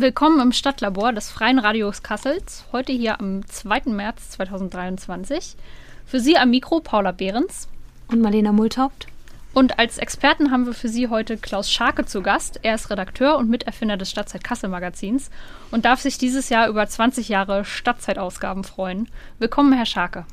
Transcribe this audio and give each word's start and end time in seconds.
Willkommen 0.00 0.40
im 0.40 0.52
Stadtlabor 0.52 1.12
des 1.12 1.30
Freien 1.30 1.58
Radios 1.58 2.02
Kassels, 2.02 2.64
heute 2.72 2.90
hier 2.90 3.20
am 3.20 3.46
2. 3.46 3.92
März 3.92 4.30
2023. 4.30 5.56
Für 6.06 6.20
Sie 6.20 6.38
am 6.38 6.48
Mikro 6.48 6.80
Paula 6.80 7.12
Behrens 7.12 7.68
und 8.10 8.22
Marlena 8.22 8.50
Multhaupt. 8.50 9.08
Und 9.52 9.78
als 9.78 9.98
Experten 9.98 10.50
haben 10.50 10.64
wir 10.64 10.72
für 10.72 10.88
Sie 10.88 11.08
heute 11.08 11.36
Klaus 11.36 11.70
Scharke 11.70 12.06
zu 12.06 12.22
Gast. 12.22 12.60
Er 12.62 12.76
ist 12.76 12.88
Redakteur 12.88 13.36
und 13.36 13.50
Miterfinder 13.50 13.98
des 13.98 14.08
Stadtzeit 14.08 14.42
Kassel 14.42 14.70
Magazins 14.70 15.30
und 15.70 15.84
darf 15.84 16.00
sich 16.00 16.16
dieses 16.16 16.48
Jahr 16.48 16.68
über 16.68 16.86
20 16.86 17.28
Jahre 17.28 17.66
Stadtzeitausgaben 17.66 18.64
freuen. 18.64 19.06
Willkommen, 19.38 19.74
Herr 19.74 19.84
Scharke. 19.84 20.24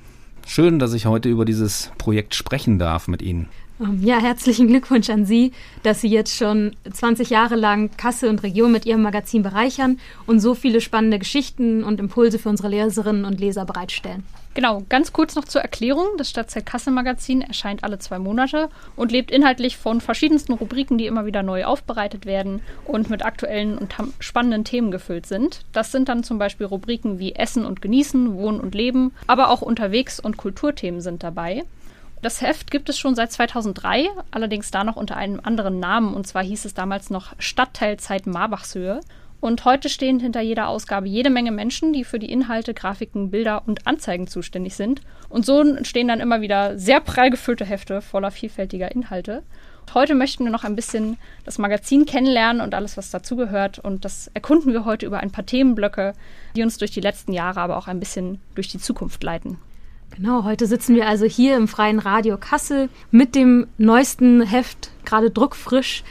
Schön, 0.46 0.80
dass 0.80 0.94
ich 0.94 1.08
heute 1.08 1.28
über 1.28 1.44
dieses 1.44 1.92
Projekt 1.98 2.36
sprechen 2.36 2.80
darf 2.80 3.10
mit 3.10 3.22
Ihnen. 3.22 3.50
Ähm, 3.80 4.00
ja, 4.02 4.20
herzlichen 4.20 4.68
Glückwunsch 4.68 5.10
an 5.10 5.26
Sie, 5.26 5.52
dass 5.84 6.02
Sie 6.02 6.08
jetzt 6.08 6.36
schon 6.36 6.76
20 6.92 7.30
Jahre 7.30 7.56
lang 7.56 7.92
Kassel 7.98 8.30
und 8.30 8.44
Region 8.44 8.72
mit 8.72 8.86
Ihrem 8.86 9.02
Magazin 9.02 9.44
bereichern 9.44 10.00
und 10.26 10.40
so 10.40 10.56
viele 10.56 10.82
spannende 10.82 11.20
Geschichten 11.20 11.84
und 11.84 12.00
Impulse 12.00 12.40
für 12.40 12.50
unsere 12.50 12.70
Leserinnen 12.70 13.26
und 13.26 13.40
Leser 13.40 13.66
bereitstellen. 13.66 14.24
Genau, 14.56 14.84
ganz 14.90 15.14
kurz 15.14 15.36
noch 15.36 15.46
zur 15.46 15.62
Erklärung. 15.62 16.08
Das 16.18 16.32
Stadtzeit 16.32 16.66
Kassel 16.66 16.92
Magazin 16.92 17.42
erscheint 17.44 17.84
alle 17.84 18.00
zwei 18.00 18.18
Monate 18.18 18.70
und 18.96 19.12
lebt 19.12 19.30
inhaltlich 19.30 19.78
von 19.78 20.02
verschiedensten 20.02 20.54
Rubriken, 20.54 20.98
die 20.98 21.06
immer 21.06 21.28
wieder 21.28 21.44
neu 21.44 21.66
aufbereitet 21.66 22.26
werden 22.26 22.62
und 22.84 23.12
mit 23.12 23.24
aktuellen 23.24 23.78
und 23.78 23.94
spannenden 24.18 24.64
Themen 24.64 24.90
gefüllt 24.90 25.28
sind. 25.28 25.64
Das 25.74 25.92
sind 25.92 26.10
dann 26.10 26.24
zum 26.24 26.40
Beispiel 26.40 26.66
Rubriken 26.66 27.20
wie 27.20 27.36
Essen 27.36 27.68
und 27.68 27.84
Genießen, 27.84 28.34
Wohnen 28.34 28.60
und 28.60 28.74
Leben, 28.74 29.12
aber 29.28 29.52
auch 29.52 29.62
Unterwegs- 29.62 30.20
und 30.20 30.38
Kulturthemen 30.38 31.02
sind 31.02 31.22
dabei. 31.22 31.64
Das 32.22 32.42
Heft 32.42 32.72
gibt 32.72 32.90
es 32.90 32.98
schon 32.98 33.14
seit 33.14 33.32
2003, 33.32 34.10
allerdings 34.32 34.72
da 34.72 34.84
noch 34.84 34.96
unter 34.96 35.18
einem 35.18 35.40
anderen 35.44 35.80
Namen. 35.80 36.16
Und 36.16 36.26
zwar 36.26 36.44
hieß 36.44 36.66
es 36.66 36.74
damals 36.74 37.10
noch 37.10 37.34
Stadtteilzeit 37.38 38.26
Marbachshöhe. 38.26 39.02
Und 39.40 39.66
heute 39.66 39.88
stehen 39.88 40.20
hinter 40.20 40.42
jeder 40.42 40.68
Ausgabe 40.68 41.08
jede 41.08 41.30
Menge 41.30 41.52
Menschen, 41.52 41.94
die 41.94 42.04
für 42.04 42.18
die 42.18 42.32
Inhalte, 42.32 42.74
Grafiken, 42.74 43.30
Bilder 43.30 43.68
und 43.68 43.86
Anzeigen 43.86 44.26
zuständig 44.26 44.76
sind. 44.76 45.02
Und 45.30 45.46
so 45.46 45.62
entstehen 45.62 46.08
dann 46.08 46.20
immer 46.20 46.42
wieder 46.42 46.80
sehr 46.80 47.02
prall 47.02 47.30
gefüllte 47.30 47.66
Hefte 47.66 48.02
voller 48.02 48.32
vielfältiger 48.32 48.92
Inhalte. 48.92 49.44
Heute 49.94 50.16
möchten 50.16 50.44
wir 50.44 50.52
noch 50.52 50.64
ein 50.64 50.76
bisschen 50.76 51.18
das 51.46 51.60
Magazin 51.60 52.06
kennenlernen 52.08 52.64
und 52.64 52.74
alles, 52.74 52.98
was 52.98 53.12
dazugehört. 53.12 53.78
Und 53.78 54.06
das 54.06 54.32
erkunden 54.34 54.74
wir 54.74 54.86
heute 54.86 55.06
über 55.06 55.20
ein 55.20 55.32
paar 55.32 55.46
Themenblöcke, 55.46 56.14
die 56.56 56.64
uns 56.64 56.80
durch 56.80 56.92
die 56.92 57.00
letzten 57.00 57.32
Jahre, 57.32 57.62
aber 57.62 57.78
auch 57.78 57.88
ein 57.88 58.00
bisschen 58.00 58.42
durch 58.56 58.70
die 58.70 58.80
Zukunft 58.80 59.22
leiten. 59.22 59.60
Genau, 60.18 60.46
heute 60.46 60.66
sitzen 60.66 60.96
wir 60.96 61.08
also 61.08 61.26
hier 61.26 61.56
im 61.56 61.68
Freien 61.68 62.00
Radio 62.00 62.38
Kassel 62.40 62.90
mit 63.12 63.36
dem 63.36 63.68
neuesten 63.78 64.42
Heft, 64.42 64.90
gerade 65.06 65.30
druckfrisch, 65.30 66.04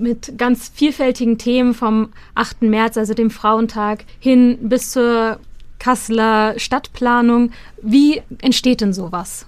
mit 0.00 0.36
ganz 0.36 0.72
vielfältigen 0.74 1.38
Themen 1.38 1.72
vom 1.72 2.08
8. 2.34 2.62
März, 2.62 2.96
also 2.98 3.14
dem 3.14 3.30
Frauentag, 3.30 4.04
hin 4.18 4.58
bis 4.62 4.90
zur 4.90 5.38
Kasseler 5.78 6.58
Stadtplanung. 6.58 7.52
Wie 7.80 8.20
entsteht 8.42 8.80
denn 8.80 8.92
sowas? 8.92 9.46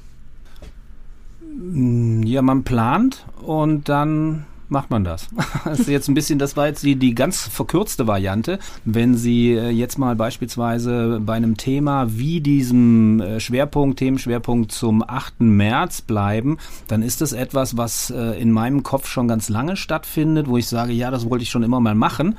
Ja, 1.43 2.43
man 2.43 2.63
plant 2.63 3.27
und 3.43 3.89
dann 3.89 4.47
macht 4.71 4.91
man 4.91 5.05
das. 5.05 5.29
Das 5.65 5.81
ist 5.81 5.89
jetzt 5.89 6.09
ein 6.09 6.15
bisschen, 6.15 6.39
das 6.39 6.57
war 6.57 6.67
jetzt 6.67 6.83
die, 6.83 6.97
die 6.97 7.15
ganz 7.15 7.47
verkürzte 7.47 8.07
Variante. 8.07 8.59
Wenn 8.85 9.17
Sie 9.17 9.53
äh, 9.53 9.69
jetzt 9.69 9.99
mal 9.99 10.17
beispielsweise 10.17 11.21
bei 11.21 11.35
einem 11.35 11.57
Thema 11.57 12.07
wie 12.17 12.41
diesem 12.41 13.21
äh, 13.21 13.41
Schwerpunkt, 13.41 13.99
Themenschwerpunkt 13.99 14.73
zum 14.73 15.03
8. 15.07 15.41
März 15.41 16.03
bleiben, 16.03 16.59
dann 16.87 17.03
ist 17.03 17.21
das 17.21 17.33
etwas, 17.33 17.77
was 17.77 18.11
äh, 18.11 18.41
in 18.41 18.51
meinem 18.51 18.83
Kopf 18.83 19.09
schon 19.09 19.29
ganz 19.29 19.49
lange 19.49 19.77
stattfindet, 19.77 20.49
wo 20.49 20.57
ich 20.57 20.67
sage, 20.69 20.93
ja, 20.93 21.11
das 21.11 21.29
wollte 21.29 21.43
ich 21.43 21.51
schon 21.51 21.63
immer 21.63 21.81
mal 21.81 21.95
machen. 21.95 22.37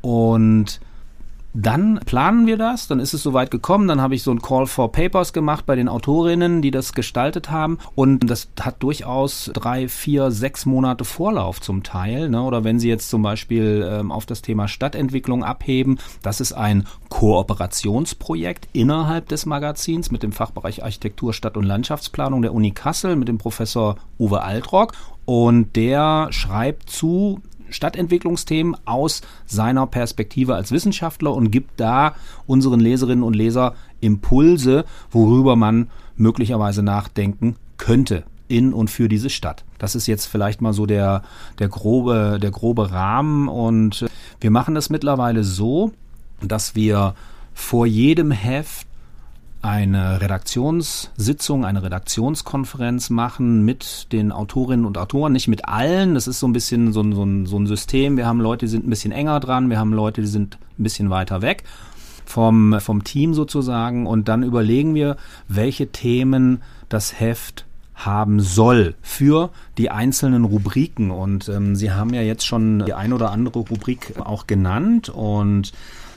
Und 0.00 0.80
dann 1.52 1.98
planen 2.06 2.46
wir 2.46 2.56
das, 2.56 2.86
dann 2.86 3.00
ist 3.00 3.12
es 3.12 3.22
soweit 3.22 3.50
gekommen, 3.50 3.88
dann 3.88 4.00
habe 4.00 4.14
ich 4.14 4.22
so 4.22 4.30
ein 4.30 4.40
Call 4.40 4.66
for 4.66 4.92
Papers 4.92 5.32
gemacht 5.32 5.66
bei 5.66 5.74
den 5.74 5.88
Autorinnen, 5.88 6.62
die 6.62 6.70
das 6.70 6.92
gestaltet 6.92 7.50
haben 7.50 7.78
und 7.94 8.30
das 8.30 8.48
hat 8.60 8.82
durchaus 8.82 9.50
drei, 9.52 9.88
vier, 9.88 10.30
sechs 10.30 10.64
Monate 10.64 11.04
Vorlauf 11.04 11.60
zum 11.60 11.82
Teil. 11.82 12.28
Ne? 12.28 12.42
Oder 12.42 12.62
wenn 12.62 12.78
Sie 12.78 12.88
jetzt 12.88 13.10
zum 13.10 13.22
Beispiel 13.22 13.88
ähm, 13.90 14.12
auf 14.12 14.26
das 14.26 14.42
Thema 14.42 14.68
Stadtentwicklung 14.68 15.42
abheben, 15.42 15.98
das 16.22 16.40
ist 16.40 16.52
ein 16.52 16.86
Kooperationsprojekt 17.08 18.68
innerhalb 18.72 19.28
des 19.28 19.46
Magazins 19.46 20.10
mit 20.10 20.22
dem 20.22 20.32
Fachbereich 20.32 20.84
Architektur, 20.84 21.32
Stadt- 21.32 21.56
und 21.56 21.64
Landschaftsplanung 21.64 22.42
der 22.42 22.54
Uni 22.54 22.70
Kassel 22.70 23.16
mit 23.16 23.28
dem 23.28 23.38
Professor 23.38 23.96
Uwe 24.18 24.42
Altrock 24.42 24.92
und 25.24 25.74
der 25.76 26.28
schreibt 26.30 26.90
zu 26.90 27.40
Stadtentwicklungsthemen 27.70 28.76
aus 28.84 29.22
seiner 29.46 29.86
Perspektive 29.86 30.54
als 30.54 30.72
Wissenschaftler 30.72 31.34
und 31.34 31.50
gibt 31.50 31.80
da 31.80 32.14
unseren 32.46 32.80
Leserinnen 32.80 33.24
und 33.24 33.34
Leser 33.34 33.74
Impulse, 34.00 34.84
worüber 35.10 35.56
man 35.56 35.88
möglicherweise 36.16 36.82
nachdenken 36.82 37.56
könnte 37.76 38.24
in 38.48 38.72
und 38.72 38.90
für 38.90 39.08
diese 39.08 39.30
Stadt. 39.30 39.64
Das 39.78 39.94
ist 39.94 40.06
jetzt 40.06 40.26
vielleicht 40.26 40.60
mal 40.60 40.72
so 40.72 40.84
der, 40.84 41.22
der 41.58 41.68
grobe, 41.68 42.38
der 42.42 42.50
grobe 42.50 42.90
Rahmen 42.90 43.48
und 43.48 44.06
wir 44.40 44.50
machen 44.50 44.74
das 44.74 44.90
mittlerweile 44.90 45.44
so, 45.44 45.92
dass 46.42 46.74
wir 46.74 47.14
vor 47.54 47.86
jedem 47.86 48.30
Heft 48.30 48.86
eine 49.62 50.20
Redaktionssitzung, 50.20 51.64
eine 51.64 51.82
Redaktionskonferenz 51.82 53.10
machen 53.10 53.64
mit 53.64 54.10
den 54.12 54.32
Autorinnen 54.32 54.86
und 54.86 54.96
Autoren, 54.96 55.32
nicht 55.32 55.48
mit 55.48 55.68
allen. 55.68 56.14
Das 56.14 56.26
ist 56.26 56.40
so 56.40 56.48
ein 56.48 56.52
bisschen 56.52 56.92
so 56.92 57.02
ein, 57.02 57.12
so 57.12 57.24
ein, 57.24 57.46
so 57.46 57.58
ein 57.58 57.66
System. 57.66 58.16
Wir 58.16 58.26
haben 58.26 58.40
Leute, 58.40 58.66
die 58.66 58.70
sind 58.70 58.86
ein 58.86 58.90
bisschen 58.90 59.12
enger 59.12 59.38
dran, 59.40 59.68
wir 59.68 59.78
haben 59.78 59.92
Leute, 59.92 60.22
die 60.22 60.26
sind 60.26 60.58
ein 60.78 60.82
bisschen 60.82 61.10
weiter 61.10 61.42
weg 61.42 61.64
vom, 62.24 62.80
vom 62.80 63.04
Team 63.04 63.34
sozusagen. 63.34 64.06
Und 64.06 64.28
dann 64.28 64.42
überlegen 64.42 64.94
wir, 64.94 65.16
welche 65.48 65.88
Themen 65.88 66.62
das 66.88 67.20
Heft 67.20 67.66
haben 67.94 68.40
soll 68.40 68.94
für 69.02 69.50
die 69.76 69.90
einzelnen 69.90 70.44
Rubriken. 70.44 71.10
Und 71.10 71.50
ähm, 71.50 71.76
Sie 71.76 71.92
haben 71.92 72.14
ja 72.14 72.22
jetzt 72.22 72.46
schon 72.46 72.84
die 72.86 72.94
ein 72.94 73.12
oder 73.12 73.30
andere 73.30 73.58
Rubrik 73.58 74.14
auch 74.18 74.46
genannt 74.46 75.10
und 75.10 75.72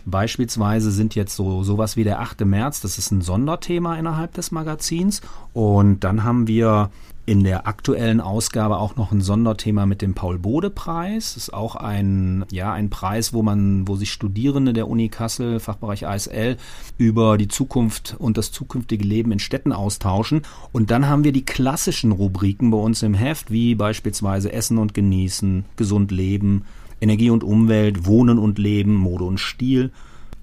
Beispielsweise 0.05 0.91
sind 0.91 1.15
jetzt 1.15 1.35
so 1.35 1.63
sowas 1.63 1.95
wie 1.95 2.03
der 2.03 2.19
8. 2.19 2.45
März, 2.45 2.81
das 2.81 2.97
ist 2.97 3.11
ein 3.11 3.21
Sonderthema 3.21 3.95
innerhalb 3.95 4.33
des 4.33 4.51
Magazins. 4.51 5.21
Und 5.53 6.03
dann 6.03 6.23
haben 6.23 6.47
wir 6.47 6.89
in 7.25 7.43
der 7.43 7.67
aktuellen 7.67 8.19
Ausgabe 8.19 8.77
auch 8.77 8.97
noch 8.97 9.13
ein 9.13 9.21
Sonderthema 9.21 9.85
mit 9.85 10.01
dem 10.01 10.13
Paul-Bode-Preis. 10.13 11.35
Das 11.35 11.43
ist 11.43 11.53
auch 11.53 11.77
ein, 11.77 12.43
ja, 12.51 12.73
ein 12.73 12.89
Preis, 12.89 13.31
wo 13.31 13.41
man, 13.41 13.87
wo 13.87 13.95
sich 13.95 14.11
Studierende 14.11 14.73
der 14.73 14.89
Uni 14.89 15.07
Kassel, 15.07 15.61
Fachbereich 15.61 16.05
ASL, 16.05 16.57
über 16.97 17.37
die 17.37 17.47
Zukunft 17.47 18.15
und 18.19 18.37
das 18.37 18.51
zukünftige 18.51 19.05
Leben 19.05 19.31
in 19.31 19.39
Städten 19.39 19.71
austauschen. 19.71 20.41
Und 20.73 20.91
dann 20.91 21.07
haben 21.07 21.23
wir 21.23 21.31
die 21.31 21.45
klassischen 21.45 22.11
Rubriken 22.11 22.71
bei 22.71 22.77
uns 22.77 23.03
im 23.03 23.13
Heft, 23.13 23.51
wie 23.51 23.75
beispielsweise 23.75 24.51
Essen 24.51 24.77
und 24.77 24.93
Genießen, 24.93 25.63
Gesund 25.77 26.11
Leben, 26.11 26.65
Energie 27.01 27.29
und 27.29 27.43
Umwelt, 27.43 28.05
Wohnen 28.05 28.37
und 28.37 28.59
Leben, 28.59 28.95
Mode 28.95 29.23
und 29.23 29.39
Stil, 29.39 29.91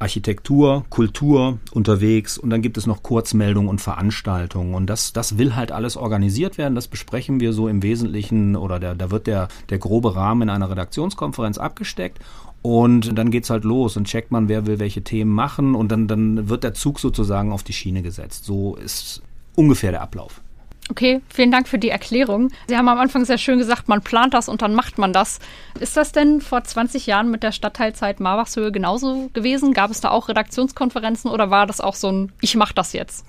Architektur, 0.01 0.85
Kultur 0.89 1.59
unterwegs 1.73 2.39
und 2.39 2.49
dann 2.49 2.63
gibt 2.63 2.79
es 2.79 2.87
noch 2.87 3.03
Kurzmeldungen 3.03 3.69
und 3.69 3.83
Veranstaltungen 3.83 4.75
und 4.75 4.87
das, 4.87 5.13
das 5.13 5.37
will 5.37 5.57
halt 5.57 5.73
alles 5.73 5.99
organisiert 5.99 6.57
werden. 6.57 6.75
Das 6.75 6.89
besprechen 6.89 7.39
wir 7.39 7.53
so 7.53 7.69
im 7.69 7.83
Wesentlichen 7.83 8.57
oder 8.57 8.81
der, 8.81 8.95
da 8.95 9.11
wird 9.11 9.27
der, 9.27 9.49
der 9.69 9.79
grobe 9.79 10.17
Rahmen 10.17 10.43
in 10.43 10.51
einer 10.51 10.71
Redaktionskonferenz 10.71 11.59
abgesteckt 11.59 12.19
und 12.63 13.19
dann 13.19 13.31
geht's 13.31 13.51
halt 13.51 13.65
los 13.65 13.99
und 13.99 14.07
checkt 14.07 14.31
man, 14.31 14.49
wer 14.49 14.67
will 14.67 14.79
welche 14.79 15.03
Themen 15.03 15.33
machen 15.33 15.75
und 15.75 15.93
dann, 15.93 16.09
dann 16.09 16.49
wird 16.49 16.65
der 16.65 16.73
Zug 16.73 16.99
sozusagen 16.99 17.53
auf 17.53 17.63
die 17.63 17.75
Schiene 17.75 18.03
gesetzt. 18.03 18.47
So 18.47 18.77
ist 18.77 19.23
ungefähr 19.55 19.91
der 19.91 20.03
Ablauf. 20.03 20.41
Okay, 20.91 21.21
vielen 21.29 21.53
Dank 21.53 21.69
für 21.69 21.79
die 21.79 21.89
Erklärung. 21.89 22.51
Sie 22.67 22.77
haben 22.77 22.89
am 22.89 22.99
Anfang 22.99 23.25
sehr 23.25 23.39
schön 23.39 23.59
gesagt, 23.59 23.89
man 23.89 24.03
plant 24.03 24.35
das 24.35 24.49
und 24.49 24.61
dann 24.61 24.75
macht 24.75 24.99
man 24.99 25.13
das. 25.13 25.39
Ist 25.79 25.97
das 25.97 26.11
denn 26.11 26.41
vor 26.41 26.65
20 26.65 27.07
Jahren 27.07 27.31
mit 27.31 27.45
der 27.45 27.53
Stadtteilzeit 27.53 28.19
Marwachshöhe 28.19 28.73
genauso 28.73 29.31
gewesen? 29.33 29.73
Gab 29.73 29.93
es 29.93 30.01
da 30.01 30.11
auch 30.11 30.29
Redaktionskonferenzen 30.29 31.31
oder 31.31 31.49
war 31.49 31.69
das 31.69 31.81
auch 31.81 31.95
so 31.95 32.11
ein 32.11 32.33
Ich 32.41 32.57
mach 32.57 32.73
das 32.73 32.93
jetzt? 32.93 33.25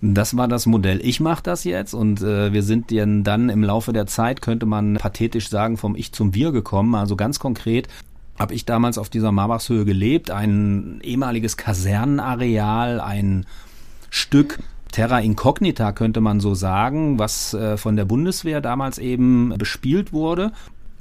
Das 0.00 0.36
war 0.36 0.46
das 0.46 0.66
Modell. 0.66 1.00
Ich 1.04 1.18
mache 1.18 1.42
das 1.42 1.64
jetzt 1.64 1.92
und 1.92 2.22
äh, 2.22 2.52
wir 2.52 2.62
sind 2.62 2.92
dann 2.92 3.48
im 3.48 3.64
Laufe 3.64 3.92
der 3.92 4.06
Zeit, 4.06 4.40
könnte 4.40 4.66
man 4.66 4.94
pathetisch 4.94 5.48
sagen, 5.48 5.76
vom 5.76 5.96
Ich 5.96 6.12
zum 6.12 6.34
Wir 6.34 6.52
gekommen. 6.52 6.94
Also 6.94 7.16
ganz 7.16 7.40
konkret 7.40 7.88
habe 8.38 8.54
ich 8.54 8.64
damals 8.64 8.96
auf 8.96 9.10
dieser 9.10 9.32
Marbachshöhe 9.32 9.84
gelebt, 9.84 10.30
ein 10.30 11.00
ehemaliges 11.02 11.56
Kasernenareal, 11.56 13.00
ein 13.00 13.46
Stück 14.10 14.58
Terra 14.92 15.20
Incognita 15.20 15.92
könnte 15.92 16.20
man 16.20 16.38
so 16.38 16.54
sagen, 16.54 17.18
was 17.18 17.54
äh, 17.54 17.76
von 17.76 17.96
der 17.96 18.04
Bundeswehr 18.04 18.60
damals 18.60 18.98
eben 18.98 19.54
bespielt 19.58 20.12
wurde. 20.12 20.52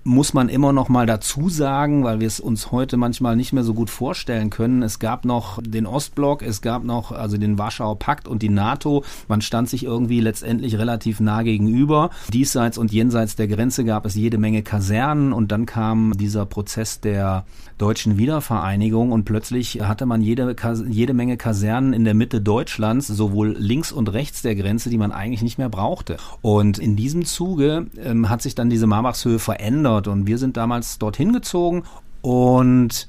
Muss 0.03 0.33
man 0.33 0.49
immer 0.49 0.73
noch 0.73 0.89
mal 0.89 1.05
dazu 1.05 1.49
sagen, 1.49 2.03
weil 2.03 2.19
wir 2.19 2.27
es 2.27 2.39
uns 2.39 2.71
heute 2.71 2.97
manchmal 2.97 3.35
nicht 3.35 3.53
mehr 3.53 3.63
so 3.63 3.73
gut 3.73 3.89
vorstellen 3.89 4.49
können. 4.49 4.81
Es 4.81 4.99
gab 4.99 5.25
noch 5.25 5.61
den 5.61 5.85
Ostblock, 5.85 6.41
es 6.41 6.61
gab 6.61 6.83
noch 6.83 7.11
also 7.11 7.37
den 7.37 7.57
Warschauer 7.57 7.99
Pakt 7.99 8.27
und 8.27 8.41
die 8.41 8.49
NATO. 8.49 9.03
Man 9.27 9.41
stand 9.41 9.69
sich 9.69 9.83
irgendwie 9.83 10.19
letztendlich 10.19 10.77
relativ 10.77 11.19
nah 11.19 11.43
gegenüber. 11.43 12.09
Diesseits 12.33 12.77
und 12.77 12.91
jenseits 12.91 13.35
der 13.35 13.47
Grenze 13.47 13.85
gab 13.85 14.05
es 14.05 14.15
jede 14.15 14.39
Menge 14.39 14.63
Kasernen 14.63 15.33
und 15.33 15.51
dann 15.51 15.65
kam 15.65 16.13
dieser 16.17 16.45
Prozess 16.45 16.99
der 16.99 17.45
deutschen 17.77 18.17
Wiedervereinigung 18.17 19.11
und 19.11 19.25
plötzlich 19.25 19.81
hatte 19.81 20.05
man 20.05 20.21
jede, 20.21 20.55
jede 20.87 21.13
Menge 21.13 21.37
Kasernen 21.37 21.93
in 21.93 22.05
der 22.05 22.13
Mitte 22.13 22.41
Deutschlands, 22.41 23.07
sowohl 23.07 23.55
links 23.57 23.91
und 23.91 24.11
rechts 24.13 24.41
der 24.41 24.55
Grenze, 24.55 24.89
die 24.89 24.97
man 24.97 25.11
eigentlich 25.11 25.41
nicht 25.41 25.57
mehr 25.57 25.69
brauchte. 25.69 26.17
Und 26.41 26.79
in 26.79 26.95
diesem 26.95 27.25
Zuge 27.25 27.87
ähm, 28.03 28.29
hat 28.29 28.41
sich 28.41 28.55
dann 28.55 28.69
diese 28.69 28.87
Marbachshöhe 28.87 29.39
verändert 29.39 29.90
verändert. 29.91 30.07
Und 30.07 30.27
wir 30.27 30.37
sind 30.37 30.57
damals 30.57 30.99
dorthin 30.99 31.33
gezogen 31.33 31.83
und 32.21 33.07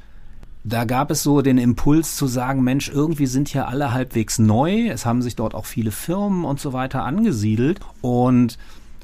da 0.65 0.85
gab 0.85 1.11
es 1.11 1.25
so 1.25 1.43
den 1.43 1.59
Impuls 1.59 2.17
zu 2.17 2.29
sagen, 2.29 2.63
Mensch, 2.63 2.89
irgendwie 2.89 3.27
sind 3.27 3.49
hier 3.49 3.67
alle 3.67 3.93
halbwegs 3.93 4.39
neu. 4.39 4.89
Es 4.89 5.05
haben 5.05 5.21
sich 5.21 5.35
dort 5.35 5.55
auch 5.55 5.67
viele 5.67 5.91
Firmen 5.91 6.45
und 6.45 6.61
so 6.61 6.73
weiter 6.73 7.03
angesiedelt 7.03 7.81
und 8.01 8.59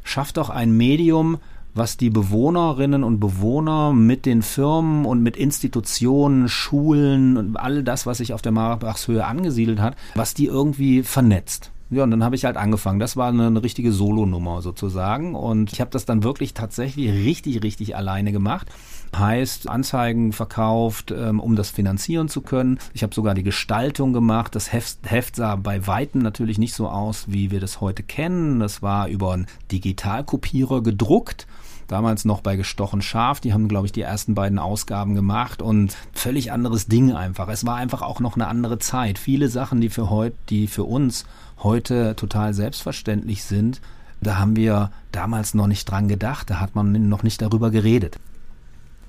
schafft 0.05 0.37
doch 0.37 0.51
ein 0.51 0.71
Medium, 0.77 1.39
was 1.75 1.97
die 1.97 2.11
Bewohnerinnen 2.11 3.03
und 3.03 3.19
Bewohner 3.19 3.93
mit 3.93 4.25
den 4.25 4.43
Firmen 4.43 5.05
und 5.05 5.21
mit 5.21 5.37
Institutionen, 5.37 6.49
Schulen 6.49 7.37
und 7.37 7.57
all 7.57 7.83
das, 7.83 8.07
was 8.07 8.19
sich 8.19 8.33
auf 8.33 8.43
der 8.43 8.53
Marabachshöhe 8.53 9.25
angesiedelt 9.25 9.81
hat, 9.81 9.97
was 10.15 10.35
die 10.35 10.47
irgendwie 10.47 11.03
vernetzt. 11.03 11.73
Ja, 11.90 12.05
und 12.05 12.11
dann 12.11 12.23
habe 12.23 12.37
ich 12.37 12.44
halt 12.44 12.58
angefangen. 12.58 12.99
Das 13.00 13.17
war 13.17 13.29
eine, 13.29 13.46
eine 13.46 13.62
richtige 13.62 13.93
Solonummer 13.93 14.61
sozusagen. 14.61 15.35
Und 15.35 15.73
ich 15.73 15.81
habe 15.81 15.90
das 15.90 16.05
dann 16.05 16.23
wirklich 16.23 16.52
tatsächlich 16.52 17.11
richtig, 17.11 17.62
richtig 17.62 17.96
alleine 17.96 18.31
gemacht. 18.31 18.69
Heißt, 19.17 19.70
Anzeigen 19.70 20.32
verkauft, 20.32 21.14
ähm, 21.17 21.40
um 21.40 21.56
das 21.56 21.70
finanzieren 21.70 22.29
zu 22.29 22.43
können. 22.43 22.79
Ich 22.93 23.02
habe 23.02 23.14
sogar 23.14 23.35
die 23.35 23.43
Gestaltung 23.43 24.12
gemacht. 24.12 24.55
Das 24.55 24.70
Heft, 24.70 24.99
Heft 25.11 25.37
sah 25.37 25.56
bei 25.56 25.87
Weitem 25.87 26.20
natürlich 26.20 26.58
nicht 26.58 26.75
so 26.75 26.88
aus, 26.88 27.25
wie 27.29 27.50
wir 27.50 27.61
das 27.61 27.81
heute 27.81 28.02
kennen. 28.02 28.61
Das 28.61 28.82
war 28.82 29.08
über 29.08 29.32
einen 29.32 29.46
Digitalkopierer 29.73 30.82
gedruckt 30.82 31.46
damals 31.88 32.25
noch 32.25 32.40
bei 32.40 32.56
Gestochen 32.56 33.02
Scharf. 33.02 33.40
Die 33.40 33.52
haben, 33.52 33.67
glaube 33.67 33.87
ich, 33.87 33.93
die 33.93 34.02
ersten 34.02 34.35
beiden 34.35 34.58
Ausgaben 34.58 35.14
gemacht 35.14 35.61
und 35.61 35.96
völlig 36.12 36.52
anderes 36.52 36.87
Ding 36.87 37.12
einfach. 37.12 37.49
Es 37.49 37.67
war 37.67 37.76
einfach 37.76 38.02
auch 38.02 38.20
noch 38.20 38.37
eine 38.37 38.46
andere 38.46 38.79
Zeit. 38.79 39.19
Viele 39.19 39.49
Sachen, 39.49 39.81
die 39.81 39.88
für 39.88 40.11
heute, 40.11 40.37
die 40.50 40.69
für 40.69 40.85
uns 40.85 41.25
heute 41.62 42.14
total 42.14 42.55
selbstverständlich 42.55 43.43
sind, 43.43 43.81
da 44.20 44.37
haben 44.38 44.56
wir 44.56 44.90
damals 45.12 45.55
noch 45.55 45.67
nicht 45.67 45.85
dran 45.90 46.08
gedacht, 46.08 46.50
da 46.50 46.61
hat 46.61 46.75
man 46.75 47.08
noch 47.08 47.23
nicht 47.23 47.40
darüber 47.40 47.70
geredet. 47.70 48.19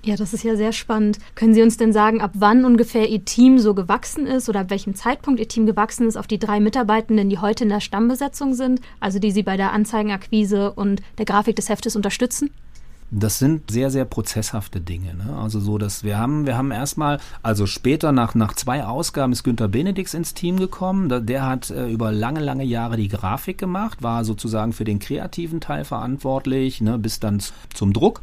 Ja, 0.06 0.16
das 0.16 0.34
ist 0.34 0.44
ja 0.44 0.56
sehr 0.56 0.72
spannend. 0.72 1.18
Können 1.36 1.54
Sie 1.54 1.62
uns 1.62 1.76
denn 1.76 1.92
sagen, 1.92 2.22
ab 2.22 2.32
wann 2.36 2.64
ungefähr 2.64 3.10
Ihr 3.10 3.26
Team 3.26 3.60
so 3.60 3.74
gewachsen 3.74 4.28
ist 4.28 4.48
oder 4.48 4.62
ab 4.62 4.70
welchem 4.70 4.96
Zeitpunkt 4.96 5.42
Ihr 5.42 5.48
Team 5.50 5.66
gewachsen 5.66 6.08
ist 6.08 6.16
auf 6.16 6.28
die 6.28 6.40
drei 6.40 6.62
Mitarbeitenden, 6.62 7.30
die 7.30 7.40
heute 7.40 7.66
in 7.66 7.70
der 7.70 7.82
Stammbesetzung 7.82 8.54
sind, 8.54 8.80
also 9.02 9.20
die 9.20 9.32
Sie 9.32 9.44
bei 9.44 9.58
der 9.58 9.74
Anzeigenakquise 9.74 10.72
und 10.72 11.02
der 11.18 11.26
Grafik 11.26 11.58
des 11.58 11.68
Heftes 11.68 11.98
unterstützen? 11.98 12.50
Das 13.12 13.40
sind 13.40 13.72
sehr, 13.72 13.90
sehr 13.90 14.06
prozesshafte 14.06 14.80
Dinge. 14.80 15.16
Ne? 15.16 15.36
Also 15.36 15.60
so, 15.60 15.80
dass 15.80 16.04
wir 16.04 16.20
haben, 16.20 16.46
wir 16.46 16.58
haben 16.58 16.72
erstmal, 16.72 17.20
also 17.42 17.66
später 17.66 18.12
nach, 18.12 18.36
nach 18.36 18.54
zwei 18.54 18.86
Ausgaben 18.86 19.34
ist 19.34 19.44
Günter 19.44 19.68
Benedix 19.68 20.14
ins 20.14 20.36
Team 20.36 20.58
gekommen. 20.58 21.26
Der 21.26 21.46
hat 21.46 21.72
äh, 21.72 21.90
über 21.90 22.12
lange, 22.12 22.40
lange 22.40 22.64
Jahre 22.64 22.98
die 22.98 23.08
Grafik 23.08 23.58
gemacht, 23.58 24.04
war 24.04 24.24
sozusagen 24.26 24.74
für 24.74 24.84
den 24.84 25.00
kreativen 25.00 25.60
Teil 25.60 25.86
verantwortlich, 25.86 26.82
ne, 26.82 27.00
bis 27.00 27.20
dann 27.20 27.42
zum 27.74 27.94
Druck. 27.94 28.22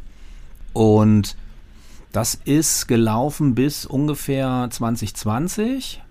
Und 0.71 1.35
das 2.13 2.35
ist 2.45 2.87
gelaufen 2.87 3.55
bis 3.55 3.85
ungefähr 3.85 4.69
2020. 4.69 6.01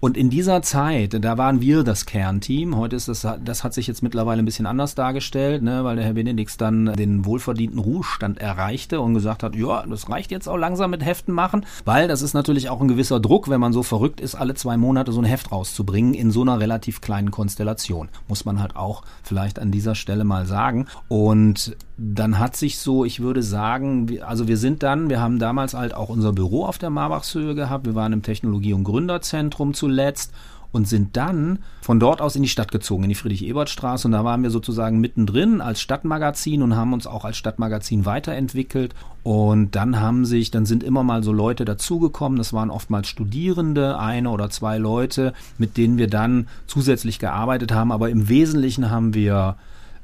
Und 0.00 0.16
in 0.16 0.30
dieser 0.30 0.62
Zeit, 0.62 1.22
da 1.22 1.36
waren 1.36 1.60
wir 1.60 1.84
das 1.84 2.06
Kernteam. 2.06 2.74
Heute 2.74 2.96
ist 2.96 3.08
das, 3.08 3.26
das 3.44 3.64
hat 3.64 3.74
sich 3.74 3.86
jetzt 3.86 4.02
mittlerweile 4.02 4.40
ein 4.40 4.46
bisschen 4.46 4.64
anders 4.64 4.94
dargestellt, 4.94 5.62
ne, 5.62 5.84
weil 5.84 5.96
der 5.96 6.06
Herr 6.06 6.14
Benedix 6.14 6.56
dann 6.56 6.86
den 6.94 7.26
wohlverdienten 7.26 7.78
Ruhestand 7.78 8.38
erreichte 8.38 9.02
und 9.02 9.12
gesagt 9.12 9.42
hat, 9.42 9.54
ja, 9.54 9.84
das 9.86 10.08
reicht 10.08 10.30
jetzt 10.30 10.48
auch 10.48 10.56
langsam 10.56 10.90
mit 10.90 11.04
Heften 11.04 11.34
machen, 11.34 11.66
weil 11.84 12.08
das 12.08 12.22
ist 12.22 12.32
natürlich 12.32 12.70
auch 12.70 12.80
ein 12.80 12.88
gewisser 12.88 13.20
Druck, 13.20 13.50
wenn 13.50 13.60
man 13.60 13.74
so 13.74 13.82
verrückt 13.82 14.22
ist, 14.22 14.34
alle 14.34 14.54
zwei 14.54 14.78
Monate 14.78 15.12
so 15.12 15.20
ein 15.20 15.26
Heft 15.26 15.52
rauszubringen 15.52 16.14
in 16.14 16.30
so 16.30 16.40
einer 16.40 16.58
relativ 16.60 17.02
kleinen 17.02 17.30
Konstellation. 17.30 18.08
Muss 18.26 18.46
man 18.46 18.58
halt 18.58 18.76
auch 18.76 19.02
vielleicht 19.22 19.58
an 19.58 19.70
dieser 19.70 19.94
Stelle 19.94 20.24
mal 20.24 20.46
sagen. 20.46 20.86
Und 21.08 21.76
dann 22.02 22.38
hat 22.38 22.56
sich 22.56 22.78
so, 22.78 23.04
ich 23.04 23.20
würde 23.20 23.42
sagen, 23.42 24.20
also 24.26 24.48
wir 24.48 24.56
sind 24.56 24.82
dann, 24.82 25.10
wir 25.10 25.20
haben 25.20 25.38
damals 25.38 25.74
halt 25.74 25.92
auch 25.92 26.08
unser 26.08 26.32
Büro 26.32 26.64
auf 26.64 26.78
der 26.78 26.88
Marbachshöhe 26.88 27.54
gehabt, 27.54 27.84
wir 27.84 27.94
waren 27.94 28.14
im 28.14 28.22
Technologie- 28.22 28.72
und 28.72 28.84
Gründerzentrum 28.84 29.74
zuletzt 29.74 30.32
und 30.72 30.88
sind 30.88 31.18
dann 31.18 31.58
von 31.82 32.00
dort 32.00 32.22
aus 32.22 32.36
in 32.36 32.42
die 32.42 32.48
Stadt 32.48 32.72
gezogen, 32.72 33.02
in 33.02 33.10
die 33.10 33.16
Friedrich-Ebert-Straße. 33.16 34.08
Und 34.08 34.12
da 34.12 34.24
waren 34.24 34.42
wir 34.42 34.50
sozusagen 34.50 35.00
mittendrin 35.00 35.60
als 35.60 35.82
Stadtmagazin 35.82 36.62
und 36.62 36.76
haben 36.76 36.94
uns 36.94 37.06
auch 37.06 37.24
als 37.24 37.36
Stadtmagazin 37.36 38.06
weiterentwickelt. 38.06 38.94
Und 39.22 39.74
dann 39.74 40.00
haben 40.00 40.24
sich, 40.24 40.50
dann 40.50 40.64
sind 40.64 40.82
immer 40.82 41.02
mal 41.02 41.22
so 41.22 41.32
Leute 41.32 41.66
dazugekommen, 41.66 42.38
das 42.38 42.52
waren 42.52 42.70
oftmals 42.70 43.08
Studierende, 43.08 43.98
eine 43.98 44.30
oder 44.30 44.48
zwei 44.48 44.78
Leute, 44.78 45.34
mit 45.58 45.76
denen 45.76 45.98
wir 45.98 46.08
dann 46.08 46.46
zusätzlich 46.66 47.18
gearbeitet 47.18 47.72
haben, 47.72 47.92
aber 47.92 48.08
im 48.08 48.28
Wesentlichen 48.28 48.90
haben 48.90 49.12
wir 49.12 49.56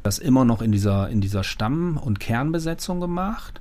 das 0.07 0.19
immer 0.19 0.45
noch 0.45 0.63
in 0.63 0.73
dieser, 0.73 1.09
in 1.11 1.21
dieser 1.21 1.45
Stamm- 1.45 1.99
und 1.99 2.21
Kernbesetzung 2.21 3.01
gemacht. 3.01 3.61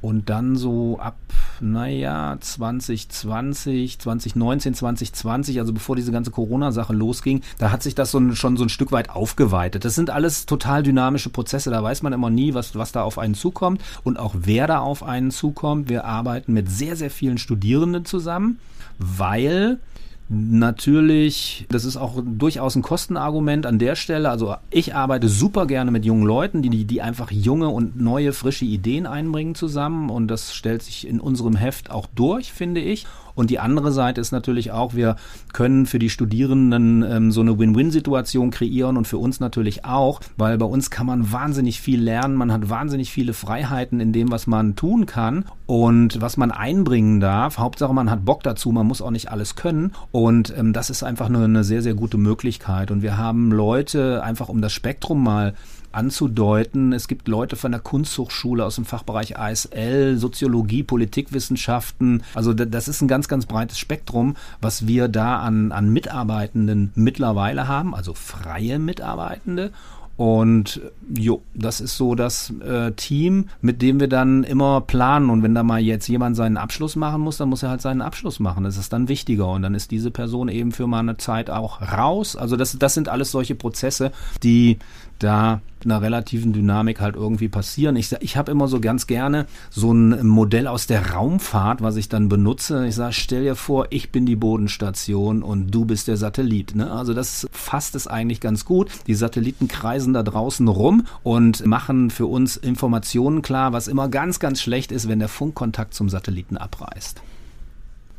Und 0.00 0.28
dann 0.28 0.54
so 0.56 0.98
ab, 0.98 1.16
naja, 1.60 2.36
2020, 2.38 3.98
2019, 3.98 4.74
2020, 4.74 5.60
also 5.60 5.72
bevor 5.72 5.96
diese 5.96 6.12
ganze 6.12 6.30
Corona-Sache 6.30 6.92
losging, 6.92 7.40
da 7.56 7.70
hat 7.70 7.82
sich 7.82 7.94
das 7.94 8.10
so, 8.10 8.34
schon 8.34 8.58
so 8.58 8.64
ein 8.64 8.68
Stück 8.68 8.92
weit 8.92 9.08
aufgeweitet. 9.08 9.86
Das 9.86 9.94
sind 9.94 10.10
alles 10.10 10.44
total 10.44 10.82
dynamische 10.82 11.30
Prozesse, 11.30 11.70
da 11.70 11.82
weiß 11.82 12.02
man 12.02 12.12
immer 12.12 12.28
nie, 12.28 12.52
was, 12.52 12.74
was 12.74 12.92
da 12.92 13.02
auf 13.02 13.18
einen 13.18 13.32
zukommt 13.32 13.80
und 14.02 14.18
auch 14.18 14.34
wer 14.36 14.66
da 14.66 14.80
auf 14.80 15.02
einen 15.02 15.30
zukommt. 15.30 15.88
Wir 15.88 16.04
arbeiten 16.04 16.52
mit 16.52 16.70
sehr, 16.70 16.96
sehr 16.96 17.10
vielen 17.10 17.38
Studierenden 17.38 18.04
zusammen, 18.04 18.58
weil 18.98 19.78
Natürlich, 20.28 21.66
das 21.68 21.84
ist 21.84 21.98
auch 21.98 22.22
durchaus 22.24 22.76
ein 22.76 22.82
Kostenargument 22.82 23.66
an 23.66 23.78
der 23.78 23.94
Stelle. 23.94 24.30
Also 24.30 24.56
ich 24.70 24.94
arbeite 24.94 25.28
super 25.28 25.66
gerne 25.66 25.90
mit 25.90 26.06
jungen 26.06 26.24
Leuten, 26.24 26.62
die, 26.62 26.86
die 26.86 27.02
einfach 27.02 27.30
junge 27.30 27.68
und 27.68 28.00
neue, 28.00 28.32
frische 28.32 28.64
Ideen 28.64 29.06
einbringen 29.06 29.54
zusammen. 29.54 30.08
Und 30.08 30.28
das 30.28 30.54
stellt 30.54 30.82
sich 30.82 31.06
in 31.06 31.20
unserem 31.20 31.56
Heft 31.56 31.90
auch 31.90 32.06
durch, 32.14 32.52
finde 32.52 32.80
ich. 32.80 33.06
Und 33.34 33.50
die 33.50 33.58
andere 33.58 33.92
Seite 33.92 34.20
ist 34.20 34.32
natürlich 34.32 34.70
auch, 34.72 34.94
wir 34.94 35.16
können 35.52 35.86
für 35.86 35.98
die 35.98 36.10
Studierenden 36.10 37.02
ähm, 37.02 37.32
so 37.32 37.40
eine 37.40 37.58
Win-Win-Situation 37.58 38.50
kreieren 38.50 38.96
und 38.96 39.06
für 39.06 39.18
uns 39.18 39.40
natürlich 39.40 39.84
auch, 39.84 40.20
weil 40.36 40.58
bei 40.58 40.66
uns 40.66 40.90
kann 40.90 41.06
man 41.06 41.32
wahnsinnig 41.32 41.80
viel 41.80 42.00
lernen, 42.00 42.36
man 42.36 42.52
hat 42.52 42.70
wahnsinnig 42.70 43.10
viele 43.10 43.32
Freiheiten 43.32 44.00
in 44.00 44.12
dem, 44.12 44.30
was 44.30 44.46
man 44.46 44.76
tun 44.76 45.06
kann 45.06 45.44
und 45.66 46.20
was 46.20 46.36
man 46.36 46.50
einbringen 46.50 47.20
darf. 47.20 47.58
Hauptsache, 47.58 47.92
man 47.92 48.10
hat 48.10 48.24
Bock 48.24 48.42
dazu, 48.42 48.70
man 48.70 48.86
muss 48.86 49.02
auch 49.02 49.10
nicht 49.10 49.30
alles 49.30 49.56
können. 49.56 49.92
Und 50.12 50.54
ähm, 50.56 50.72
das 50.72 50.90
ist 50.90 51.02
einfach 51.02 51.28
nur 51.28 51.44
eine 51.44 51.64
sehr, 51.64 51.82
sehr 51.82 51.94
gute 51.94 52.18
Möglichkeit. 52.18 52.90
Und 52.90 53.02
wir 53.02 53.16
haben 53.16 53.50
Leute, 53.50 54.22
einfach 54.22 54.48
um 54.48 54.60
das 54.60 54.72
Spektrum 54.72 55.22
mal 55.22 55.54
anzudeuten. 55.94 56.92
Es 56.92 57.08
gibt 57.08 57.28
Leute 57.28 57.56
von 57.56 57.72
der 57.72 57.80
Kunsthochschule 57.80 58.64
aus 58.64 58.76
dem 58.76 58.84
Fachbereich 58.84 59.38
ASL, 59.38 60.16
Soziologie, 60.16 60.82
Politikwissenschaften. 60.82 62.22
Also 62.34 62.52
das 62.52 62.88
ist 62.88 63.00
ein 63.00 63.08
ganz, 63.08 63.28
ganz 63.28 63.46
breites 63.46 63.78
Spektrum, 63.78 64.36
was 64.60 64.86
wir 64.86 65.08
da 65.08 65.38
an, 65.38 65.72
an 65.72 65.90
Mitarbeitenden 65.90 66.92
mittlerweile 66.94 67.68
haben, 67.68 67.94
also 67.94 68.14
freie 68.14 68.78
Mitarbeitende. 68.78 69.72
Und 70.16 70.80
jo, 71.12 71.42
das 71.54 71.80
ist 71.80 71.96
so 71.96 72.14
das 72.14 72.52
äh, 72.60 72.92
Team, 72.92 73.48
mit 73.60 73.82
dem 73.82 73.98
wir 73.98 74.08
dann 74.08 74.44
immer 74.44 74.80
planen. 74.80 75.28
Und 75.28 75.42
wenn 75.42 75.56
da 75.56 75.64
mal 75.64 75.80
jetzt 75.80 76.06
jemand 76.06 76.36
seinen 76.36 76.56
Abschluss 76.56 76.94
machen 76.94 77.20
muss, 77.22 77.38
dann 77.38 77.48
muss 77.48 77.64
er 77.64 77.70
halt 77.70 77.82
seinen 77.82 78.00
Abschluss 78.00 78.38
machen. 78.38 78.62
Das 78.62 78.76
ist 78.76 78.92
dann 78.92 79.08
wichtiger. 79.08 79.48
Und 79.48 79.62
dann 79.62 79.74
ist 79.74 79.90
diese 79.90 80.12
Person 80.12 80.48
eben 80.48 80.70
für 80.70 80.86
mal 80.86 81.00
eine 81.00 81.16
Zeit 81.16 81.50
auch 81.50 81.82
raus. 81.82 82.36
Also 82.36 82.56
das, 82.56 82.78
das 82.78 82.94
sind 82.94 83.08
alles 83.08 83.32
solche 83.32 83.56
Prozesse, 83.56 84.12
die 84.44 84.78
da 85.18 85.60
einer 85.84 86.02
relativen 86.02 86.52
Dynamik 86.52 87.00
halt 87.00 87.16
irgendwie 87.16 87.48
passieren. 87.48 87.96
Ich, 87.96 88.12
ich 88.20 88.36
habe 88.36 88.50
immer 88.50 88.68
so 88.68 88.80
ganz 88.80 89.06
gerne 89.06 89.46
so 89.70 89.92
ein 89.92 90.26
Modell 90.26 90.66
aus 90.66 90.86
der 90.86 91.12
Raumfahrt, 91.12 91.82
was 91.82 91.96
ich 91.96 92.08
dann 92.08 92.28
benutze. 92.28 92.86
Ich 92.86 92.94
sage, 92.94 93.12
stell 93.12 93.42
dir 93.42 93.56
vor, 93.56 93.86
ich 93.90 94.10
bin 94.10 94.26
die 94.26 94.36
Bodenstation 94.36 95.42
und 95.42 95.70
du 95.70 95.84
bist 95.84 96.08
der 96.08 96.16
Satellit. 96.16 96.74
Ne? 96.74 96.90
Also 96.90 97.14
das 97.14 97.46
fasst 97.52 97.94
es 97.94 98.06
eigentlich 98.06 98.40
ganz 98.40 98.64
gut. 98.64 98.90
Die 99.06 99.14
Satelliten 99.14 99.68
kreisen 99.68 100.14
da 100.14 100.22
draußen 100.22 100.68
rum 100.68 101.06
und 101.22 101.64
machen 101.66 102.10
für 102.10 102.26
uns 102.26 102.56
Informationen 102.56 103.42
klar, 103.42 103.72
was 103.72 103.88
immer 103.88 104.08
ganz, 104.08 104.38
ganz 104.38 104.60
schlecht 104.60 104.92
ist, 104.92 105.08
wenn 105.08 105.18
der 105.18 105.28
Funkkontakt 105.28 105.94
zum 105.94 106.08
Satelliten 106.08 106.56
abreißt. 106.56 107.22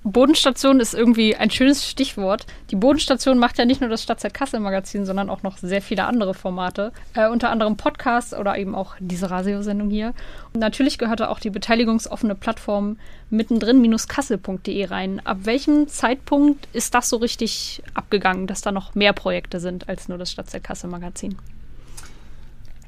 Bodenstation 0.05 0.79
ist 0.79 0.93
irgendwie 0.93 1.35
ein 1.35 1.49
schönes 1.49 1.89
Stichwort. 1.89 2.45
Die 2.69 2.75
Bodenstation 2.75 3.39
macht 3.39 3.57
ja 3.57 3.65
nicht 3.65 3.81
nur 3.81 3.89
das 3.89 4.03
Stadtzeit 4.03 4.35
Kassel 4.35 4.59
Magazin, 4.59 5.03
sondern 5.03 5.31
auch 5.31 5.41
noch 5.41 5.57
sehr 5.57 5.81
viele 5.81 6.05
andere 6.05 6.35
Formate, 6.35 6.91
äh, 7.15 7.27
unter 7.27 7.49
anderem 7.49 7.75
Podcasts 7.75 8.35
oder 8.35 8.55
eben 8.55 8.75
auch 8.75 8.93
diese 8.99 9.31
Radiosendung 9.31 9.89
hier. 9.89 10.13
Und 10.53 10.59
natürlich 10.59 10.99
gehörte 10.99 11.27
auch 11.31 11.39
die 11.39 11.49
beteiligungsoffene 11.49 12.35
Plattform 12.35 12.97
mittendrin-kassel.de 13.31 14.85
rein. 14.85 15.21
Ab 15.25 15.39
welchem 15.45 15.87
Zeitpunkt 15.87 16.67
ist 16.71 16.93
das 16.93 17.09
so 17.09 17.17
richtig 17.17 17.81
abgegangen, 17.95 18.45
dass 18.45 18.61
da 18.61 18.71
noch 18.71 18.93
mehr 18.93 19.13
Projekte 19.13 19.59
sind 19.59 19.89
als 19.89 20.07
nur 20.07 20.19
das 20.19 20.31
Stadtzeit 20.31 20.63
Kassel 20.63 20.91
Magazin? 20.91 21.35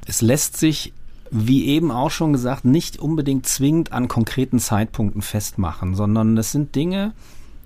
Es 0.05 0.21
lässt 0.21 0.57
sich 0.57 0.93
wie 1.31 1.65
eben 1.65 1.91
auch 1.91 2.11
schon 2.11 2.33
gesagt, 2.33 2.65
nicht 2.65 2.99
unbedingt 2.99 3.45
zwingend 3.45 3.91
an 3.91 4.07
konkreten 4.07 4.59
Zeitpunkten 4.59 5.21
festmachen, 5.21 5.95
sondern 5.95 6.35
das 6.35 6.51
sind 6.51 6.75
Dinge, 6.75 7.13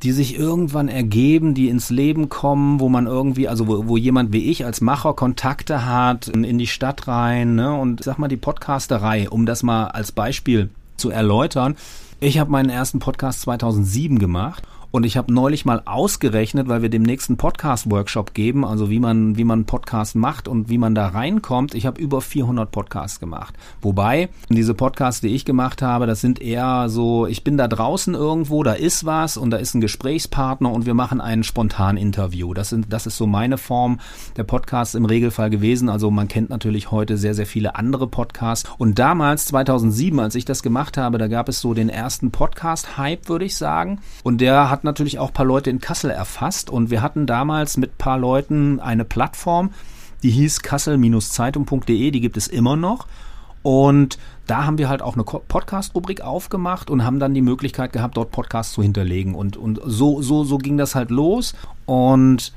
die 0.03 0.11
sich 0.11 0.37
irgendwann 0.37 0.87
ergeben, 0.87 1.53
die 1.53 1.69
ins 1.69 1.89
Leben 1.89 2.29
kommen, 2.29 2.79
wo 2.79 2.89
man 2.89 3.05
irgendwie, 3.05 3.47
also 3.47 3.67
wo, 3.67 3.87
wo 3.87 3.97
jemand 3.97 4.33
wie 4.33 4.49
ich 4.49 4.65
als 4.65 4.81
Macher 4.81 5.13
Kontakte 5.13 5.85
hat 5.85 6.27
in 6.27 6.57
die 6.57 6.67
Stadt 6.67 7.07
rein, 7.07 7.55
ne? 7.55 7.73
Und 7.73 8.03
sag 8.03 8.17
mal 8.17 8.27
die 8.27 8.37
Podcasterei, 8.37 9.29
um 9.29 9.45
das 9.45 9.61
mal 9.61 9.87
als 9.87 10.11
Beispiel 10.11 10.69
zu 10.97 11.11
erläutern. 11.11 11.75
Ich 12.19 12.39
habe 12.39 12.51
meinen 12.51 12.69
ersten 12.69 12.99
Podcast 12.99 13.41
2007 13.41 14.17
gemacht 14.17 14.63
und 14.91 15.05
ich 15.05 15.15
habe 15.15 15.33
neulich 15.33 15.65
mal 15.65 15.81
ausgerechnet, 15.85 16.67
weil 16.67 16.81
wir 16.81 16.89
dem 16.89 17.03
nächsten 17.03 17.37
Podcast-Workshop 17.37 18.33
geben, 18.33 18.65
also 18.65 18.89
wie 18.89 18.99
man, 18.99 19.37
wie 19.37 19.45
man 19.45 19.65
Podcast 19.65 20.15
macht 20.15 20.49
und 20.49 20.69
wie 20.69 20.77
man 20.77 20.93
da 20.93 21.07
reinkommt. 21.07 21.73
Ich 21.73 21.85
habe 21.85 21.99
über 21.99 22.21
400 22.21 22.69
Podcasts 22.69 23.19
gemacht. 23.19 23.55
Wobei, 23.81 24.29
diese 24.49 24.73
Podcasts, 24.73 25.21
die 25.21 25.29
ich 25.29 25.45
gemacht 25.45 25.81
habe, 25.81 26.07
das 26.07 26.19
sind 26.19 26.41
eher 26.41 26.89
so, 26.89 27.25
ich 27.25 27.43
bin 27.43 27.57
da 27.57 27.69
draußen 27.69 28.13
irgendwo, 28.13 28.63
da 28.63 28.73
ist 28.73 29.05
was 29.05 29.37
und 29.37 29.51
da 29.51 29.57
ist 29.57 29.73
ein 29.73 29.81
Gesprächspartner 29.81 30.71
und 30.71 30.85
wir 30.85 30.93
machen 30.93 31.21
ein 31.21 31.43
Spontan-Interview. 31.43 32.53
Das, 32.53 32.69
sind, 32.69 32.91
das 32.91 33.07
ist 33.07 33.15
so 33.15 33.25
meine 33.25 33.57
Form 33.57 33.99
der 34.35 34.43
Podcasts 34.43 34.95
im 34.95 35.05
Regelfall 35.05 35.49
gewesen. 35.49 35.87
Also 35.87 36.11
man 36.11 36.27
kennt 36.27 36.49
natürlich 36.49 36.91
heute 36.91 37.17
sehr, 37.17 37.33
sehr 37.33 37.45
viele 37.45 37.75
andere 37.75 38.07
Podcasts. 38.07 38.69
Und 38.77 38.99
damals, 38.99 39.45
2007, 39.45 40.19
als 40.19 40.35
ich 40.35 40.43
das 40.43 40.63
gemacht 40.63 40.97
habe, 40.97 41.17
da 41.17 41.27
gab 41.27 41.47
es 41.47 41.61
so 41.61 41.73
den 41.73 41.87
ersten 41.87 42.31
Podcast-Hype, 42.31 43.29
würde 43.29 43.45
ich 43.45 43.55
sagen. 43.55 43.99
Und 44.23 44.41
der 44.41 44.69
hat 44.69 44.80
hat 44.81 44.85
natürlich 44.85 45.19
auch 45.19 45.27
ein 45.27 45.33
paar 45.33 45.45
Leute 45.45 45.69
in 45.69 45.79
Kassel 45.79 46.09
erfasst 46.09 46.71
und 46.71 46.89
wir 46.89 47.03
hatten 47.03 47.27
damals 47.27 47.77
mit 47.77 47.91
ein 47.91 47.97
paar 47.99 48.17
Leuten 48.17 48.79
eine 48.79 49.05
Plattform, 49.05 49.69
die 50.23 50.31
hieß 50.31 50.63
kassel-zeitung.de, 50.63 52.09
die 52.09 52.19
gibt 52.19 52.35
es 52.35 52.47
immer 52.47 52.75
noch. 52.75 53.05
Und 53.61 54.17
da 54.47 54.65
haben 54.65 54.79
wir 54.79 54.89
halt 54.89 55.03
auch 55.03 55.13
eine 55.13 55.23
Podcast-Rubrik 55.23 56.21
aufgemacht 56.21 56.89
und 56.89 57.05
haben 57.05 57.19
dann 57.19 57.35
die 57.35 57.43
Möglichkeit 57.43 57.93
gehabt, 57.93 58.17
dort 58.17 58.31
Podcasts 58.31 58.73
zu 58.73 58.81
hinterlegen. 58.81 59.35
Und, 59.35 59.55
und 59.55 59.79
so, 59.85 60.23
so, 60.23 60.43
so 60.43 60.57
ging 60.57 60.77
das 60.77 60.95
halt 60.95 61.11
los. 61.11 61.53
Und 61.85 62.53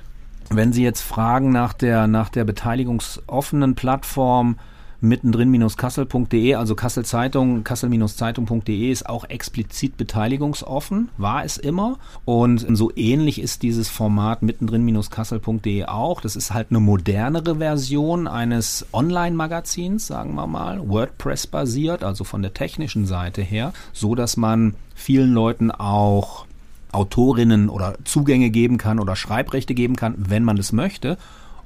wenn 0.48 0.72
Sie 0.72 0.82
jetzt 0.82 1.02
fragen 1.02 1.50
nach 1.50 1.74
der, 1.74 2.06
nach 2.06 2.30
der 2.30 2.44
beteiligungsoffenen 2.44 3.74
Plattform, 3.74 4.56
mittendrin-kassel.de, 5.04 6.54
also 6.54 6.74
Kassel 6.74 7.04
Zeitung, 7.04 7.62
kassel-zeitung.de 7.62 8.90
ist 8.90 9.08
auch 9.08 9.24
explizit 9.28 9.96
beteiligungsoffen, 9.96 11.10
war 11.18 11.44
es 11.44 11.58
immer. 11.58 11.98
Und 12.24 12.66
so 12.76 12.90
ähnlich 12.96 13.40
ist 13.40 13.62
dieses 13.62 13.88
Format 13.88 14.42
mittendrin-kassel.de 14.42 15.84
auch. 15.84 16.20
Das 16.20 16.34
ist 16.34 16.52
halt 16.52 16.68
eine 16.70 16.80
modernere 16.80 17.56
Version 17.56 18.26
eines 18.26 18.86
Online-Magazins, 18.92 20.06
sagen 20.06 20.34
wir 20.34 20.46
mal, 20.46 20.88
WordPress 20.88 21.46
basiert, 21.46 22.02
also 22.02 22.24
von 22.24 22.42
der 22.42 22.54
technischen 22.54 23.06
Seite 23.06 23.42
her, 23.42 23.72
so 23.92 24.14
dass 24.14 24.36
man 24.36 24.74
vielen 24.94 25.32
Leuten 25.32 25.70
auch 25.70 26.46
Autorinnen 26.92 27.68
oder 27.68 27.96
Zugänge 28.04 28.50
geben 28.50 28.78
kann 28.78 28.98
oder 29.00 29.16
Schreibrechte 29.16 29.74
geben 29.74 29.96
kann, 29.96 30.14
wenn 30.16 30.44
man 30.44 30.56
das 30.56 30.72
möchte. 30.72 31.18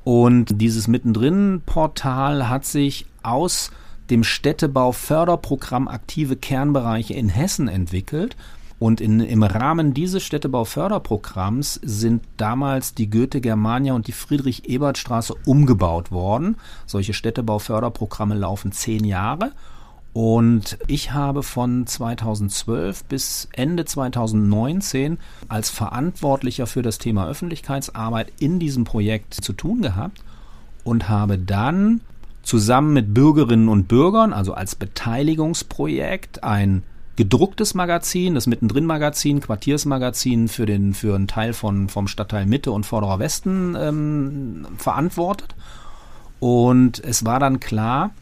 Und 0.05 0.61
dieses 0.63 0.89
Mittendrin-Portal 0.89 2.49
hat 2.49 2.65
sich 2.65 3.05
aus 3.29 3.71
dem 4.11 4.25
Städtebau-Förderprogramm 4.25 5.89
aktive 5.89 6.37
Kernbereiche 6.37 7.15
in 7.15 7.29
Hessen 7.29 7.69
entwickelt. 7.69 8.37
Und 8.79 9.01
in, 9.01 9.21
im 9.21 9.43
Rahmen 9.43 9.93
dieses 9.93 10.23
Städtebau-Förderprogramms 10.23 11.81
sind 11.83 12.23
damals 12.37 12.95
die 12.95 13.11
Goethe-Germania 13.11 13.93
und 13.93 14.07
die 14.07 14.13
Friedrich-Ebert-Straße 14.13 15.35
umgebaut 15.47 16.13
worden. 16.13 16.57
Solche 16.87 17.13
Städtebau-Förderprogramme 17.13 18.37
laufen 18.37 18.71
zehn 18.71 19.05
Jahre. 19.05 19.51
Und 20.13 20.79
ich 20.87 21.13
habe 21.13 21.43
von 21.43 21.87
2012 21.87 23.05
bis 23.05 23.49
Ende 23.53 23.85
2019 23.85 25.19
als 25.49 25.71
Verantwortlicher 25.71 26.67
für 26.67 26.83
das 26.83 26.99
Thema 26.99 27.29
Öffentlichkeitsarbeit 27.29 28.33
in 28.39 28.59
diesem 28.59 28.85
Projekt 28.85 29.35
zu 29.35 29.53
tun 29.53 29.83
gehabt 29.83 30.23
und 30.85 31.09
habe 31.09 31.39
dann 31.39 32.01
zusammen 32.49 32.95
mit 32.95 33.13
Bürgerinnen 33.13 33.69
und 33.69 33.89
Bürgern, 33.89 34.33
also 34.33 34.55
als 34.55 34.75
Beteiligungsprojekt, 34.75 36.43
ein 36.43 36.83
gedrucktes 37.17 37.75
Magazin, 37.75 38.35
das 38.35 38.47
Mittendrin-Magazin, 38.47 39.41
Quartiersmagazin 39.41 40.49
für 40.49 40.65
den 40.65 40.95
für 40.95 41.15
einen 41.15 41.29
Teil 41.29 41.53
von 41.53 41.91
vom 41.91 42.09
Stadtteil 42.09 42.47
Mitte 42.47 42.73
und 42.73 42.87
Vorderer 42.87 43.19
Westen 43.19 43.77
ähm, 43.79 44.67
verantwortet. 44.79 45.55
Und 46.41 47.05
es 47.05 47.27
war 47.27 47.39
dann 47.39 47.61
klar, 47.61 48.13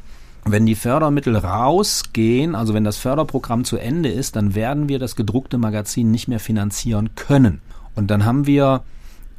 wenn 0.44 0.66
die 0.66 0.74
Fördermittel 0.74 1.36
rausgehen, 1.36 2.56
also 2.56 2.74
wenn 2.74 2.84
das 2.84 2.96
Förderprogramm 2.96 3.64
zu 3.64 3.76
Ende 3.76 4.08
ist, 4.08 4.34
dann 4.34 4.56
werden 4.56 4.88
wir 4.88 4.98
das 4.98 5.14
gedruckte 5.14 5.56
Magazin 5.56 6.10
nicht 6.10 6.26
mehr 6.26 6.40
finanzieren 6.40 7.10
können. 7.14 7.60
Und 7.94 8.10
dann 8.10 8.24
haben 8.24 8.46
wir 8.46 8.82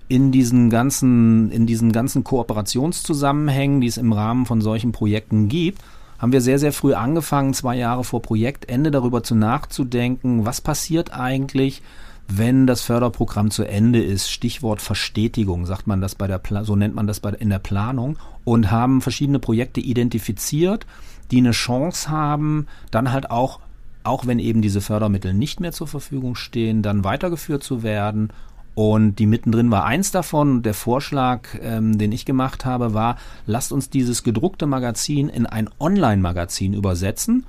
in 0.07 0.31
diesen 0.31 0.69
ganzen, 0.69 1.51
in 1.51 1.65
diesen 1.65 1.91
ganzen 1.91 2.23
Kooperationszusammenhängen, 2.23 3.81
die 3.81 3.87
es 3.87 3.97
im 3.97 4.13
Rahmen 4.13 4.45
von 4.45 4.61
solchen 4.61 4.91
Projekten 4.91 5.49
gibt, 5.49 5.81
haben 6.17 6.31
wir 6.31 6.41
sehr, 6.41 6.59
sehr 6.59 6.73
früh 6.73 6.93
angefangen, 6.93 7.53
zwei 7.53 7.75
Jahre 7.75 8.03
vor 8.03 8.21
Projektende 8.21 8.89
darüber 8.89 9.21
zu 9.23 9.35
nachzudenken, 9.35 10.45
was 10.45 10.61
passiert 10.61 11.13
eigentlich, 11.13 11.81
wenn 12.27 12.67
das 12.67 12.81
Förderprogramm 12.81 13.51
zu 13.51 13.63
Ende 13.63 14.01
ist. 14.01 14.29
Stichwort 14.29 14.81
Verstetigung, 14.81 15.65
sagt 15.65 15.87
man 15.87 16.01
das 16.01 16.15
bei 16.15 16.27
der, 16.27 16.39
Pla 16.39 16.63
so 16.63 16.75
nennt 16.75 16.95
man 16.95 17.07
das 17.07 17.19
bei, 17.19 17.29
in 17.31 17.49
der 17.49 17.59
Planung 17.59 18.17
und 18.43 18.71
haben 18.71 19.01
verschiedene 19.01 19.39
Projekte 19.39 19.79
identifiziert, 19.79 20.85
die 21.31 21.37
eine 21.37 21.51
Chance 21.51 22.09
haben, 22.09 22.67
dann 22.91 23.11
halt 23.11 23.29
auch, 23.29 23.59
auch 24.03 24.25
wenn 24.25 24.39
eben 24.39 24.61
diese 24.61 24.81
Fördermittel 24.81 25.33
nicht 25.33 25.59
mehr 25.59 25.71
zur 25.71 25.87
Verfügung 25.87 26.35
stehen, 26.35 26.81
dann 26.81 27.03
weitergeführt 27.03 27.63
zu 27.63 27.83
werden 27.83 28.29
und 28.77 29.15
die 29.15 29.25
mittendrin 29.25 29.71
war 29.71 29.85
eins 29.85 30.11
davon. 30.11 30.61
Der 30.61 30.75
Vorschlag, 30.75 31.47
ähm, 31.63 31.97
den 31.97 32.11
ich 32.11 32.25
gemacht 32.25 32.63
habe, 32.63 32.93
war, 32.93 33.17
lasst 33.47 33.71
uns 33.71 33.89
dieses 33.89 34.21
gedruckte 34.21 34.67
Magazin 34.67 35.29
in 35.29 35.47
ein 35.47 35.67
Online-Magazin 35.79 36.75
übersetzen. 36.75 37.47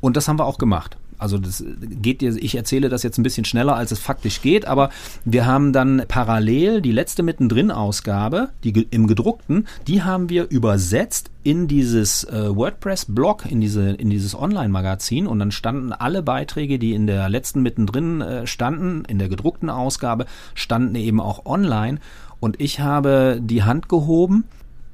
Und 0.00 0.16
das 0.16 0.26
haben 0.26 0.40
wir 0.40 0.46
auch 0.46 0.58
gemacht. 0.58 0.96
Also 1.20 1.38
das 1.38 1.64
geht 1.80 2.20
dir, 2.20 2.34
ich 2.36 2.54
erzähle 2.54 2.88
das 2.88 3.02
jetzt 3.02 3.18
ein 3.18 3.22
bisschen 3.22 3.44
schneller, 3.44 3.76
als 3.76 3.92
es 3.92 3.98
faktisch 3.98 4.40
geht, 4.42 4.64
aber 4.64 4.90
wir 5.24 5.46
haben 5.46 5.72
dann 5.72 6.02
parallel 6.08 6.80
die 6.80 6.92
letzte 6.92 7.22
mittendrin 7.22 7.70
Ausgabe, 7.70 8.50
die 8.64 8.86
im 8.90 9.06
gedruckten, 9.06 9.66
die 9.86 10.02
haben 10.02 10.28
wir 10.28 10.48
übersetzt 10.50 11.30
in 11.42 11.68
dieses 11.68 12.24
äh, 12.24 12.54
WordPress-Blog, 12.54 13.46
in 13.50 13.60
diese 13.60 13.90
in 13.90 14.10
dieses 14.10 14.34
Online-Magazin 14.34 15.26
und 15.26 15.38
dann 15.38 15.52
standen 15.52 15.92
alle 15.92 16.22
Beiträge, 16.22 16.78
die 16.78 16.94
in 16.94 17.06
der 17.06 17.28
letzten 17.28 17.62
mittendrin 17.62 18.20
äh, 18.20 18.46
standen, 18.46 19.04
in 19.06 19.18
der 19.18 19.28
gedruckten 19.28 19.70
Ausgabe, 19.70 20.26
standen 20.54 20.94
eben 20.94 21.20
auch 21.20 21.46
online 21.46 21.98
und 22.40 22.60
ich 22.60 22.80
habe 22.80 23.38
die 23.42 23.62
Hand 23.62 23.88
gehoben 23.88 24.44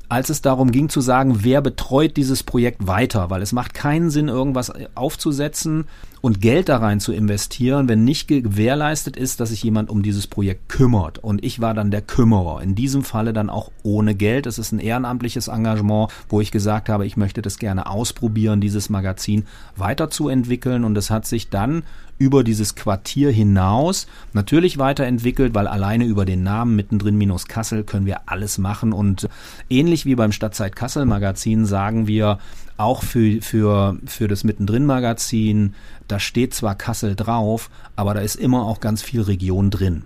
als 0.09 0.31
es 0.31 0.41
darum 0.41 0.71
ging 0.71 0.89
zu 0.89 1.01
sagen, 1.01 1.39
wer 1.43 1.61
betreut 1.61 2.17
dieses 2.17 2.43
Projekt 2.43 2.87
weiter, 2.87 3.31
weil 3.31 3.43
es 3.43 3.53
macht 3.53 3.75
keinen 3.75 4.11
Sinn, 4.11 4.29
irgendwas 4.29 4.73
aufzusetzen 4.95 5.87
und 6.27 6.41
Geld 6.41 6.69
da 6.69 6.79
rein 6.79 6.99
zu 6.99 7.13
investieren, 7.13 7.89
wenn 7.89 8.03
nicht 8.03 8.27
gewährleistet 8.27 9.17
ist, 9.17 9.39
dass 9.39 9.51
sich 9.51 9.63
jemand 9.63 9.91
um 9.91 10.03
dieses 10.03 10.27
Projekt 10.27 10.69
kümmert. 10.69 11.19
Und 11.19 11.45
ich 11.45 11.61
war 11.61 11.73
dann 11.73 11.93
der 11.93 12.03
Kümmerer. 12.03 12.63
In 12.63 12.75
diesem 12.75 13.05
Falle 13.05 13.33
dann 13.33 13.49
auch 13.49 13.71
ohne 13.85 14.17
Geld. 14.17 14.47
Es 14.47 14.59
ist 14.59 14.73
ein 14.73 14.81
ehrenamtliches 14.81 15.47
Engagement, 15.47 16.11
wo 16.29 16.41
ich 16.41 16.51
gesagt 16.51 16.89
habe, 16.89 17.07
ich 17.07 17.17
möchte 17.17 17.43
das 17.43 17.61
gerne 17.61 17.89
ausprobieren, 17.89 18.61
dieses 18.61 18.91
Magazin 18.91 19.45
weiterzuentwickeln. 19.77 20.83
Und 20.83 20.99
es 20.99 21.11
hat 21.11 21.29
sich 21.29 21.49
dann 21.49 21.85
über 22.19 22.43
dieses 22.43 22.75
Quartier 22.75 23.31
hinaus 23.31 24.09
natürlich 24.33 24.79
weiterentwickelt, 24.79 25.55
weil 25.55 25.69
alleine 25.69 26.07
über 26.07 26.25
den 26.25 26.43
Namen 26.43 26.75
mittendrin 26.75 27.17
minus 27.17 27.47
Kassel 27.47 27.85
können 27.85 28.07
wir 28.07 28.23
alles 28.27 28.59
machen 28.59 28.93
und 28.93 29.29
ähnlich 29.69 30.07
wie 30.07 30.15
beim 30.15 30.33
Stadtzeit 30.33 30.75
Kassel 30.75 31.05
Magazin 31.05 31.67
sagen 31.67 32.07
wir 32.07 32.39
auch 32.79 33.03
für, 33.03 33.41
für, 33.41 33.97
für 34.07 34.29
das 34.29 34.45
mittendrin 34.45 34.87
Magazin, 34.87 35.75
da 36.09 36.19
steht 36.21 36.55
zwar 36.55 36.75
Kassel 36.75 37.17
drauf, 37.17 37.71
aber 37.97 38.15
da 38.15 38.21
ist 38.21 38.37
immer 38.37 38.65
auch 38.67 38.81
ganz 38.81 39.03
viel 39.03 39.23
Region 39.23 39.71
drin. 39.71 40.05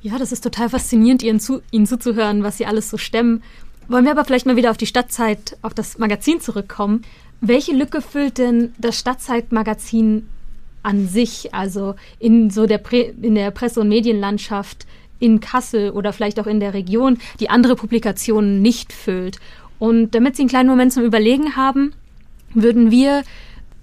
Ja, 0.00 0.18
das 0.18 0.32
ist 0.32 0.42
total 0.42 0.68
faszinierend, 0.68 1.22
Ihnen, 1.22 1.40
zu, 1.40 1.60
Ihnen 1.70 1.86
zuzuhören, 1.86 2.42
was 2.42 2.58
Sie 2.58 2.66
alles 2.66 2.88
so 2.88 2.98
stemmen. 2.98 3.42
Wollen 3.88 4.04
wir 4.04 4.12
aber 4.12 4.24
vielleicht 4.24 4.46
mal 4.46 4.56
wieder 4.56 4.70
auf 4.70 4.76
die 4.76 4.86
Stadtzeit, 4.86 5.56
auf 5.62 5.74
das 5.74 5.98
Magazin 5.98 6.40
zurückkommen. 6.40 7.02
Welche 7.40 7.72
Lücke 7.72 8.00
füllt 8.00 8.38
denn 8.38 8.72
das 8.78 8.98
Stadtzeitmagazin 8.98 10.28
an 10.82 11.08
sich, 11.08 11.52
also 11.54 11.94
in 12.18 12.50
so 12.50 12.66
der, 12.66 12.78
Pre 12.78 13.00
in 13.00 13.34
der 13.34 13.50
Presse- 13.50 13.80
und 13.80 13.88
Medienlandschaft 13.88 14.86
in 15.18 15.40
Kassel 15.40 15.90
oder 15.90 16.12
vielleicht 16.12 16.38
auch 16.38 16.46
in 16.46 16.60
der 16.60 16.74
Region, 16.74 17.18
die 17.40 17.50
andere 17.50 17.74
Publikationen 17.74 18.62
nicht 18.62 18.92
füllt. 18.92 19.38
Und 19.78 20.14
damit 20.14 20.36
Sie 20.36 20.42
einen 20.42 20.48
kleinen 20.48 20.68
Moment 20.68 20.92
zum 20.92 21.04
Überlegen 21.04 21.56
haben, 21.56 21.92
würden 22.54 22.90
wir 22.90 23.24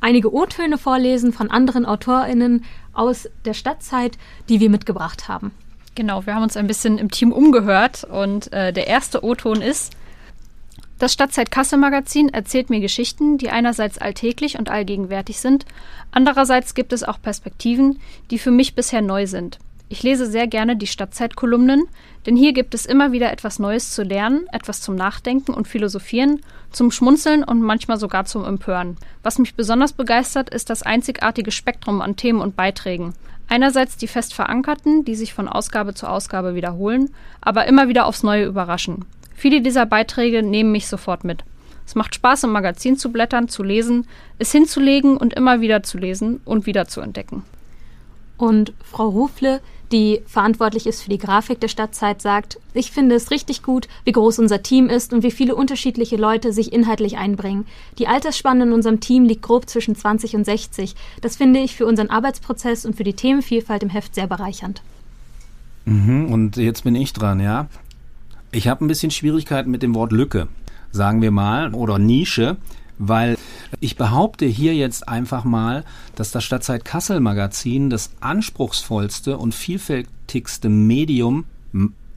einige 0.05 0.31
O-Töne 0.31 0.77
vorlesen 0.77 1.33
von 1.33 1.49
anderen 1.49 1.83
AutorInnen 1.83 2.63
aus 2.93 3.27
der 3.43 3.55
Stadtzeit, 3.55 4.19
die 4.49 4.59
wir 4.59 4.69
mitgebracht 4.69 5.27
haben. 5.27 5.51
Genau, 5.95 6.27
wir 6.27 6.35
haben 6.35 6.43
uns 6.43 6.55
ein 6.57 6.67
bisschen 6.67 6.99
im 6.99 7.09
Team 7.09 7.31
umgehört 7.31 8.03
und 8.03 8.53
äh, 8.53 8.71
der 8.71 8.85
erste 8.85 9.23
O-Ton 9.23 9.61
ist, 9.61 9.93
das 10.99 11.11
Stadtzeit 11.11 11.49
Kassel 11.49 11.79
Magazin 11.79 12.29
erzählt 12.29 12.69
mir 12.69 12.81
Geschichten, 12.81 13.39
die 13.39 13.49
einerseits 13.49 13.97
alltäglich 13.97 14.59
und 14.59 14.69
allgegenwärtig 14.69 15.39
sind, 15.39 15.65
andererseits 16.11 16.75
gibt 16.75 16.93
es 16.93 17.03
auch 17.03 17.19
Perspektiven, 17.19 17.99
die 18.29 18.37
für 18.37 18.51
mich 18.51 18.75
bisher 18.75 19.01
neu 19.01 19.25
sind. 19.25 19.57
Ich 19.95 20.03
lese 20.03 20.25
sehr 20.25 20.45
gerne 20.45 20.75
die 20.75 20.87
Stadtzeitkolumnen, 20.87 21.87
denn 22.25 22.35
hier 22.35 22.51
gibt 22.51 22.73
es 22.73 22.85
immer 22.85 23.13
wieder 23.13 23.31
etwas 23.31 23.59
Neues 23.59 23.93
zu 23.93 24.03
lernen, 24.03 24.45
etwas 24.51 24.81
zum 24.81 24.93
Nachdenken 24.93 25.53
und 25.53 25.69
Philosophieren, 25.69 26.41
zum 26.73 26.91
Schmunzeln 26.91 27.45
und 27.45 27.61
manchmal 27.61 27.97
sogar 27.97 28.25
zum 28.25 28.43
Empören. 28.43 28.97
Was 29.23 29.39
mich 29.39 29.55
besonders 29.55 29.93
begeistert, 29.93 30.49
ist 30.49 30.69
das 30.69 30.83
einzigartige 30.83 31.49
Spektrum 31.51 32.01
an 32.01 32.17
Themen 32.17 32.41
und 32.41 32.57
Beiträgen. 32.57 33.13
Einerseits 33.47 33.95
die 33.95 34.09
fest 34.09 34.33
verankerten, 34.33 35.05
die 35.05 35.15
sich 35.15 35.33
von 35.33 35.47
Ausgabe 35.47 35.93
zu 35.93 36.07
Ausgabe 36.07 36.55
wiederholen, 36.55 37.11
aber 37.39 37.65
immer 37.65 37.87
wieder 37.87 38.05
aufs 38.05 38.21
Neue 38.21 38.47
überraschen. 38.47 39.05
Viele 39.33 39.61
dieser 39.61 39.85
Beiträge 39.85 40.43
nehmen 40.43 40.73
mich 40.73 40.87
sofort 40.87 41.23
mit. 41.23 41.45
Es 41.85 41.95
macht 41.95 42.15
Spaß, 42.15 42.43
im 42.43 42.51
Magazin 42.51 42.97
zu 42.97 43.13
blättern, 43.13 43.47
zu 43.47 43.63
lesen, 43.63 44.07
es 44.39 44.51
hinzulegen 44.51 45.15
und 45.15 45.33
immer 45.33 45.61
wieder 45.61 45.83
zu 45.83 45.97
lesen 45.97 46.41
und 46.43 46.65
wieder 46.65 46.85
zu 46.85 46.99
entdecken. 46.99 47.43
Und 48.37 48.73
Frau 48.83 49.07
Rufle, 49.07 49.61
die 49.91 50.21
verantwortlich 50.25 50.87
ist 50.87 51.01
für 51.01 51.09
die 51.09 51.17
Grafik 51.17 51.59
der 51.59 51.67
Stadtzeit, 51.67 52.21
sagt, 52.21 52.59
ich 52.73 52.91
finde 52.91 53.15
es 53.15 53.31
richtig 53.31 53.63
gut, 53.63 53.87
wie 54.03 54.11
groß 54.11 54.39
unser 54.39 54.61
Team 54.61 54.89
ist 54.89 55.13
und 55.13 55.23
wie 55.23 55.31
viele 55.31 55.55
unterschiedliche 55.55 56.17
Leute 56.17 56.51
sich 56.51 56.73
inhaltlich 56.73 57.17
einbringen. 57.17 57.65
Die 57.97 58.07
Altersspanne 58.07 58.63
in 58.63 58.73
unserem 58.73 58.99
Team 58.99 59.25
liegt 59.25 59.43
grob 59.43 59.69
zwischen 59.69 59.95
20 59.95 60.35
und 60.35 60.45
60. 60.45 60.95
Das 61.21 61.35
finde 61.37 61.59
ich 61.59 61.75
für 61.75 61.85
unseren 61.85 62.09
Arbeitsprozess 62.09 62.85
und 62.85 62.95
für 62.95 63.03
die 63.03 63.13
Themenvielfalt 63.13 63.83
im 63.83 63.89
Heft 63.89 64.15
sehr 64.15 64.27
bereichernd. 64.27 64.81
Mhm, 65.85 66.31
und 66.31 66.57
jetzt 66.57 66.83
bin 66.83 66.95
ich 66.95 67.13
dran, 67.13 67.39
ja. 67.39 67.67
Ich 68.51 68.67
habe 68.67 68.83
ein 68.83 68.87
bisschen 68.87 69.11
Schwierigkeiten 69.11 69.69
mit 69.69 69.83
dem 69.83 69.93
Wort 69.95 70.11
Lücke, 70.11 70.47
sagen 70.91 71.21
wir 71.21 71.31
mal, 71.31 71.73
oder 71.73 71.99
Nische, 71.99 72.57
weil 72.97 73.37
ich 73.79 73.95
behaupte 73.97 74.45
hier 74.45 74.75
jetzt 74.75 75.07
einfach 75.07 75.43
mal, 75.43 75.83
dass 76.15 76.31
das 76.31 76.43
Stadtzeit 76.43 76.85
Kassel 76.85 77.19
Magazin 77.19 77.89
das 77.89 78.11
anspruchsvollste 78.19 79.37
und 79.37 79.53
vielfältigste 79.53 80.69
Medium 80.69 81.45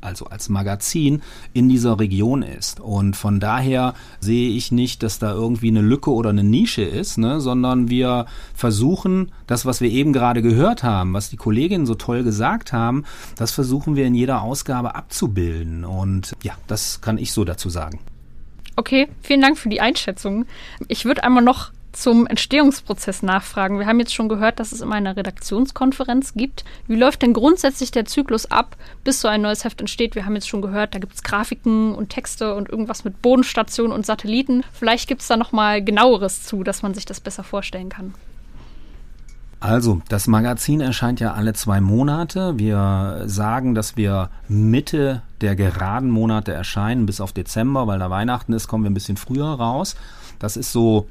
also 0.00 0.26
als 0.26 0.48
Magazin 0.48 1.22
in 1.52 1.68
dieser 1.68 1.98
Region 1.98 2.42
ist. 2.42 2.80
Und 2.80 3.16
von 3.16 3.40
daher 3.40 3.94
sehe 4.20 4.50
ich 4.50 4.72
nicht, 4.72 5.02
dass 5.02 5.18
da 5.18 5.32
irgendwie 5.32 5.68
eine 5.68 5.80
Lücke 5.80 6.12
oder 6.12 6.30
eine 6.30 6.44
Nische 6.44 6.82
ist, 6.82 7.18
ne, 7.18 7.40
sondern 7.40 7.88
wir 7.88 8.26
versuchen, 8.54 9.32
das, 9.46 9.66
was 9.66 9.80
wir 9.80 9.90
eben 9.90 10.12
gerade 10.12 10.42
gehört 10.42 10.82
haben, 10.82 11.14
was 11.14 11.30
die 11.30 11.36
Kolleginnen 11.36 11.86
so 11.86 11.94
toll 11.94 12.22
gesagt 12.22 12.72
haben, 12.72 13.04
das 13.36 13.50
versuchen 13.50 13.96
wir 13.96 14.06
in 14.06 14.14
jeder 14.14 14.42
Ausgabe 14.42 14.94
abzubilden. 14.94 15.84
Und 15.84 16.36
ja, 16.42 16.54
das 16.66 17.00
kann 17.00 17.18
ich 17.18 17.32
so 17.32 17.44
dazu 17.44 17.68
sagen. 17.68 17.98
Okay, 18.78 19.08
vielen 19.22 19.40
Dank 19.40 19.58
für 19.58 19.70
die 19.70 19.80
Einschätzung. 19.80 20.46
Ich 20.86 21.04
würde 21.04 21.24
einmal 21.24 21.42
noch 21.42 21.72
zum 21.90 22.28
Entstehungsprozess 22.28 23.24
nachfragen. 23.24 23.80
Wir 23.80 23.86
haben 23.86 23.98
jetzt 23.98 24.14
schon 24.14 24.28
gehört, 24.28 24.60
dass 24.60 24.70
es 24.70 24.80
immer 24.80 24.94
eine 24.94 25.16
Redaktionskonferenz 25.16 26.34
gibt. 26.34 26.64
Wie 26.86 26.94
läuft 26.94 27.22
denn 27.22 27.32
grundsätzlich 27.32 27.90
der 27.90 28.04
Zyklus 28.04 28.48
ab, 28.52 28.76
bis 29.02 29.20
so 29.20 29.26
ein 29.26 29.42
neues 29.42 29.64
Heft 29.64 29.80
entsteht? 29.80 30.14
Wir 30.14 30.26
haben 30.26 30.36
jetzt 30.36 30.48
schon 30.48 30.62
gehört, 30.62 30.94
da 30.94 31.00
gibt 31.00 31.12
es 31.12 31.24
Grafiken 31.24 31.92
und 31.92 32.10
Texte 32.10 32.54
und 32.54 32.68
irgendwas 32.68 33.02
mit 33.02 33.20
Bodenstationen 33.20 33.90
und 33.90 34.06
Satelliten. 34.06 34.62
Vielleicht 34.72 35.08
gibt 35.08 35.22
es 35.22 35.26
da 35.26 35.36
noch 35.36 35.50
mal 35.50 35.82
genaueres 35.82 36.44
zu, 36.44 36.62
dass 36.62 36.82
man 36.82 36.94
sich 36.94 37.04
das 37.04 37.18
besser 37.18 37.42
vorstellen 37.42 37.88
kann. 37.88 38.14
Also, 39.60 40.00
das 40.08 40.28
Magazin 40.28 40.80
erscheint 40.80 41.18
ja 41.18 41.34
alle 41.34 41.52
zwei 41.52 41.80
Monate. 41.80 42.58
Wir 42.58 43.24
sagen, 43.26 43.74
dass 43.74 43.96
wir 43.96 44.30
Mitte 44.48 45.22
der 45.40 45.56
geraden 45.56 46.10
Monate 46.10 46.52
erscheinen, 46.52 47.06
bis 47.06 47.20
auf 47.20 47.32
Dezember, 47.32 47.88
weil 47.88 47.98
da 47.98 48.08
Weihnachten 48.08 48.52
ist, 48.52 48.68
kommen 48.68 48.84
wir 48.84 48.90
ein 48.90 48.94
bisschen 48.94 49.16
früher 49.16 49.46
raus. 49.46 49.96
Das 50.38 50.56
ist 50.56 50.70
so, 50.70 51.08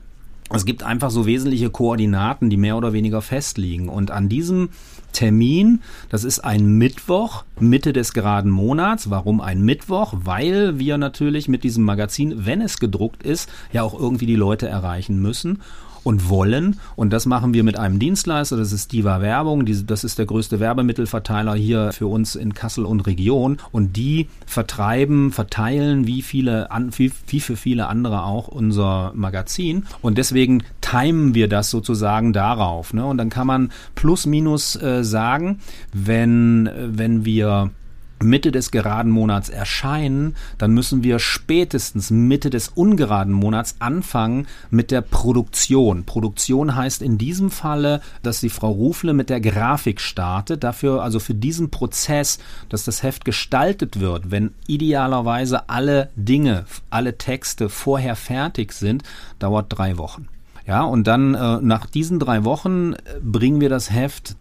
es 0.49 0.63
gibt 0.63 0.83
einfach 0.83 1.11
so 1.11 1.25
wesentliche 1.25 1.69
Koordinaten, 1.69 2.49
die 2.49 2.55
mehr 2.55 2.77
oder 2.77 2.93
weniger 2.93 3.21
festliegen. 3.21 3.89
Und 3.89 4.11
an 4.11 4.29
diesem 4.29 4.69
Termin, 5.11 5.81
das 6.07 6.23
ist 6.23 6.39
ein 6.39 6.77
Mittwoch, 6.77 7.43
Mitte 7.59 7.91
des 7.91 8.13
geraden 8.13 8.51
Monats. 8.51 9.09
Warum 9.09 9.41
ein 9.41 9.61
Mittwoch? 9.61 10.13
Weil 10.15 10.79
wir 10.79 10.97
natürlich 10.97 11.49
mit 11.49 11.65
diesem 11.65 11.83
Magazin, 11.83 12.45
wenn 12.45 12.61
es 12.61 12.79
gedruckt 12.79 13.23
ist, 13.23 13.49
ja 13.73 13.83
auch 13.83 13.99
irgendwie 13.99 14.25
die 14.25 14.35
Leute 14.35 14.69
erreichen 14.69 15.21
müssen 15.21 15.59
und 16.07 16.29
wollen. 16.29 16.79
Und 16.95 17.11
das 17.11 17.25
machen 17.25 17.53
wir 17.53 17.65
mit 17.65 17.77
einem 17.77 17.99
Dienstleister, 17.99 18.55
das 18.55 18.71
ist 18.71 18.93
Diva 18.93 19.19
Werbung. 19.19 19.65
das 19.65 20.05
ist 20.05 20.17
der 20.17 20.25
größte 20.25 20.61
Werbemittelverteiler 20.61 21.53
hier 21.53 21.91
für 21.91 22.07
uns 22.07 22.35
in 22.35 22.53
Kassel 22.53 22.85
und 22.85 23.01
Region. 23.01 23.57
Und 23.73 23.97
die 23.97 24.29
vertreiben, 24.45 25.33
verteilen 25.33 26.07
wie 26.07 26.21
viele, 26.21 26.69
wie, 26.95 27.39
für 27.41 27.57
viele 27.57 27.87
andere 27.87 28.23
auch 28.23 28.47
unser 28.47 29.11
Magazin. 29.15 29.85
Und 30.01 30.17
deswegen 30.17 30.63
timen 30.79 31.35
wir 31.35 31.49
das 31.49 31.69
sozusagen 31.69 32.31
darauf. 32.31 32.93
Ne? 32.93 33.05
Und 33.05 33.17
dann 33.17 33.29
kann 33.29 33.47
man 33.47 33.71
plus 33.95 34.25
minus 34.25 34.81
äh, 34.81 35.03
sagen, 35.03 35.59
wenn, 35.91 36.69
wenn 36.77 37.25
wir 37.25 37.71
Mitte 38.19 38.51
des 38.51 38.71
geraden 38.71 39.11
Monats 39.11 39.49
erscheinen, 39.49 40.35
dann 40.57 40.73
müssen 40.73 41.03
wir 41.03 41.19
spätestens 41.19 42.09
Mitte 42.09 42.49
des 42.49 42.69
ungeraden 42.69 43.33
Monats 43.33 43.75
anfangen 43.79 44.47
mit 44.69 44.91
der 44.91 45.01
Produktion. 45.01 46.03
Produktion 46.03 46.75
heißt 46.75 47.01
in 47.01 47.17
diesem 47.17 47.51
Falle, 47.51 48.01
dass 48.23 48.39
die 48.39 48.49
Frau 48.49 48.71
Rufle 48.71 49.13
mit 49.13 49.29
der 49.29 49.41
Grafik 49.41 50.01
startet. 50.01 50.63
Dafür, 50.63 51.03
also 51.03 51.19
für 51.19 51.35
diesen 51.35 51.69
Prozess, 51.69 52.39
dass 52.69 52.83
das 52.83 53.03
Heft 53.03 53.25
gestaltet 53.25 53.99
wird, 53.99 54.31
wenn 54.31 54.53
idealerweise 54.67 55.69
alle 55.69 56.09
Dinge, 56.15 56.65
alle 56.89 57.17
Texte 57.17 57.69
vorher 57.69 58.15
fertig 58.15 58.73
sind, 58.73 59.03
dauert 59.39 59.67
drei 59.69 59.97
Wochen. 59.97 60.27
Ja, 60.65 60.83
und 60.83 61.07
dann 61.07 61.33
äh, 61.33 61.61
nach 61.61 61.85
diesen 61.85 62.19
drei 62.19 62.43
Wochen 62.43 62.93
äh, 62.93 62.97
bringen 63.21 63.61
wir 63.61 63.69
das 63.69 63.89
Heft 63.89 64.35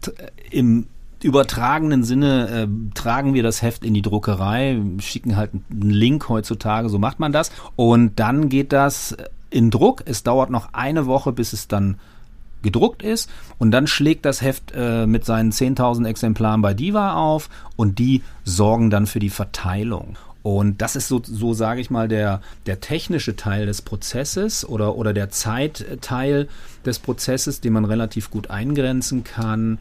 im 0.51 0.87
übertragenen 1.21 2.03
Sinne 2.03 2.49
äh, 2.49 2.93
tragen 2.93 3.33
wir 3.33 3.43
das 3.43 3.61
Heft 3.61 3.83
in 3.83 3.93
die 3.93 4.01
Druckerei, 4.01 4.79
schicken 4.99 5.35
halt 5.35 5.51
einen 5.53 5.89
Link 5.89 6.29
heutzutage, 6.29 6.89
so 6.89 6.99
macht 6.99 7.19
man 7.19 7.31
das. 7.31 7.51
Und 7.75 8.19
dann 8.19 8.49
geht 8.49 8.71
das 8.71 9.15
in 9.49 9.71
Druck. 9.71 10.03
Es 10.05 10.23
dauert 10.23 10.49
noch 10.49 10.73
eine 10.73 11.05
Woche, 11.05 11.31
bis 11.31 11.53
es 11.53 11.67
dann 11.67 11.97
gedruckt 12.63 13.03
ist 13.03 13.29
und 13.59 13.71
dann 13.71 13.87
schlägt 13.87 14.25
das 14.25 14.41
Heft 14.41 14.73
äh, 14.75 15.05
mit 15.05 15.25
seinen 15.25 15.51
10.000 15.51 16.07
Exemplaren 16.07 16.61
bei 16.61 16.73
Diva 16.73 17.13
auf 17.13 17.49
und 17.75 17.99
die 17.99 18.23
sorgen 18.43 18.89
dann 18.89 19.05
für 19.05 19.19
die 19.19 19.29
Verteilung. 19.29 20.17
Und 20.43 20.81
das 20.81 20.95
ist 20.95 21.07
so, 21.07 21.21
so 21.23 21.53
sage 21.53 21.81
ich 21.81 21.89
mal, 21.89 22.07
der, 22.07 22.41
der 22.65 22.79
technische 22.79 23.35
Teil 23.35 23.65
des 23.65 23.81
Prozesses 23.81 24.67
oder, 24.67 24.95
oder 24.95 25.13
der 25.13 25.29
Zeitteil 25.29 26.47
des 26.85 26.99
Prozesses, 26.99 27.59
den 27.59 27.73
man 27.73 27.85
relativ 27.85 28.31
gut 28.31 28.49
eingrenzen 28.49 29.23
kann. 29.23 29.77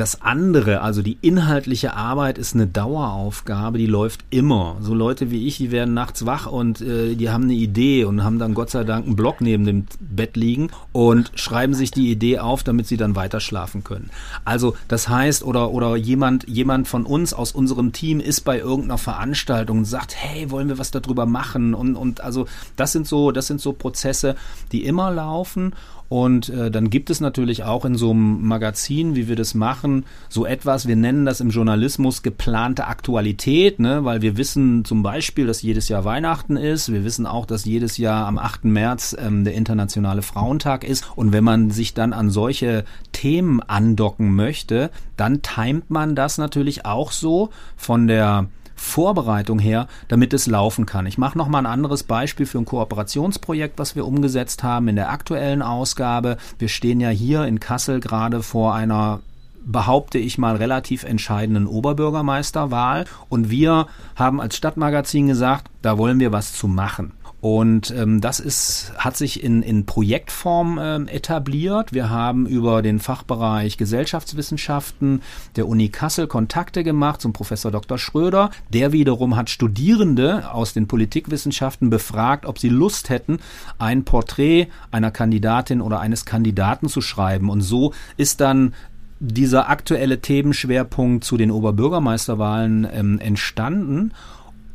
Das 0.00 0.22
andere, 0.22 0.80
also 0.80 1.02
die 1.02 1.18
inhaltliche 1.20 1.92
Arbeit, 1.92 2.38
ist 2.38 2.54
eine 2.54 2.66
Daueraufgabe, 2.66 3.76
die 3.76 3.84
läuft 3.84 4.24
immer. 4.30 4.78
So 4.80 4.94
Leute 4.94 5.30
wie 5.30 5.46
ich, 5.46 5.58
die 5.58 5.72
werden 5.72 5.92
nachts 5.92 6.24
wach 6.24 6.46
und 6.46 6.80
äh, 6.80 7.16
die 7.16 7.28
haben 7.28 7.44
eine 7.44 7.52
Idee 7.52 8.04
und 8.04 8.24
haben 8.24 8.38
dann 8.38 8.54
Gott 8.54 8.70
sei 8.70 8.84
Dank 8.84 9.04
einen 9.04 9.14
Block 9.14 9.42
neben 9.42 9.66
dem 9.66 9.84
Bett 10.00 10.38
liegen 10.38 10.70
und 10.92 11.32
schreiben 11.34 11.74
sich 11.74 11.90
die 11.90 12.10
Idee 12.10 12.38
auf, 12.38 12.62
damit 12.62 12.86
sie 12.86 12.96
dann 12.96 13.14
weiter 13.14 13.40
schlafen 13.40 13.84
können. 13.84 14.08
Also 14.46 14.74
das 14.88 15.10
heißt, 15.10 15.44
oder, 15.44 15.70
oder 15.70 15.96
jemand, 15.96 16.48
jemand 16.48 16.88
von 16.88 17.04
uns 17.04 17.34
aus 17.34 17.52
unserem 17.52 17.92
Team 17.92 18.20
ist 18.20 18.40
bei 18.40 18.58
irgendeiner 18.58 18.96
Veranstaltung 18.96 19.80
und 19.80 19.84
sagt, 19.84 20.14
hey, 20.16 20.50
wollen 20.50 20.68
wir 20.68 20.78
was 20.78 20.92
darüber 20.92 21.26
machen? 21.26 21.74
Und, 21.74 21.96
und 21.96 22.22
also 22.22 22.46
das 22.76 22.92
sind 22.92 23.06
so, 23.06 23.32
das 23.32 23.48
sind 23.48 23.60
so 23.60 23.74
Prozesse, 23.74 24.34
die 24.72 24.86
immer 24.86 25.10
laufen 25.10 25.74
und 26.10 26.48
äh, 26.48 26.72
dann 26.72 26.90
gibt 26.90 27.08
es 27.08 27.20
natürlich 27.20 27.62
auch 27.62 27.84
in 27.84 27.94
so 27.94 28.10
einem 28.10 28.42
Magazin, 28.42 29.14
wie 29.14 29.28
wir 29.28 29.36
das 29.36 29.54
machen, 29.54 30.04
so 30.28 30.44
etwas, 30.44 30.88
wir 30.88 30.96
nennen 30.96 31.24
das 31.24 31.40
im 31.40 31.50
Journalismus 31.50 32.24
geplante 32.24 32.88
Aktualität, 32.88 33.78
ne? 33.78 34.04
weil 34.04 34.20
wir 34.20 34.36
wissen 34.36 34.84
zum 34.84 35.04
Beispiel, 35.04 35.46
dass 35.46 35.62
jedes 35.62 35.88
Jahr 35.88 36.04
Weihnachten 36.04 36.56
ist. 36.56 36.92
Wir 36.92 37.04
wissen 37.04 37.26
auch, 37.26 37.46
dass 37.46 37.64
jedes 37.64 37.96
Jahr 37.96 38.26
am 38.26 38.38
8. 38.38 38.64
März 38.64 39.16
ähm, 39.20 39.44
der 39.44 39.54
Internationale 39.54 40.22
Frauentag 40.22 40.82
ist. 40.82 41.06
Und 41.14 41.30
wenn 41.32 41.44
man 41.44 41.70
sich 41.70 41.94
dann 41.94 42.12
an 42.12 42.28
solche 42.28 42.84
Themen 43.12 43.60
andocken 43.62 44.34
möchte, 44.34 44.90
dann 45.16 45.42
timet 45.42 45.90
man 45.90 46.16
das 46.16 46.38
natürlich 46.38 46.86
auch 46.86 47.12
so 47.12 47.50
von 47.76 48.08
der 48.08 48.48
Vorbereitung 48.80 49.58
her, 49.58 49.86
damit 50.08 50.32
es 50.32 50.46
laufen 50.46 50.86
kann. 50.86 51.06
Ich 51.06 51.18
mache 51.18 51.36
noch 51.36 51.48
mal 51.48 51.58
ein 51.58 51.66
anderes 51.66 52.02
Beispiel 52.02 52.46
für 52.46 52.58
ein 52.58 52.64
Kooperationsprojekt, 52.64 53.78
was 53.78 53.94
wir 53.94 54.06
umgesetzt 54.06 54.62
haben 54.62 54.88
in 54.88 54.96
der 54.96 55.10
aktuellen 55.10 55.60
Ausgabe. 55.60 56.38
Wir 56.58 56.68
stehen 56.68 56.98
ja 56.98 57.10
hier 57.10 57.44
in 57.44 57.60
Kassel 57.60 58.00
gerade 58.00 58.42
vor 58.42 58.74
einer 58.74 59.20
behaupte 59.62 60.18
ich 60.18 60.38
mal, 60.38 60.56
relativ 60.56 61.04
entscheidenden 61.04 61.66
Oberbürgermeisterwahl. 61.66 63.04
Und 63.28 63.50
wir 63.50 63.86
haben 64.16 64.40
als 64.40 64.56
Stadtmagazin 64.56 65.28
gesagt, 65.28 65.70
da 65.82 65.98
wollen 65.98 66.18
wir 66.18 66.32
was 66.32 66.54
zu 66.54 66.66
machen. 66.66 67.12
Und 67.40 67.90
ähm, 67.96 68.20
das 68.20 68.38
ist, 68.38 68.92
hat 68.98 69.16
sich 69.16 69.42
in, 69.42 69.62
in 69.62 69.86
Projektform 69.86 70.78
ähm, 70.80 71.08
etabliert. 71.08 71.94
Wir 71.94 72.10
haben 72.10 72.46
über 72.46 72.82
den 72.82 72.98
Fachbereich 73.00 73.78
Gesellschaftswissenschaften 73.78 75.22
der 75.56 75.66
Uni 75.66 75.88
Kassel 75.88 76.26
Kontakte 76.26 76.84
gemacht 76.84 77.22
zum 77.22 77.32
Professor 77.32 77.70
Dr. 77.70 77.96
Schröder. 77.96 78.50
Der 78.68 78.92
wiederum 78.92 79.36
hat 79.36 79.48
Studierende 79.48 80.52
aus 80.52 80.74
den 80.74 80.86
Politikwissenschaften 80.86 81.88
befragt, 81.88 82.44
ob 82.44 82.58
sie 82.58 82.68
Lust 82.68 83.08
hätten, 83.08 83.38
ein 83.78 84.04
Porträt 84.04 84.66
einer 84.90 85.10
Kandidatin 85.10 85.80
oder 85.80 85.98
eines 86.00 86.26
Kandidaten 86.26 86.88
zu 86.88 87.00
schreiben. 87.00 87.48
Und 87.48 87.62
so 87.62 87.94
ist 88.18 88.42
dann 88.42 88.74
dieser 89.18 89.68
aktuelle 89.68 90.20
Themenschwerpunkt 90.20 91.24
zu 91.24 91.36
den 91.36 91.50
Oberbürgermeisterwahlen 91.50 92.86
ähm, 92.92 93.18
entstanden. 93.18 94.12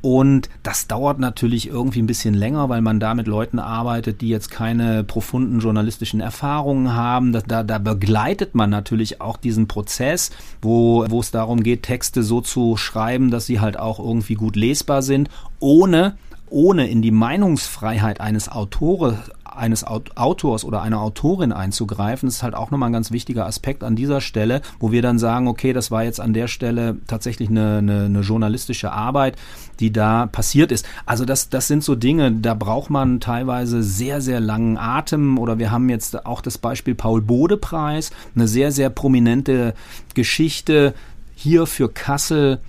Und 0.05 0.51
das 0.61 0.85
dauert 0.85 1.17
natürlich 1.17 1.67
irgendwie 1.67 1.99
ein 1.99 2.05
bisschen 2.05 2.35
länger, 2.35 2.69
weil 2.69 2.83
man 2.83 2.99
da 2.99 3.15
mit 3.15 3.25
Leuten 3.25 3.57
arbeitet, 3.57 4.21
die 4.21 4.29
jetzt 4.29 4.51
keine 4.51 5.03
profunden 5.03 5.61
journalistischen 5.61 6.21
Erfahrungen 6.21 6.93
haben. 6.93 7.31
Da, 7.31 7.41
da, 7.41 7.63
da 7.63 7.79
begleitet 7.79 8.53
man 8.53 8.69
natürlich 8.69 9.19
auch 9.19 9.35
diesen 9.35 9.67
Prozess, 9.67 10.29
wo, 10.61 11.09
wo 11.09 11.21
es 11.21 11.31
darum 11.31 11.63
geht, 11.63 11.81
Texte 11.81 12.21
so 12.21 12.39
zu 12.39 12.77
schreiben, 12.77 13.31
dass 13.31 13.47
sie 13.47 13.59
halt 13.59 13.79
auch 13.79 13.97
irgendwie 13.97 14.35
gut 14.35 14.55
lesbar 14.55 15.01
sind, 15.01 15.31
ohne 15.59 16.19
ohne 16.51 16.87
in 16.87 17.01
die 17.01 17.09
Meinungsfreiheit 17.09 18.21
eines 18.21 18.47
Autore, 18.47 19.17
eines 19.57 19.83
Autors 19.83 20.63
oder 20.63 20.81
einer 20.81 21.01
Autorin 21.01 21.51
einzugreifen, 21.51 22.27
ist 22.27 22.43
halt 22.43 22.55
auch 22.55 22.71
nochmal 22.71 22.89
ein 22.89 22.93
ganz 22.93 23.11
wichtiger 23.11 23.45
Aspekt 23.45 23.83
an 23.83 23.95
dieser 23.95 24.21
Stelle, 24.21 24.61
wo 24.79 24.91
wir 24.91 25.01
dann 25.01 25.19
sagen, 25.19 25.47
okay, 25.47 25.73
das 25.73 25.91
war 25.91 26.03
jetzt 26.03 26.19
an 26.19 26.33
der 26.33 26.47
Stelle 26.47 26.97
tatsächlich 27.07 27.49
eine, 27.49 27.77
eine, 27.77 28.05
eine 28.05 28.21
journalistische 28.21 28.91
Arbeit, 28.91 29.35
die 29.79 29.91
da 29.91 30.27
passiert 30.27 30.71
ist. 30.71 30.85
Also 31.05 31.25
das, 31.25 31.49
das 31.49 31.67
sind 31.67 31.83
so 31.83 31.95
Dinge, 31.95 32.31
da 32.31 32.53
braucht 32.53 32.89
man 32.89 33.19
teilweise 33.19 33.83
sehr, 33.83 34.21
sehr 34.21 34.39
langen 34.39 34.77
Atem 34.77 35.37
oder 35.37 35.59
wir 35.59 35.71
haben 35.71 35.89
jetzt 35.89 36.25
auch 36.25 36.41
das 36.41 36.57
Beispiel 36.57 36.95
Paul 36.95 37.21
Bode 37.21 37.57
Preis, 37.57 38.11
eine 38.35 38.47
sehr, 38.47 38.71
sehr 38.71 38.89
prominente 38.89 39.73
Geschichte 40.13 40.93
hier 41.35 41.65
für 41.65 41.89
Kassel 41.89 42.59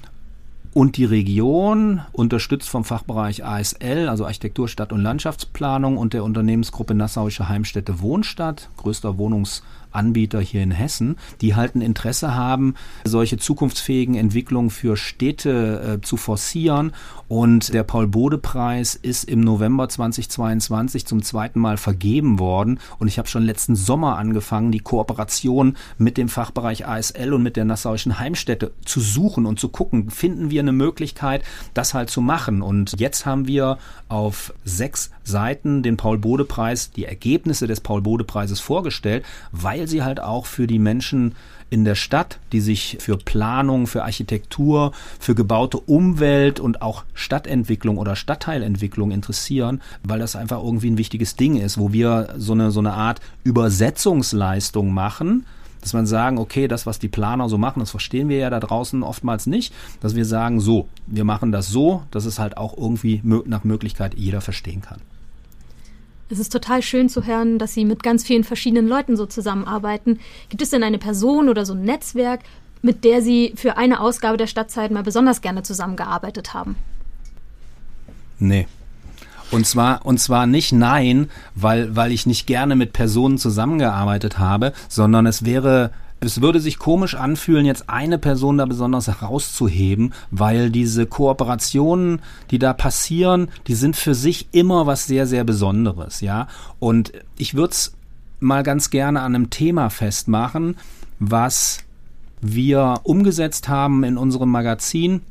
und 0.76 0.98
die 0.98 1.06
Region, 1.06 2.02
unterstützt 2.12 2.68
vom 2.68 2.84
Fachbereich 2.84 3.42
ASL, 3.42 4.10
also 4.10 4.26
Architektur, 4.26 4.68
Stadt- 4.68 4.92
und 4.92 5.00
Landschaftsplanung 5.00 5.96
und 5.96 6.12
der 6.12 6.22
Unternehmensgruppe 6.22 6.94
Nassauische 6.94 7.48
Heimstätte 7.48 8.02
Wohnstadt, 8.02 8.68
größter 8.76 9.16
Wohnungs- 9.16 9.62
Anbieter 9.96 10.40
hier 10.40 10.62
in 10.62 10.70
Hessen, 10.70 11.16
die 11.40 11.54
halt 11.54 11.74
ein 11.74 11.80
Interesse 11.80 12.34
haben, 12.34 12.74
solche 13.04 13.38
zukunftsfähigen 13.38 14.14
Entwicklungen 14.14 14.70
für 14.70 14.96
Städte 14.96 15.98
äh, 15.98 16.00
zu 16.04 16.16
forcieren. 16.16 16.92
Und 17.28 17.72
der 17.72 17.84
Paul-Bode-Preis 17.84 18.94
ist 18.94 19.24
im 19.24 19.40
November 19.40 19.88
2022 19.88 21.06
zum 21.06 21.22
zweiten 21.22 21.60
Mal 21.60 21.76
vergeben 21.76 22.38
worden. 22.38 22.80
Und 22.98 23.08
ich 23.08 23.18
habe 23.18 23.28
schon 23.28 23.44
letzten 23.44 23.76
Sommer 23.76 24.18
angefangen, 24.18 24.72
die 24.72 24.80
Kooperation 24.80 25.76
mit 25.98 26.16
dem 26.16 26.28
Fachbereich 26.28 26.86
ASL 26.86 27.32
und 27.32 27.42
mit 27.42 27.56
der 27.56 27.64
Nassauischen 27.64 28.18
Heimstätte 28.18 28.72
zu 28.84 29.00
suchen 29.00 29.46
und 29.46 29.60
zu 29.60 29.68
gucken, 29.68 30.10
finden 30.10 30.50
wir 30.50 30.60
eine 30.60 30.72
Möglichkeit, 30.72 31.42
das 31.74 31.94
halt 31.94 32.10
zu 32.10 32.20
machen. 32.20 32.60
Und 32.60 32.98
jetzt 32.98 33.24
haben 33.24 33.46
wir 33.46 33.78
auf 34.08 34.52
sechs 34.64 35.10
Seiten 35.24 35.82
den 35.82 35.96
Paul-Bode-Preis, 35.96 36.90
die 36.90 37.04
Ergebnisse 37.04 37.66
des 37.66 37.80
Paul-Bode-Preises 37.80 38.60
vorgestellt, 38.60 39.24
weil 39.52 39.76
weil 39.76 39.86
sie 39.88 40.02
halt 40.02 40.20
auch 40.20 40.46
für 40.46 40.66
die 40.66 40.78
Menschen 40.78 41.34
in 41.70 41.84
der 41.84 41.94
Stadt, 41.94 42.38
die 42.52 42.60
sich 42.60 42.98
für 43.00 43.16
Planung, 43.16 43.86
für 43.86 44.04
Architektur, 44.04 44.92
für 45.18 45.34
gebaute 45.34 45.78
Umwelt 45.78 46.60
und 46.60 46.82
auch 46.82 47.04
Stadtentwicklung 47.14 47.98
oder 47.98 48.16
Stadtteilentwicklung 48.16 49.10
interessieren, 49.10 49.80
weil 50.02 50.18
das 50.18 50.36
einfach 50.36 50.62
irgendwie 50.62 50.90
ein 50.90 50.98
wichtiges 50.98 51.36
Ding 51.36 51.56
ist, 51.56 51.78
wo 51.78 51.92
wir 51.92 52.34
so 52.36 52.52
eine, 52.52 52.70
so 52.70 52.80
eine 52.80 52.92
Art 52.92 53.20
Übersetzungsleistung 53.44 54.92
machen, 54.92 55.44
dass 55.80 55.92
man 55.92 56.06
sagen, 56.06 56.38
okay, 56.38 56.66
das, 56.68 56.86
was 56.86 56.98
die 56.98 57.08
Planer 57.08 57.48
so 57.48 57.58
machen, 57.58 57.80
das 57.80 57.90
verstehen 57.90 58.28
wir 58.28 58.38
ja 58.38 58.50
da 58.50 58.60
draußen 58.60 59.02
oftmals 59.02 59.46
nicht, 59.46 59.72
dass 60.00 60.14
wir 60.14 60.24
sagen, 60.24 60.60
so, 60.60 60.88
wir 61.06 61.24
machen 61.24 61.52
das 61.52 61.68
so, 61.68 62.02
dass 62.10 62.24
es 62.24 62.38
halt 62.38 62.56
auch 62.56 62.76
irgendwie 62.76 63.20
nach 63.24 63.64
Möglichkeit 63.64 64.14
jeder 64.16 64.40
verstehen 64.40 64.82
kann. 64.82 65.00
Es 66.28 66.40
ist 66.40 66.52
total 66.52 66.82
schön 66.82 67.08
zu 67.08 67.24
hören, 67.24 67.58
dass 67.58 67.74
Sie 67.74 67.84
mit 67.84 68.02
ganz 68.02 68.24
vielen 68.24 68.42
verschiedenen 68.42 68.88
Leuten 68.88 69.16
so 69.16 69.26
zusammenarbeiten. 69.26 70.18
Gibt 70.48 70.60
es 70.60 70.70
denn 70.70 70.82
eine 70.82 70.98
Person 70.98 71.48
oder 71.48 71.64
so 71.64 71.74
ein 71.74 71.82
Netzwerk, 71.82 72.40
mit 72.82 73.04
der 73.04 73.22
Sie 73.22 73.52
für 73.56 73.76
eine 73.76 74.00
Ausgabe 74.00 74.36
der 74.36 74.48
Stadtzeit 74.48 74.90
mal 74.90 75.04
besonders 75.04 75.40
gerne 75.40 75.62
zusammengearbeitet 75.62 76.52
haben? 76.52 76.76
Nee. 78.38 78.66
Und 79.52 79.66
zwar, 79.66 80.04
und 80.04 80.18
zwar 80.18 80.46
nicht 80.46 80.72
nein, 80.72 81.30
weil, 81.54 81.94
weil 81.94 82.10
ich 82.10 82.26
nicht 82.26 82.48
gerne 82.48 82.74
mit 82.74 82.92
Personen 82.92 83.38
zusammengearbeitet 83.38 84.40
habe, 84.40 84.72
sondern 84.88 85.26
es 85.26 85.44
wäre 85.44 85.92
es 86.26 86.42
würde 86.42 86.60
sich 86.60 86.78
komisch 86.78 87.14
anfühlen, 87.14 87.64
jetzt 87.64 87.88
eine 87.88 88.18
Person 88.18 88.58
da 88.58 88.66
besonders 88.66 89.06
herauszuheben, 89.06 90.12
weil 90.30 90.70
diese 90.70 91.06
Kooperationen, 91.06 92.20
die 92.50 92.58
da 92.58 92.72
passieren, 92.72 93.48
die 93.66 93.74
sind 93.74 93.96
für 93.96 94.14
sich 94.14 94.48
immer 94.52 94.86
was 94.86 95.06
sehr, 95.06 95.26
sehr 95.26 95.44
Besonderes, 95.44 96.20
ja. 96.20 96.48
Und 96.78 97.12
ich 97.38 97.54
würde 97.54 97.72
es 97.72 97.94
mal 98.40 98.62
ganz 98.62 98.90
gerne 98.90 99.20
an 99.20 99.34
einem 99.34 99.50
Thema 99.50 99.88
festmachen, 99.88 100.76
was 101.18 101.78
wir 102.40 103.00
umgesetzt 103.04 103.68
haben 103.68 104.04
in 104.04 104.18
unserem 104.18 104.50
Magazin. 104.50 105.22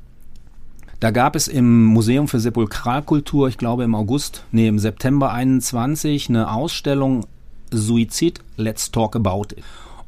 Da 0.99 1.11
gab 1.11 1.35
es 1.35 1.47
im 1.47 1.85
Museum 1.85 2.27
für 2.27 2.39
Sepulkralkultur, 2.39 3.47
ich 3.47 3.57
glaube 3.57 3.83
im 3.83 3.95
August, 3.95 4.43
nee, 4.51 4.67
im 4.67 4.79
September 4.79 5.31
21, 5.31 6.29
eine 6.29 6.51
Ausstellung 6.51 7.25
Suizid, 7.71 8.39
Let's 8.55 8.91
Talk 8.91 9.15
About 9.15 9.55
It. 9.55 9.63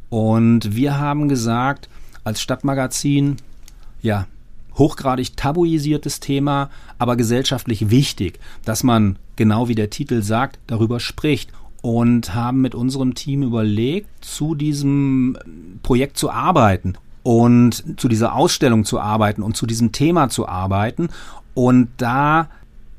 Und 0.09 0.75
wir 0.75 0.99
haben 0.99 1.27
gesagt, 1.27 1.89
als 2.23 2.41
Stadtmagazin, 2.41 3.37
ja, 4.01 4.27
hochgradig 4.77 5.35
tabuisiertes 5.35 6.19
Thema, 6.19 6.69
aber 6.99 7.15
gesellschaftlich 7.15 7.89
wichtig, 7.89 8.39
dass 8.63 8.83
man, 8.83 9.17
genau 9.35 9.67
wie 9.67 9.75
der 9.75 9.89
Titel 9.89 10.21
sagt, 10.21 10.59
darüber 10.67 10.99
spricht 10.99 11.51
und 11.81 12.35
haben 12.35 12.61
mit 12.61 12.75
unserem 12.75 13.15
Team 13.15 13.43
überlegt, 13.43 14.09
zu 14.23 14.55
diesem 14.55 15.37
Projekt 15.83 16.17
zu 16.17 16.29
arbeiten 16.29 16.93
und 17.23 17.99
zu 17.99 18.07
dieser 18.07 18.35
Ausstellung 18.35 18.85
zu 18.85 18.99
arbeiten 18.99 19.41
und 19.41 19.57
zu 19.57 19.65
diesem 19.65 19.91
Thema 19.91 20.29
zu 20.29 20.47
arbeiten. 20.47 21.09
Und 21.53 21.89
da 21.97 22.49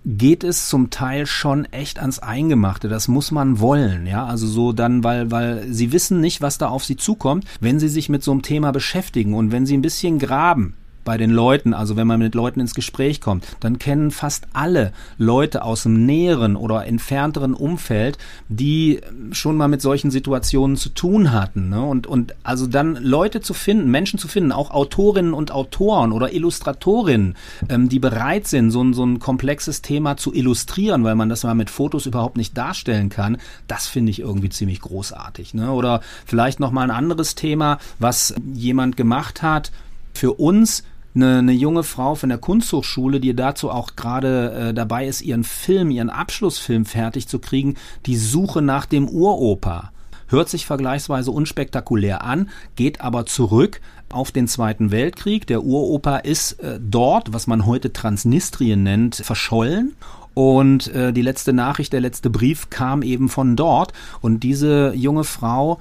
geht 0.04 0.44
es 0.44 0.68
zum 0.68 0.90
Teil 0.90 1.26
schon 1.26 1.64
echt 1.66 1.98
ans 1.98 2.18
Eingemachte. 2.18 2.88
Das 2.88 3.08
muss 3.08 3.30
man 3.30 3.61
wollen, 3.61 4.06
ja. 4.06 4.24
Also 4.26 4.46
so 4.46 4.72
dann, 4.72 5.04
weil, 5.04 5.30
weil 5.30 5.66
sie 5.72 5.92
wissen 5.92 6.20
nicht, 6.20 6.40
was 6.40 6.58
da 6.58 6.68
auf 6.68 6.84
sie 6.84 6.96
zukommt, 6.96 7.44
wenn 7.61 7.78
sie 7.78 7.88
sich 7.88 8.08
mit 8.08 8.22
so 8.22 8.30
einem 8.30 8.42
Thema 8.42 8.72
beschäftigen 8.72 9.34
und 9.34 9.52
wenn 9.52 9.66
sie 9.66 9.76
ein 9.76 9.82
bisschen 9.82 10.18
graben 10.18 10.74
bei 11.08 11.16
den 11.16 11.30
Leuten, 11.30 11.72
also 11.72 11.96
wenn 11.96 12.06
man 12.06 12.18
mit 12.18 12.34
Leuten 12.34 12.60
ins 12.60 12.74
Gespräch 12.74 13.22
kommt, 13.22 13.46
dann 13.60 13.78
kennen 13.78 14.10
fast 14.10 14.46
alle 14.52 14.92
Leute 15.16 15.64
aus 15.64 15.84
dem 15.84 16.04
näheren 16.04 16.54
oder 16.54 16.84
entfernteren 16.84 17.54
Umfeld, 17.54 18.18
die 18.50 19.00
schon 19.32 19.56
mal 19.56 19.68
mit 19.68 19.80
solchen 19.80 20.10
Situationen 20.10 20.76
zu 20.76 20.90
tun 20.90 21.32
hatten. 21.32 21.70
Ne? 21.70 21.80
Und, 21.80 22.06
und 22.06 22.34
also 22.42 22.66
dann 22.66 22.96
Leute 22.96 23.40
zu 23.40 23.54
finden, 23.54 23.90
Menschen 23.90 24.18
zu 24.18 24.28
finden, 24.28 24.52
auch 24.52 24.70
Autorinnen 24.70 25.32
und 25.32 25.50
Autoren 25.50 26.12
oder 26.12 26.34
Illustratorinnen, 26.34 27.36
ähm, 27.70 27.88
die 27.88 28.00
bereit 28.00 28.46
sind, 28.46 28.70
so 28.70 28.84
ein, 28.84 28.92
so 28.92 29.06
ein 29.06 29.18
komplexes 29.18 29.80
Thema 29.80 30.18
zu 30.18 30.34
illustrieren, 30.34 31.04
weil 31.04 31.14
man 31.14 31.30
das 31.30 31.42
mal 31.42 31.54
mit 31.54 31.70
Fotos 31.70 32.04
überhaupt 32.04 32.36
nicht 32.36 32.54
darstellen 32.54 33.08
kann, 33.08 33.38
das 33.66 33.86
finde 33.86 34.10
ich 34.10 34.20
irgendwie 34.20 34.50
ziemlich 34.50 34.82
großartig. 34.82 35.54
Ne? 35.54 35.72
Oder 35.72 36.02
vielleicht 36.26 36.60
noch 36.60 36.70
mal 36.70 36.82
ein 36.82 36.90
anderes 36.90 37.34
Thema, 37.34 37.78
was 37.98 38.34
jemand 38.52 38.98
gemacht 38.98 39.40
hat, 39.40 39.72
für 40.12 40.34
uns 40.34 40.82
eine, 41.18 41.38
eine 41.38 41.52
junge 41.52 41.83
Frau 41.83 42.14
von 42.14 42.28
der 42.28 42.38
Kunsthochschule, 42.38 43.20
die 43.20 43.35
dazu 43.35 43.70
auch 43.70 43.96
gerade 43.96 44.52
äh, 44.52 44.74
dabei 44.74 45.07
ist, 45.07 45.22
ihren 45.22 45.44
Film, 45.44 45.90
ihren 45.90 46.11
Abschlussfilm 46.11 46.85
fertig 46.85 47.28
zu 47.28 47.38
kriegen, 47.38 47.74
die 48.07 48.16
Suche 48.16 48.62
nach 48.62 48.87
dem 48.87 49.09
Uropa. 49.09 49.92
Hört 50.28 50.48
sich 50.48 50.66
vergleichsweise 50.66 51.31
unspektakulär 51.31 52.22
an, 52.22 52.50
geht 52.76 53.00
aber 53.00 53.26
zurück 53.26 53.81
auf 54.11 54.31
den 54.31 54.46
Zweiten 54.46 54.90
Weltkrieg. 54.90 55.46
Der 55.46 55.64
Uropa 55.64 56.18
ist 56.18 56.52
äh, 56.61 56.78
dort, 56.81 57.33
was 57.33 57.46
man 57.46 57.66
heute 57.66 57.92
Transnistrien 57.92 58.83
nennt, 58.83 59.16
verschollen. 59.16 59.94
Und 60.35 60.94
äh, 60.94 61.12
die 61.12 61.22
letzte 61.22 61.52
Nachricht, 61.52 61.92
der 61.92 62.00
letzte 62.00 62.31
Brief 62.31 62.70
kam 62.70 63.02
eben 63.02 63.28
von 63.28 63.57
dort. 63.57 63.92
Und 64.20 64.44
diese 64.44 64.92
junge 64.94 65.24
Frau 65.24 65.78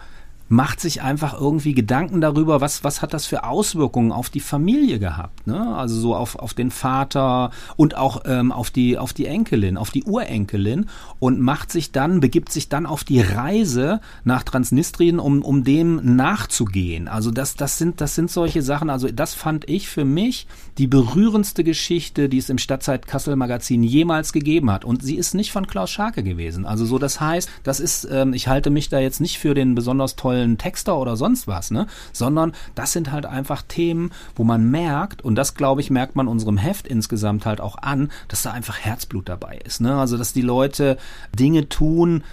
macht 0.50 0.80
sich 0.80 1.02
einfach 1.02 1.40
irgendwie 1.40 1.74
Gedanken 1.74 2.22
darüber, 2.22 2.62
was, 2.62 2.84
was 2.84 3.02
hat 3.02 3.14
das 3.14 3.26
für 3.26 3.44
Auswirkungen 3.44 4.12
auf 4.12 4.30
die 4.30 4.40
Familie 4.40 5.00
gehabt, 5.00 5.48
ne? 5.48 5.76
Also 5.76 6.00
so 6.00 6.16
auf, 6.16 6.38
auf 6.38 6.54
den 6.54 6.72
Vater 6.72 7.52
und 7.76 7.98
auch 7.98 8.22
ähm, 8.26 8.52
auf 8.52 8.72
die, 8.72 8.98
auf 8.98 9.14
die 9.14 9.26
Enkelin, 9.26 9.78
auf 9.78 9.92
die 9.92 10.04
Urenkelin 10.04 10.88
und 11.20 11.40
macht 11.40 11.72
sich 11.72 11.92
dann, 11.92 12.20
begibt 12.20 12.52
sich 12.52 12.70
dann 12.70 12.86
auf 12.86 13.04
die 13.04 13.22
Reise 13.22 14.00
nach 14.24 14.44
Transnistrien, 14.44 15.20
um, 15.20 15.42
um 15.42 15.64
dem 15.64 16.16
nachzugehen. 16.16 17.08
Also 17.08 17.32
das, 17.32 17.56
das 17.56 17.78
sind, 17.78 18.00
das 18.00 18.16
sind 18.16 18.32
solche 18.32 18.62
Sachen, 18.62 18.90
also 18.90 19.10
das 19.10 19.34
fand 19.34 19.70
ich 19.70 19.90
für 19.90 20.06
mich 20.06 20.48
die 20.78 20.88
berührendste 20.88 21.64
Geschichte, 21.64 22.30
die 22.30 22.38
es 22.38 22.50
im 22.50 22.58
Stadtzeit 22.58 23.08
Kassel 23.08 23.36
Magazin 23.36 23.84
jemals 23.84 24.32
gegeben 24.32 24.72
hat. 24.72 24.86
Und 24.86 25.04
sie 25.04 25.16
ist 25.16 25.34
nicht 25.34 25.52
von 25.52 25.68
Klaus 25.68 25.90
Scharke 25.90 26.24
gewesen. 26.24 26.66
Also 26.66 26.86
so, 26.86 27.00
das 27.00 27.20
heißt, 27.20 27.50
das 27.64 27.80
ist, 27.80 28.08
ähm, 28.10 28.34
ich 28.34 28.48
halte 28.48 28.70
mich 28.70 28.90
da 28.90 29.00
jetzt 29.00 29.20
nicht 29.20 29.40
für 29.40 29.54
den 29.54 29.76
besonders 29.76 30.16
tollen 30.16 30.37
tollen 30.38 30.58
Texter 30.58 30.98
oder 30.98 31.16
sonst 31.16 31.48
was, 31.48 31.72
ne? 31.72 31.88
Sondern 32.14 32.54
das 32.76 32.92
sind 32.92 33.12
halt 33.12 33.26
einfach 33.26 33.64
Themen, 33.64 34.12
wo 34.36 34.44
man 34.44 34.70
merkt, 34.70 35.24
und 35.24 35.36
das 35.36 35.56
glaube 35.56 35.82
ich, 35.82 35.90
merkt 35.90 36.16
man 36.16 36.28
unserem 36.28 36.58
Heft 36.58 36.88
insgesamt 36.88 37.46
halt 37.46 37.62
auch 37.62 37.78
an, 37.78 38.12
dass 38.28 38.44
da 38.44 38.52
einfach 38.52 38.78
Herzblut 38.80 39.30
dabei 39.30 39.60
ist. 39.66 39.82
Ne? 39.82 39.96
Also 39.98 40.18
dass 40.18 40.34
die 40.34 40.42
Leute 40.42 40.98
Dinge 41.38 41.70
tun, 41.70 42.24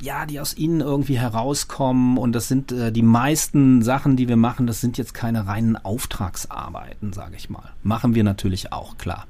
ja, 0.00 0.24
die 0.24 0.40
aus 0.40 0.56
ihnen 0.56 0.80
irgendwie 0.80 1.18
herauskommen 1.18 2.16
und 2.16 2.32
das 2.32 2.48
sind 2.48 2.72
äh, 2.72 2.90
die 2.90 3.02
meisten 3.02 3.82
Sachen, 3.82 4.16
die 4.16 4.28
wir 4.28 4.38
machen, 4.38 4.66
das 4.66 4.80
sind 4.80 4.96
jetzt 4.96 5.12
keine 5.12 5.46
reinen 5.46 5.76
Auftragsarbeiten, 5.76 7.12
sage 7.12 7.36
ich 7.36 7.50
mal. 7.50 7.72
Machen 7.82 8.14
wir 8.14 8.24
natürlich 8.24 8.72
auch, 8.72 8.96
klar. 8.96 9.26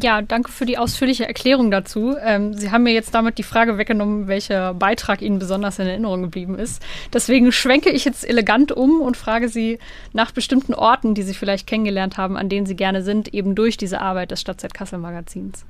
Ja, 0.00 0.22
danke 0.22 0.50
für 0.50 0.66
die 0.66 0.76
ausführliche 0.76 1.26
Erklärung 1.26 1.70
dazu. 1.70 2.16
Ähm, 2.20 2.52
Sie 2.52 2.72
haben 2.72 2.82
mir 2.82 2.92
jetzt 2.92 3.14
damit 3.14 3.38
die 3.38 3.44
Frage 3.44 3.78
weggenommen, 3.78 4.26
welcher 4.26 4.74
Beitrag 4.74 5.22
Ihnen 5.22 5.38
besonders 5.38 5.78
in 5.78 5.86
Erinnerung 5.86 6.22
geblieben 6.22 6.58
ist. 6.58 6.82
Deswegen 7.12 7.52
schwenke 7.52 7.90
ich 7.90 8.04
jetzt 8.04 8.28
elegant 8.28 8.72
um 8.72 9.00
und 9.00 9.16
frage 9.16 9.48
Sie 9.48 9.78
nach 10.12 10.32
bestimmten 10.32 10.74
Orten, 10.74 11.14
die 11.14 11.22
Sie 11.22 11.34
vielleicht 11.34 11.68
kennengelernt 11.68 12.16
haben, 12.16 12.36
an 12.36 12.48
denen 12.48 12.66
Sie 12.66 12.74
gerne 12.74 13.02
sind, 13.02 13.32
eben 13.32 13.54
durch 13.54 13.76
diese 13.76 14.00
Arbeit 14.00 14.32
des 14.32 14.40
Stadtzeit 14.40 14.74
Kassel 14.74 14.98
Magazins. 14.98 15.64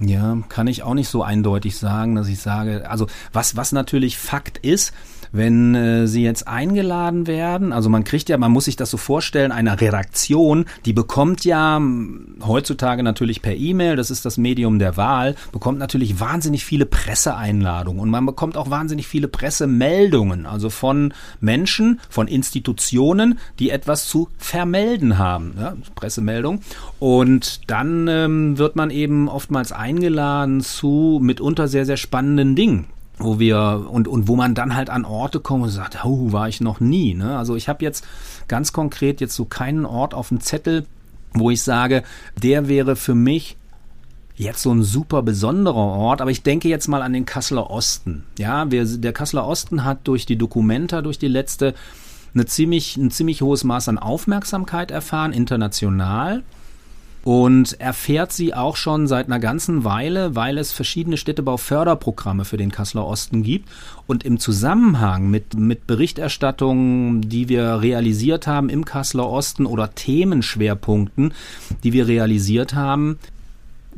Ja, 0.00 0.38
kann 0.48 0.66
ich 0.66 0.82
auch 0.82 0.94
nicht 0.94 1.08
so 1.08 1.22
eindeutig 1.22 1.76
sagen, 1.76 2.14
dass 2.14 2.28
ich 2.28 2.40
sage, 2.40 2.88
also 2.88 3.06
was, 3.32 3.56
was 3.56 3.72
natürlich 3.72 4.16
Fakt 4.16 4.58
ist, 4.58 4.94
wenn 5.32 5.74
äh, 5.74 6.06
sie 6.06 6.22
jetzt 6.22 6.48
eingeladen 6.48 7.26
werden, 7.26 7.72
also 7.72 7.88
man 7.88 8.04
kriegt 8.04 8.28
ja, 8.28 8.38
man 8.38 8.52
muss 8.52 8.66
sich 8.66 8.76
das 8.76 8.90
so 8.90 8.96
vorstellen, 8.96 9.52
eine 9.52 9.80
Redaktion, 9.80 10.64
die 10.84 10.92
bekommt 10.92 11.44
ja 11.44 11.80
heutzutage 12.46 13.02
natürlich 13.02 13.42
per 13.42 13.54
E-Mail, 13.54 13.96
das 13.96 14.10
ist 14.10 14.24
das 14.24 14.38
Medium 14.38 14.78
der 14.78 14.96
Wahl, 14.96 15.34
bekommt 15.52 15.78
natürlich 15.78 16.20
wahnsinnig 16.20 16.64
viele 16.64 16.86
Presseeinladungen 16.86 18.00
und 18.00 18.10
man 18.10 18.26
bekommt 18.26 18.56
auch 18.56 18.70
wahnsinnig 18.70 19.06
viele 19.06 19.28
Pressemeldungen, 19.28 20.46
also 20.46 20.70
von 20.70 21.12
Menschen, 21.40 22.00
von 22.08 22.28
Institutionen, 22.28 23.38
die 23.58 23.70
etwas 23.70 24.06
zu 24.06 24.28
vermelden 24.38 25.18
haben, 25.18 25.54
ja, 25.58 25.76
Pressemeldung. 25.94 26.60
Und 26.98 27.70
dann 27.70 28.08
ähm, 28.08 28.58
wird 28.58 28.76
man 28.76 28.90
eben 28.90 29.28
oftmals 29.28 29.72
eingeladen 29.72 30.60
zu 30.60 31.20
mitunter 31.22 31.68
sehr, 31.68 31.86
sehr 31.86 31.96
spannenden 31.96 32.56
Dingen 32.56 32.86
wo 33.18 33.38
wir 33.38 33.86
und 33.90 34.08
und 34.08 34.28
wo 34.28 34.36
man 34.36 34.54
dann 34.54 34.74
halt 34.74 34.90
an 34.90 35.04
Orte 35.04 35.40
kommt 35.40 35.64
und 35.64 35.70
sagt, 35.70 36.04
oh, 36.04 36.32
war 36.32 36.48
ich 36.48 36.60
noch 36.60 36.80
nie. 36.80 37.14
Ne? 37.14 37.36
Also 37.36 37.56
ich 37.56 37.68
habe 37.68 37.84
jetzt 37.84 38.06
ganz 38.46 38.72
konkret 38.72 39.20
jetzt 39.20 39.34
so 39.34 39.44
keinen 39.44 39.84
Ort 39.84 40.14
auf 40.14 40.28
dem 40.28 40.40
Zettel, 40.40 40.86
wo 41.34 41.50
ich 41.50 41.62
sage, 41.62 42.02
der 42.40 42.68
wäre 42.68 42.96
für 42.96 43.14
mich 43.14 43.56
jetzt 44.36 44.62
so 44.62 44.72
ein 44.72 44.84
super 44.84 45.22
besonderer 45.22 45.76
Ort, 45.76 46.20
aber 46.20 46.30
ich 46.30 46.42
denke 46.42 46.68
jetzt 46.68 46.86
mal 46.86 47.02
an 47.02 47.12
den 47.12 47.26
Kasseler 47.26 47.70
Osten. 47.70 48.24
Ja, 48.38 48.70
wir, 48.70 48.84
der 48.84 49.12
Kasseler 49.12 49.46
Osten 49.46 49.84
hat 49.84 50.06
durch 50.06 50.26
die 50.26 50.36
Dokumenta, 50.36 51.02
durch 51.02 51.18
die 51.18 51.28
letzte, 51.28 51.74
eine 52.34 52.46
ziemlich, 52.46 52.96
ein 52.96 53.10
ziemlich 53.10 53.42
hohes 53.42 53.64
Maß 53.64 53.88
an 53.88 53.98
Aufmerksamkeit 53.98 54.92
erfahren, 54.92 55.32
international 55.32 56.44
und 57.28 57.78
erfährt 57.78 58.32
sie 58.32 58.54
auch 58.54 58.76
schon 58.76 59.06
seit 59.06 59.26
einer 59.26 59.38
ganzen 59.38 59.84
Weile, 59.84 60.34
weil 60.34 60.56
es 60.56 60.72
verschiedene 60.72 61.18
Städtebauförderprogramme 61.18 62.46
für 62.46 62.56
den 62.56 62.72
Kasseler 62.72 63.06
Osten 63.06 63.42
gibt. 63.42 63.68
Und 64.06 64.24
im 64.24 64.40
Zusammenhang 64.40 65.28
mit, 65.28 65.52
mit 65.52 65.86
Berichterstattungen, 65.86 67.20
die 67.20 67.50
wir 67.50 67.82
realisiert 67.82 68.46
haben 68.46 68.70
im 68.70 68.86
Kasseler 68.86 69.28
Osten 69.28 69.66
oder 69.66 69.94
Themenschwerpunkten, 69.94 71.34
die 71.84 71.92
wir 71.92 72.08
realisiert 72.08 72.72
haben, 72.72 73.18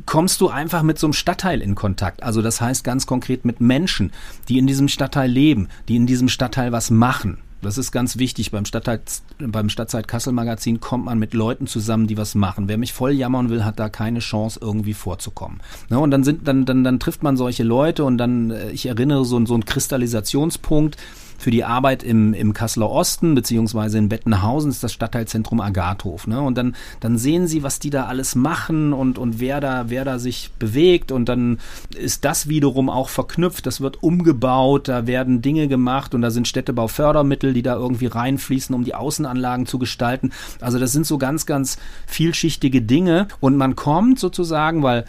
kommst 0.05 0.41
du 0.41 0.49
einfach 0.49 0.83
mit 0.83 0.99
so 0.99 1.07
einem 1.07 1.13
Stadtteil 1.13 1.61
in 1.61 1.73
Kontakt. 1.73 2.23
Also 2.23 2.41
das 2.41 2.59
heißt 2.59 2.83
ganz 2.83 3.07
konkret 3.07 3.45
mit 3.45 3.61
Menschen, 3.61 4.11
die 4.49 4.57
in 4.57 4.67
diesem 4.67 4.89
Stadtteil 4.89 5.31
leben, 5.31 5.69
die 5.87 5.95
in 5.95 6.05
diesem 6.05 6.27
Stadtteil 6.27 6.73
was 6.73 6.91
machen. 6.91 7.37
Das 7.61 7.77
ist 7.77 7.91
ganz 7.91 8.17
wichtig. 8.17 8.51
Beim, 8.51 8.65
Stadtzeit, 8.65 9.01
beim 9.39 9.69
Stadtzeit 9.69 10.07
Kassel 10.07 10.33
Magazin 10.33 10.79
kommt 10.79 11.05
man 11.05 11.19
mit 11.19 11.33
Leuten 11.33 11.67
zusammen, 11.67 12.07
die 12.07 12.17
was 12.17 12.33
machen. 12.33 12.67
Wer 12.67 12.77
mich 12.77 12.93
voll 12.93 13.11
jammern 13.11 13.49
will, 13.49 13.63
hat 13.63 13.79
da 13.79 13.89
keine 13.89 14.19
Chance, 14.19 14.59
irgendwie 14.61 14.93
vorzukommen. 14.93 15.61
Ne, 15.89 15.99
und 15.99 16.11
dann 16.11 16.23
sind, 16.23 16.47
dann, 16.47 16.65
dann, 16.65 16.83
dann 16.83 16.99
trifft 16.99 17.21
man 17.23 17.37
solche 17.37 17.63
Leute 17.63 18.03
und 18.03 18.17
dann, 18.17 18.51
äh, 18.51 18.71
ich 18.71 18.87
erinnere 18.87 19.25
so, 19.25 19.43
so 19.45 19.53
einen 19.53 19.65
Kristallisationspunkt, 19.65 20.97
für 21.41 21.49
die 21.49 21.63
Arbeit 21.63 22.03
im, 22.03 22.35
im 22.35 22.53
Kasseler 22.53 22.91
Osten, 22.91 23.33
beziehungsweise 23.33 23.97
in 23.97 24.09
Bettenhausen 24.09 24.69
ist 24.69 24.83
das 24.83 24.93
Stadtteilzentrum 24.93 25.59
Agathof. 25.59 26.27
Ne? 26.27 26.39
Und 26.39 26.55
dann, 26.55 26.75
dann 26.99 27.17
sehen 27.17 27.47
sie, 27.47 27.63
was 27.63 27.79
die 27.79 27.89
da 27.89 28.05
alles 28.05 28.35
machen 28.35 28.93
und, 28.93 29.17
und 29.17 29.39
wer 29.39 29.59
da, 29.59 29.85
wer 29.87 30.05
da 30.05 30.19
sich 30.19 30.51
bewegt 30.59 31.11
und 31.11 31.27
dann 31.27 31.57
ist 31.97 32.25
das 32.25 32.47
wiederum 32.47 32.91
auch 32.91 33.09
verknüpft, 33.09 33.65
das 33.65 33.81
wird 33.81 34.03
umgebaut, 34.03 34.87
da 34.87 35.07
werden 35.07 35.41
Dinge 35.41 35.67
gemacht 35.67 36.13
und 36.13 36.21
da 36.21 36.29
sind 36.29 36.47
Städtebaufördermittel, 36.47 37.53
die 37.53 37.63
da 37.63 37.73
irgendwie 37.73 38.05
reinfließen, 38.05 38.75
um 38.75 38.83
die 38.83 38.93
Außenanlagen 38.93 39.65
zu 39.65 39.79
gestalten. 39.79 40.29
Also 40.59 40.77
das 40.77 40.91
sind 40.91 41.07
so 41.07 41.17
ganz, 41.17 41.47
ganz 41.47 41.79
vielschichtige 42.05 42.83
Dinge 42.83 43.27
und 43.39 43.57
man 43.57 43.75
kommt 43.75 44.19
sozusagen, 44.19 44.83
weil 44.83 45.05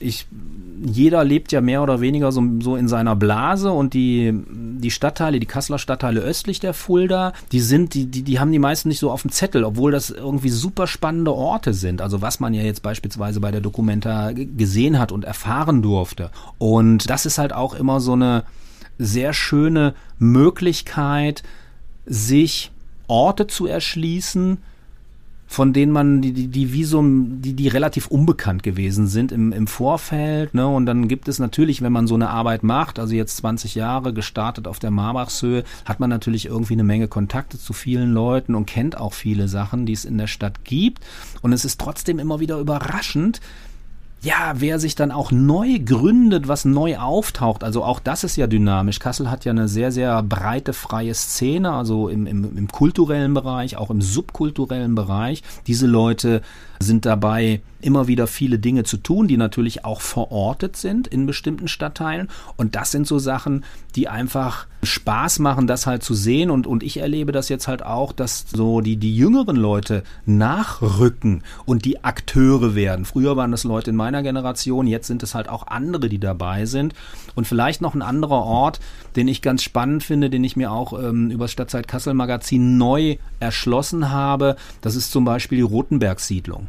ich, 0.00 0.26
jeder 0.82 1.22
lebt 1.24 1.52
ja 1.52 1.60
mehr 1.60 1.82
oder 1.82 2.00
weniger 2.00 2.32
so, 2.32 2.42
so 2.60 2.74
in 2.74 2.88
seiner 2.88 3.14
Blase 3.14 3.70
und 3.70 3.92
die, 3.92 4.32
die 4.48 4.90
Stadtteile, 4.90 5.38
die 5.38 5.46
Kasseler 5.46 5.78
Stadtteile 5.78 6.20
östlich 6.20 6.58
der 6.58 6.72
Fulda, 6.72 7.34
die 7.52 7.60
sind, 7.60 7.92
die, 7.92 8.06
die, 8.06 8.22
die 8.22 8.40
haben 8.40 8.50
die 8.50 8.58
meisten 8.58 8.88
nicht 8.88 8.98
so 8.98 9.10
auf 9.10 9.22
dem 9.22 9.30
Zettel, 9.30 9.62
obwohl 9.62 9.92
das 9.92 10.08
irgendwie 10.08 10.48
super 10.48 10.86
spannende 10.86 11.34
Orte 11.34 11.74
sind. 11.74 12.00
Also 12.00 12.22
was 12.22 12.40
man 12.40 12.54
ja 12.54 12.62
jetzt 12.62 12.82
beispielsweise 12.82 13.40
bei 13.40 13.50
der 13.50 13.60
Dokumenta 13.60 14.32
gesehen 14.32 14.98
hat 14.98 15.12
und 15.12 15.24
erfahren 15.24 15.82
durfte. 15.82 16.30
Und 16.56 17.10
das 17.10 17.26
ist 17.26 17.36
halt 17.36 17.52
auch 17.52 17.74
immer 17.74 18.00
so 18.00 18.14
eine 18.14 18.44
sehr 18.98 19.34
schöne 19.34 19.94
Möglichkeit, 20.18 21.42
sich 22.06 22.70
Orte 23.06 23.46
zu 23.46 23.66
erschließen, 23.66 24.58
von 25.50 25.72
denen 25.72 25.90
man, 25.90 26.22
die, 26.22 26.32
die, 26.32 26.46
die 26.46 26.72
wie 26.72 26.84
so, 26.84 27.02
die, 27.02 27.54
die 27.54 27.66
relativ 27.66 28.06
unbekannt 28.06 28.62
gewesen 28.62 29.08
sind 29.08 29.32
im, 29.32 29.52
im 29.52 29.66
Vorfeld, 29.66 30.54
ne, 30.54 30.68
und 30.68 30.86
dann 30.86 31.08
gibt 31.08 31.26
es 31.26 31.40
natürlich, 31.40 31.82
wenn 31.82 31.92
man 31.92 32.06
so 32.06 32.14
eine 32.14 32.30
Arbeit 32.30 32.62
macht, 32.62 33.00
also 33.00 33.16
jetzt 33.16 33.38
20 33.38 33.74
Jahre 33.74 34.14
gestartet 34.14 34.68
auf 34.68 34.78
der 34.78 34.92
Marbachshöhe, 34.92 35.64
hat 35.84 35.98
man 35.98 36.08
natürlich 36.08 36.46
irgendwie 36.46 36.74
eine 36.74 36.84
Menge 36.84 37.08
Kontakte 37.08 37.58
zu 37.58 37.72
vielen 37.72 38.12
Leuten 38.12 38.54
und 38.54 38.66
kennt 38.66 38.96
auch 38.96 39.12
viele 39.12 39.48
Sachen, 39.48 39.86
die 39.86 39.92
es 39.92 40.04
in 40.04 40.18
der 40.18 40.28
Stadt 40.28 40.64
gibt. 40.64 41.00
Und 41.42 41.52
es 41.52 41.64
ist 41.64 41.80
trotzdem 41.80 42.20
immer 42.20 42.38
wieder 42.38 42.60
überraschend, 42.60 43.40
ja, 44.22 44.54
wer 44.56 44.78
sich 44.78 44.94
dann 44.94 45.12
auch 45.12 45.30
neu 45.30 45.78
gründet, 45.78 46.46
was 46.46 46.64
neu 46.64 46.98
auftaucht, 46.98 47.64
also 47.64 47.84
auch 47.84 48.00
das 48.00 48.22
ist 48.22 48.36
ja 48.36 48.46
dynamisch. 48.46 48.98
Kassel 48.98 49.30
hat 49.30 49.44
ja 49.44 49.52
eine 49.52 49.66
sehr, 49.66 49.92
sehr 49.92 50.22
breite, 50.22 50.72
freie 50.74 51.14
Szene, 51.14 51.72
also 51.72 52.08
im, 52.08 52.26
im, 52.26 52.56
im 52.56 52.68
kulturellen 52.68 53.32
Bereich, 53.32 53.76
auch 53.76 53.90
im 53.90 54.02
subkulturellen 54.02 54.94
Bereich. 54.94 55.42
Diese 55.66 55.86
Leute 55.86 56.42
sind 56.82 57.04
dabei, 57.04 57.60
immer 57.82 58.08
wieder 58.08 58.26
viele 58.26 58.58
Dinge 58.58 58.84
zu 58.84 58.96
tun, 58.96 59.28
die 59.28 59.36
natürlich 59.36 59.84
auch 59.84 60.00
verortet 60.00 60.76
sind 60.76 61.06
in 61.06 61.26
bestimmten 61.26 61.68
Stadtteilen. 61.68 62.28
Und 62.56 62.74
das 62.74 62.90
sind 62.90 63.06
so 63.06 63.18
Sachen, 63.18 63.64
die 63.96 64.08
einfach 64.08 64.66
Spaß 64.82 65.40
machen, 65.40 65.66
das 65.66 65.86
halt 65.86 66.02
zu 66.02 66.14
sehen. 66.14 66.50
Und, 66.50 66.66
und 66.66 66.82
ich 66.82 66.98
erlebe 66.98 67.32
das 67.32 67.48
jetzt 67.48 67.68
halt 67.68 67.84
auch, 67.84 68.12
dass 68.12 68.46
so 68.50 68.80
die, 68.80 68.96
die 68.96 69.14
jüngeren 69.14 69.56
Leute 69.56 70.02
nachrücken 70.24 71.42
und 71.66 71.84
die 71.84 72.02
Akteure 72.02 72.74
werden. 72.74 73.04
Früher 73.04 73.36
waren 73.36 73.50
das 73.50 73.64
Leute 73.64 73.90
in 73.90 73.96
meiner 73.96 74.22
Generation, 74.22 74.86
jetzt 74.86 75.06
sind 75.06 75.22
es 75.22 75.34
halt 75.34 75.48
auch 75.48 75.66
andere, 75.66 76.08
die 76.08 76.18
dabei 76.18 76.66
sind. 76.66 76.94
Und 77.34 77.46
vielleicht 77.46 77.82
noch 77.82 77.94
ein 77.94 78.02
anderer 78.02 78.42
Ort, 78.42 78.80
den 79.16 79.28
ich 79.28 79.42
ganz 79.42 79.62
spannend 79.62 80.02
finde, 80.02 80.30
den 80.30 80.44
ich 80.44 80.56
mir 80.56 80.72
auch 80.72 80.98
ähm, 80.98 81.30
über 81.30 81.44
das 81.44 81.52
Stadtzeit 81.52 81.88
Kassel 81.88 82.14
Magazin 82.14 82.78
neu 82.78 83.16
erschlossen 83.38 84.10
habe. 84.10 84.56
Das 84.80 84.96
ist 84.96 85.12
zum 85.12 85.24
Beispiel 85.24 85.58
die 85.58 85.62
Rotenberg-Siedlung. 85.62 86.68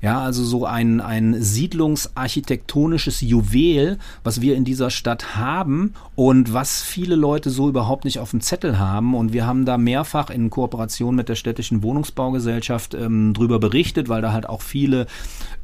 Ja, 0.00 0.20
also 0.20 0.42
so 0.42 0.66
ein, 0.66 1.00
ein 1.00 1.40
siedlungsarchitektonisches 1.40 3.20
Juwel, 3.20 3.98
was 4.24 4.40
wir 4.40 4.56
in 4.56 4.64
dieser 4.64 4.90
Stadt 4.90 5.36
haben 5.36 5.94
und 6.16 6.52
was 6.52 6.82
viele 6.82 7.14
Leute 7.14 7.50
so 7.50 7.68
überhaupt 7.68 8.04
nicht 8.04 8.18
auf 8.18 8.30
dem 8.30 8.40
Zettel 8.40 8.80
haben. 8.80 9.14
Und 9.14 9.32
wir 9.32 9.46
haben 9.46 9.64
da 9.64 9.78
mehrfach 9.78 10.30
in 10.30 10.50
Kooperation 10.50 11.14
mit 11.14 11.28
der 11.28 11.36
städtischen 11.36 11.84
Wohnungsbaugesellschaft 11.84 12.94
ähm, 12.94 13.32
drüber 13.32 13.60
berichtet, 13.60 14.08
weil 14.08 14.22
da 14.22 14.32
halt 14.32 14.48
auch 14.48 14.60
viele 14.60 15.06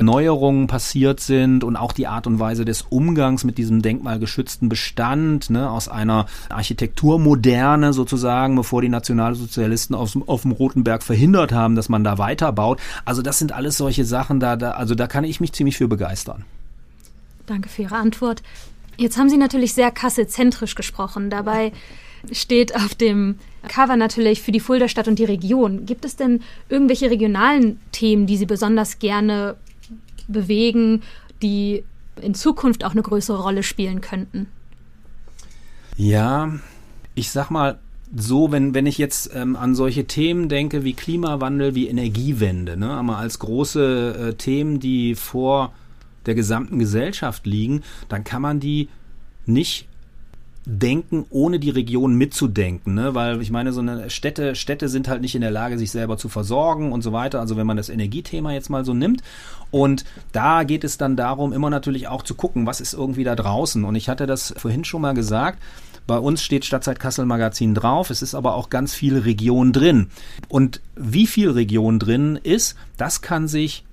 Neuerungen 0.01 0.69
passiert 0.69 1.19
sind 1.19 1.65
und 1.65 1.77
auch 1.77 1.93
die 1.93 2.07
Art 2.07 2.27
und 2.27 2.39
Weise 2.39 2.65
des 2.65 2.83
Umgangs 2.83 3.43
mit 3.43 3.59
diesem 3.59 3.83
denkmalgeschützten 3.83 4.69
Bestand, 4.69 5.51
ne, 5.51 5.69
aus 5.69 5.89
einer 5.89 6.27
Architekturmoderne 6.49 7.93
sozusagen, 7.93 8.55
bevor 8.55 8.83
die 8.83 8.89
Nationalsozialisten 8.89 9.97
auf, 9.97 10.17
auf 10.27 10.43
dem 10.43 10.53
Roten 10.53 10.85
Berg 10.85 11.03
verhindert 11.03 11.53
haben, 11.53 11.75
dass 11.75 11.89
man 11.89 12.05
da 12.05 12.19
weiterbaut. 12.19 12.81
Also 13.05 13.23
das 13.23 13.39
sind 13.39 13.53
alles 13.53 13.77
solche 13.77 14.05
Sachen, 14.09 14.41
da, 14.41 14.57
da, 14.57 14.73
also 14.73 14.95
da 14.95 15.07
kann 15.07 15.25
ich 15.25 15.41
mich 15.41 15.53
ziemlich 15.53 15.77
für 15.77 15.89
begeistern. 15.89 16.45
Danke 17.47 17.69
für 17.69 17.83
Ihre 17.83 17.97
Antwort. 17.97 18.43
Jetzt 18.97 19.17
haben 19.17 19.29
Sie 19.29 19.37
natürlich 19.37 19.75
sehr 19.75 19.91
kassezentrisch 19.91 20.75
gesprochen. 20.75 21.31
Dabei 21.31 21.73
steht 22.33 22.75
auf 22.75 22.95
dem 22.95 23.39
Cover 23.69 23.97
natürlich 23.97 24.43
für 24.43 24.53
die 24.53 24.61
Fulda-Stadt 24.61 25.07
und 25.09 25.19
die 25.19 25.25
Region. 25.25 25.87
Gibt 25.87 26.05
es 26.05 26.17
denn 26.17 26.43
irgendwelche 26.69 27.11
regionalen 27.11 27.79
Themen, 27.93 28.27
die 28.27 28.37
Sie 28.37 28.47
besonders 28.47 28.99
gerne 28.99 29.57
bewegen, 30.27 31.03
die 31.43 31.85
in 32.21 32.35
Zukunft 32.35 32.85
auch 32.85 32.93
eine 32.93 33.03
größere 33.03 33.41
Rolle 33.41 33.63
spielen 33.63 34.01
könnten? 34.01 34.49
Ja, 35.97 36.53
ich 37.15 37.31
sag 37.31 37.51
mal, 37.51 37.79
so, 38.17 38.51
wenn, 38.53 38.75
wenn 38.75 38.87
ich 38.87 38.99
jetzt 38.99 39.31
ähm, 39.35 39.57
an 39.57 39.75
solche 39.75 40.07
Themen 40.07 40.49
denke 40.49 40.85
wie 40.85 40.95
Klimawandel, 40.95 41.75
wie 41.75 41.89
Energiewende, 41.89 42.77
ne, 42.77 42.91
aber 42.91 43.19
als 43.19 43.39
große 43.39 44.29
äh, 44.31 44.35
Themen, 44.35 44.81
die 44.81 45.15
vor 45.15 45.73
der 46.27 46.35
gesamten 46.35 46.79
Gesellschaft 46.79 47.47
liegen, 47.47 47.83
dann 48.09 48.25
kann 48.25 48.43
man 48.43 48.61
die 48.61 48.89
nicht 49.47 49.89
denken, 50.71 51.25
ohne 51.31 51.59
die 51.59 51.71
Region 51.71 52.15
mitzudenken, 52.15 52.95
ne? 52.95 53.15
weil 53.15 53.41
ich 53.41 53.51
meine, 53.51 53.73
so 53.73 53.81
eine 53.81 54.11
Städte, 54.11 54.55
Städte 54.55 54.91
sind 54.91 55.09
halt 55.09 55.23
nicht 55.23 55.35
in 55.35 55.41
der 55.41 55.51
Lage, 55.51 55.79
sich 55.79 55.91
selber 55.91 56.19
zu 56.19 56.29
versorgen 56.29 56.93
und 56.93 57.01
so 57.01 57.13
weiter. 57.13 57.41
Also 57.41 57.57
wenn 57.57 57.67
man 57.67 57.79
das 57.79 57.89
Energiethema 57.89 58.53
jetzt 58.53 58.69
mal 58.69 58.85
so 58.85 58.93
nimmt 58.93 59.23
und 59.71 60.05
da 60.33 60.65
geht 60.65 60.85
es 60.85 60.99
dann 60.99 61.17
darum, 61.17 61.55
immer 61.55 61.71
natürlich 61.71 62.09
auch 62.09 62.23
zu 62.23 62.35
gucken, 62.35 62.67
was 62.67 62.83
ist 62.83 62.93
irgendwie 62.93 63.25
da 63.25 63.35
draußen. 63.35 63.83
Und 63.83 63.95
ich 63.95 64.11
hatte 64.11 64.27
das 64.27 64.53
vorhin 64.59 64.85
schon 64.85 65.01
mal 65.01 65.15
gesagt, 65.15 65.59
bei 66.07 66.19
uns 66.19 66.43
steht 66.43 66.67
Stadtzeit 66.67 67.01
Kassel 67.01 67.25
Magazin 67.25 67.75
drauf. 67.75 68.11
Es 68.11 68.21
ist 68.21 68.35
aber 68.35 68.55
auch 68.55 68.69
ganz 68.69 68.93
viel 68.93 69.17
Region 69.17 69.73
drin. 69.73 70.11
Und 70.49 70.83
wie 70.97 71.27
viel 71.27 71.51
Region 71.51 71.99
drin 71.99 72.39
ist, 72.43 72.77
das 72.99 73.23
kann 73.23 73.49
sich 73.49 73.85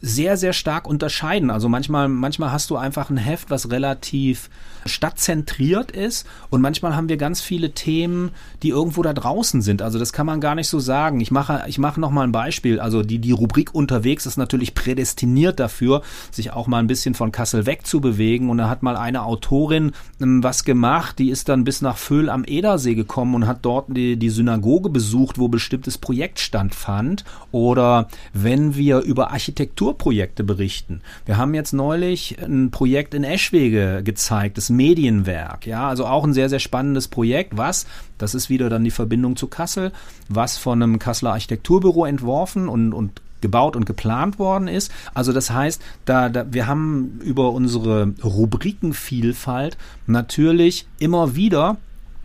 sehr, 0.00 0.36
sehr 0.36 0.52
stark 0.52 0.88
unterscheiden. 0.88 1.50
Also 1.50 1.68
manchmal, 1.68 2.08
manchmal 2.08 2.52
hast 2.52 2.70
du 2.70 2.76
einfach 2.76 3.10
ein 3.10 3.16
Heft, 3.16 3.50
was 3.50 3.70
relativ 3.70 4.48
stadtzentriert 4.86 5.90
ist 5.90 6.26
und 6.48 6.62
manchmal 6.62 6.96
haben 6.96 7.10
wir 7.10 7.18
ganz 7.18 7.42
viele 7.42 7.72
Themen, 7.72 8.30
die 8.62 8.70
irgendwo 8.70 9.02
da 9.02 9.12
draußen 9.12 9.60
sind. 9.60 9.82
Also 9.82 9.98
das 9.98 10.12
kann 10.12 10.24
man 10.24 10.40
gar 10.40 10.54
nicht 10.54 10.68
so 10.68 10.80
sagen. 10.80 11.20
Ich 11.20 11.30
mache, 11.30 11.64
ich 11.66 11.78
mache 11.78 12.00
noch 12.00 12.10
mal 12.10 12.22
ein 12.22 12.32
Beispiel. 12.32 12.80
Also 12.80 13.02
die, 13.02 13.18
die 13.18 13.32
Rubrik 13.32 13.74
unterwegs 13.74 14.24
ist 14.24 14.38
natürlich 14.38 14.74
prädestiniert 14.74 15.60
dafür, 15.60 16.02
sich 16.30 16.52
auch 16.52 16.66
mal 16.66 16.78
ein 16.78 16.86
bisschen 16.86 17.14
von 17.14 17.30
Kassel 17.30 17.66
wegzubewegen. 17.66 18.48
Und 18.48 18.58
da 18.58 18.70
hat 18.70 18.82
mal 18.82 18.96
eine 18.96 19.24
Autorin 19.24 19.92
ähm, 20.20 20.42
was 20.42 20.64
gemacht, 20.64 21.18
die 21.18 21.30
ist 21.30 21.48
dann 21.48 21.64
bis 21.64 21.82
nach 21.82 21.98
Föhl 21.98 22.30
am 22.30 22.44
Edersee 22.46 22.94
gekommen 22.94 23.34
und 23.34 23.46
hat 23.46 23.58
dort 23.62 23.86
die, 23.88 24.16
die 24.16 24.30
Synagoge 24.30 24.88
besucht, 24.88 25.38
wo 25.38 25.48
bestimmtes 25.48 25.98
Projekt 25.98 26.40
stattfand. 26.40 27.24
Oder 27.52 28.08
wenn 28.32 28.76
wir 28.76 29.00
über 29.00 29.30
Architektur 29.32 29.89
Kulturprojekte 29.90 30.44
berichten. 30.44 31.00
Wir 31.26 31.36
haben 31.36 31.54
jetzt 31.54 31.72
neulich 31.72 32.36
ein 32.40 32.70
Projekt 32.70 33.14
in 33.14 33.24
Eschwege 33.24 34.02
gezeigt, 34.04 34.56
das 34.56 34.70
Medienwerk. 34.70 35.66
Ja, 35.66 35.88
also 35.88 36.06
auch 36.06 36.24
ein 36.24 36.32
sehr, 36.32 36.48
sehr 36.48 36.58
spannendes 36.60 37.08
Projekt, 37.08 37.56
was, 37.56 37.86
das 38.18 38.34
ist 38.34 38.50
wieder 38.50 38.68
dann 38.68 38.84
die 38.84 38.90
Verbindung 38.90 39.36
zu 39.36 39.48
Kassel, 39.48 39.92
was 40.28 40.58
von 40.58 40.82
einem 40.82 40.98
Kasseler 40.98 41.32
Architekturbüro 41.32 42.04
entworfen 42.04 42.68
und, 42.68 42.92
und 42.92 43.20
gebaut 43.40 43.74
und 43.74 43.86
geplant 43.86 44.38
worden 44.38 44.68
ist. 44.68 44.92
Also 45.14 45.32
das 45.32 45.50
heißt, 45.50 45.82
da, 46.04 46.28
da 46.28 46.52
wir 46.52 46.66
haben 46.66 47.18
über 47.22 47.50
unsere 47.50 48.12
Rubrikenvielfalt 48.22 49.76
natürlich 50.06 50.86
immer 50.98 51.34
wieder 51.34 51.78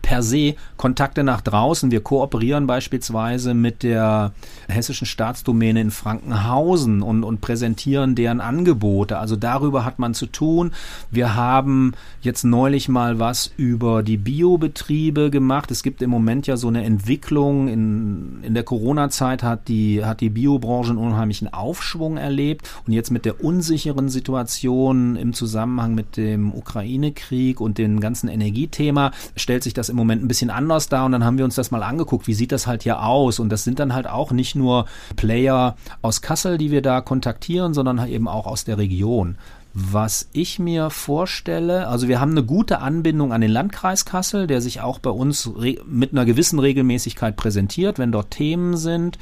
per 0.05 0.21
se 0.21 0.53
Kontakte 0.77 1.23
nach 1.23 1.41
draußen. 1.41 1.89
Wir 1.89 1.99
kooperieren 1.99 2.67
beispielsweise 2.67 3.55
mit 3.55 3.81
der 3.81 4.33
hessischen 4.69 5.07
Staatsdomäne 5.07 5.81
in 5.81 5.89
Frankenhausen 5.89 7.01
und, 7.01 7.23
und 7.23 7.41
präsentieren 7.41 8.13
deren 8.13 8.39
Angebote. 8.39 9.17
Also 9.17 9.35
darüber 9.35 9.83
hat 9.83 9.97
man 9.97 10.13
zu 10.13 10.27
tun. 10.27 10.73
Wir 11.09 11.33
haben 11.33 11.93
jetzt 12.21 12.43
neulich 12.43 12.87
mal 12.87 13.17
was 13.17 13.51
über 13.57 14.03
die 14.03 14.17
Biobetriebe 14.17 15.31
gemacht. 15.31 15.71
Es 15.71 15.81
gibt 15.81 16.03
im 16.03 16.11
Moment 16.11 16.45
ja 16.45 16.55
so 16.55 16.67
eine 16.67 16.83
Entwicklung. 16.83 17.67
In, 17.67 18.43
in 18.43 18.53
der 18.53 18.63
Corona-Zeit 18.63 19.41
hat 19.41 19.67
die, 19.67 20.05
hat 20.05 20.21
die 20.21 20.29
Biobranche 20.29 20.91
einen 20.91 20.99
unheimlichen 20.99 21.51
Aufschwung 21.51 22.17
erlebt. 22.17 22.69
Und 22.85 22.93
jetzt 22.93 23.09
mit 23.09 23.25
der 23.25 23.43
unsicheren 23.43 24.09
Situation 24.09 25.15
im 25.15 25.33
Zusammenhang 25.33 25.95
mit 25.95 26.15
dem 26.15 26.53
Ukraine-Krieg 26.53 27.59
und 27.59 27.79
dem 27.79 27.99
ganzen 27.99 28.27
Energiethema 28.27 29.11
stellt 29.35 29.63
sich 29.63 29.73
das 29.73 29.89
im 29.89 29.94
Moment 29.95 30.23
ein 30.23 30.27
bisschen 30.27 30.49
anders 30.49 30.89
dar 30.89 31.05
und 31.05 31.11
dann 31.11 31.23
haben 31.23 31.37
wir 31.37 31.45
uns 31.45 31.55
das 31.55 31.71
mal 31.71 31.83
angeguckt, 31.83 32.27
wie 32.27 32.33
sieht 32.33 32.51
das 32.51 32.67
halt 32.67 32.83
hier 32.83 33.01
aus 33.03 33.39
und 33.39 33.49
das 33.49 33.63
sind 33.63 33.79
dann 33.79 33.93
halt 33.93 34.07
auch 34.07 34.31
nicht 34.31 34.55
nur 34.55 34.85
Player 35.15 35.75
aus 36.01 36.21
Kassel, 36.21 36.57
die 36.57 36.71
wir 36.71 36.81
da 36.81 37.01
kontaktieren, 37.01 37.73
sondern 37.73 38.07
eben 38.07 38.27
auch 38.27 38.47
aus 38.47 38.63
der 38.63 38.77
Region. 38.77 39.37
Was 39.77 40.29
ich 40.31 40.57
mir 40.57 40.89
vorstelle, 40.89 41.89
also 41.89 42.07
wir 42.07 42.21
haben 42.21 42.31
eine 42.31 42.43
gute 42.43 42.79
Anbindung 42.79 43.33
an 43.33 43.41
den 43.41 43.51
Landkreis 43.51 44.05
Kassel, 44.05 44.47
der 44.47 44.61
sich 44.61 44.79
auch 44.79 44.99
bei 44.99 45.09
uns 45.09 45.51
mit 45.85 46.13
einer 46.13 46.23
gewissen 46.23 46.59
Regelmäßigkeit 46.59 47.35
präsentiert, 47.35 47.99
wenn 47.99 48.13
dort 48.13 48.31
Themen 48.31 48.77
sind. 48.77 49.19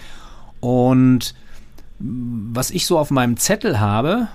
Und 0.59 1.33
was 1.97 2.69
ich 2.69 2.85
so 2.85 2.99
auf 2.99 3.09
meinem 3.09 3.37
Zettel 3.37 3.79
habe, 3.79 4.27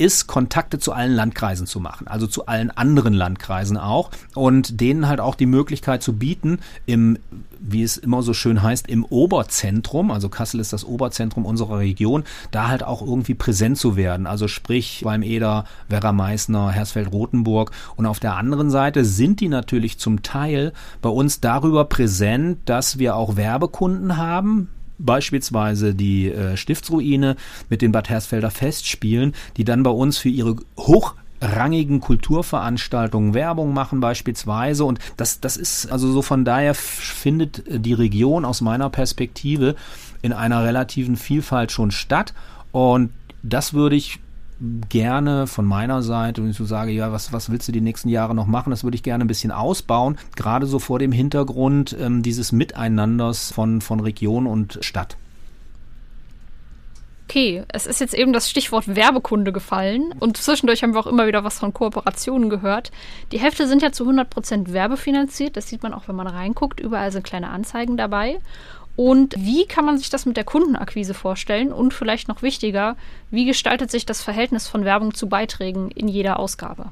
ist, 0.00 0.26
Kontakte 0.26 0.78
zu 0.78 0.92
allen 0.92 1.12
Landkreisen 1.12 1.66
zu 1.66 1.78
machen, 1.78 2.08
also 2.08 2.26
zu 2.26 2.46
allen 2.46 2.70
anderen 2.70 3.12
Landkreisen 3.12 3.76
auch 3.76 4.10
und 4.34 4.80
denen 4.80 5.06
halt 5.06 5.20
auch 5.20 5.34
die 5.34 5.46
Möglichkeit 5.46 6.02
zu 6.02 6.14
bieten, 6.14 6.60
im, 6.86 7.18
wie 7.60 7.82
es 7.82 7.98
immer 7.98 8.22
so 8.22 8.32
schön 8.32 8.62
heißt, 8.62 8.88
im 8.88 9.04
Oberzentrum, 9.04 10.10
also 10.10 10.30
Kassel 10.30 10.58
ist 10.58 10.72
das 10.72 10.86
Oberzentrum 10.86 11.44
unserer 11.44 11.78
Region, 11.78 12.24
da 12.50 12.68
halt 12.68 12.82
auch 12.82 13.02
irgendwie 13.02 13.34
präsent 13.34 13.76
zu 13.76 13.94
werden. 13.94 14.26
Also 14.26 14.48
sprich 14.48 15.02
beim 15.04 15.22
Eder, 15.22 15.64
Werra 15.90 16.12
Meißner, 16.12 16.70
Hersfeld-Rotenburg 16.70 17.70
und 17.96 18.06
auf 18.06 18.20
der 18.20 18.36
anderen 18.36 18.70
Seite 18.70 19.04
sind 19.04 19.40
die 19.40 19.48
natürlich 19.48 19.98
zum 19.98 20.22
Teil 20.22 20.72
bei 21.02 21.10
uns 21.10 21.40
darüber 21.40 21.84
präsent, 21.84 22.60
dass 22.64 22.98
wir 22.98 23.16
auch 23.16 23.36
Werbekunden 23.36 24.16
haben, 24.16 24.70
beispielsweise 25.04 25.94
die 25.94 26.30
äh, 26.30 26.56
Stiftsruine 26.56 27.36
mit 27.68 27.82
den 27.82 27.92
Bad 27.92 28.08
Hersfelder 28.08 28.50
Festspielen, 28.50 29.34
die 29.56 29.64
dann 29.64 29.82
bei 29.82 29.90
uns 29.90 30.18
für 30.18 30.28
ihre 30.28 30.56
hoch 30.76 31.14
rangigen 31.40 32.00
Kulturveranstaltungen 32.00 33.34
Werbung 33.34 33.72
machen 33.72 34.00
beispielsweise. 34.00 34.84
Und 34.84 34.98
das 35.16 35.40
das 35.40 35.56
ist 35.56 35.90
also 35.90 36.12
so 36.12 36.22
von 36.22 36.44
daher 36.44 36.74
findet 36.74 37.64
die 37.66 37.94
Region 37.94 38.44
aus 38.44 38.60
meiner 38.60 38.90
Perspektive 38.90 39.74
in 40.22 40.32
einer 40.32 40.64
relativen 40.64 41.16
Vielfalt 41.16 41.72
schon 41.72 41.90
statt. 41.90 42.34
Und 42.72 43.10
das 43.42 43.72
würde 43.72 43.96
ich 43.96 44.20
gerne 44.88 45.46
von 45.46 45.64
meiner 45.64 46.02
Seite, 46.02 46.42
wenn 46.42 46.50
ich 46.50 46.56
so 46.56 46.64
sage, 46.64 46.92
ja, 46.92 47.12
was, 47.12 47.32
was 47.32 47.50
willst 47.50 47.68
du 47.68 47.72
die 47.72 47.80
nächsten 47.80 48.08
Jahre 48.08 48.34
noch 48.34 48.46
machen, 48.46 48.70
das 48.70 48.84
würde 48.84 48.94
ich 48.94 49.02
gerne 49.02 49.24
ein 49.24 49.28
bisschen 49.28 49.52
ausbauen, 49.52 50.18
gerade 50.36 50.66
so 50.66 50.78
vor 50.78 50.98
dem 50.98 51.12
Hintergrund 51.12 51.96
ähm, 51.98 52.22
dieses 52.22 52.52
Miteinanders 52.52 53.52
von, 53.52 53.80
von 53.80 54.00
Region 54.00 54.46
und 54.46 54.78
Stadt. 54.82 55.16
Okay, 57.30 57.62
es 57.68 57.86
ist 57.86 58.00
jetzt 58.00 58.12
eben 58.12 58.32
das 58.32 58.50
Stichwort 58.50 58.96
Werbekunde 58.96 59.52
gefallen 59.52 60.12
und 60.18 60.36
zwischendurch 60.36 60.82
haben 60.82 60.94
wir 60.94 60.98
auch 60.98 61.06
immer 61.06 61.28
wieder 61.28 61.44
was 61.44 61.60
von 61.60 61.72
Kooperationen 61.72 62.50
gehört. 62.50 62.90
Die 63.30 63.38
Hefte 63.38 63.68
sind 63.68 63.82
ja 63.82 63.92
zu 63.92 64.04
100% 64.04 64.72
werbefinanziert, 64.72 65.56
das 65.56 65.68
sieht 65.68 65.84
man 65.84 65.94
auch, 65.94 66.08
wenn 66.08 66.16
man 66.16 66.26
reinguckt. 66.26 66.80
Überall 66.80 67.12
sind 67.12 67.22
kleine 67.22 67.50
Anzeigen 67.50 67.96
dabei. 67.96 68.40
Und 69.00 69.34
wie 69.38 69.64
kann 69.64 69.86
man 69.86 69.96
sich 69.96 70.10
das 70.10 70.26
mit 70.26 70.36
der 70.36 70.44
Kundenakquise 70.44 71.14
vorstellen? 71.14 71.72
Und 71.72 71.94
vielleicht 71.94 72.28
noch 72.28 72.42
wichtiger, 72.42 72.96
wie 73.30 73.46
gestaltet 73.46 73.90
sich 73.90 74.04
das 74.04 74.20
Verhältnis 74.20 74.68
von 74.68 74.84
Werbung 74.84 75.14
zu 75.14 75.26
Beiträgen 75.26 75.90
in 75.90 76.06
jeder 76.06 76.38
Ausgabe? 76.38 76.90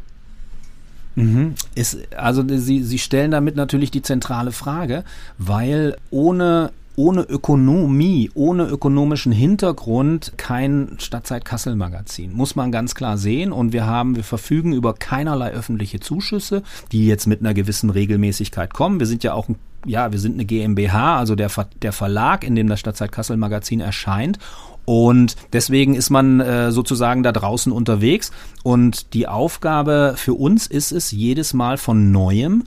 Mhm. 1.16 1.55
Ist, 1.75 1.99
also 2.16 2.42
Sie, 2.49 2.83
Sie 2.83 2.99
stellen 2.99 3.31
damit 3.31 3.57
natürlich 3.57 3.90
die 3.90 4.01
zentrale 4.01 4.53
Frage, 4.53 5.05
weil 5.37 5.99
ohne 6.11 6.73
ohne 6.97 7.23
Ökonomie, 7.23 8.31
ohne 8.35 8.64
ökonomischen 8.64 9.31
Hintergrund 9.31 10.33
kein 10.37 10.97
Stadtzeit 10.99 11.44
Kassel 11.44 11.77
Magazin. 11.77 12.33
Muss 12.33 12.57
man 12.57 12.73
ganz 12.73 12.97
klar 12.97 13.18
sehen. 13.18 13.53
Und 13.53 13.73
wir 13.73 13.87
haben, 13.87 14.16
wir 14.16 14.25
verfügen 14.25 14.73
über 14.73 14.94
keinerlei 14.94 15.51
öffentliche 15.51 16.01
Zuschüsse, 16.01 16.64
die 16.90 17.07
jetzt 17.07 17.27
mit 17.27 17.38
einer 17.38 17.55
gewissen 17.55 17.90
Regelmäßigkeit 17.90 18.75
kommen. 18.75 18.99
Wir 18.99 19.07
sind 19.07 19.23
ja 19.23 19.35
auch 19.35 19.49
ein 19.49 19.57
ja, 19.87 20.12
wir 20.12 20.19
sind 20.19 20.35
eine 20.35 20.45
GmbH, 20.45 21.19
also 21.19 21.35
der, 21.35 21.49
Ver 21.49 21.69
der 21.83 21.93
Verlag, 21.93 22.45
in 22.45 22.55
dem 22.55 22.69
das 22.69 22.81
Stadtzeit 22.81 23.12
Kassel 23.12 23.37
Magazin 23.37 23.81
erscheint. 23.81 24.38
Und 24.85 25.37
deswegen 25.53 25.95
ist 25.95 26.09
man 26.09 26.41
äh, 26.41 26.73
sozusagen 26.73 27.23
da 27.23 27.33
draußen 27.33 27.73
unterwegs. 27.73 28.33
Und 28.62 29.12
die 29.12 29.29
Aufgabe 29.29 30.14
für 30.17 30.35
uns 30.35 30.67
ist 30.67 30.93
es, 30.93 31.11
jedes 31.11 31.53
Mal 31.53 31.77
von 31.77 32.11
neuem 32.11 32.64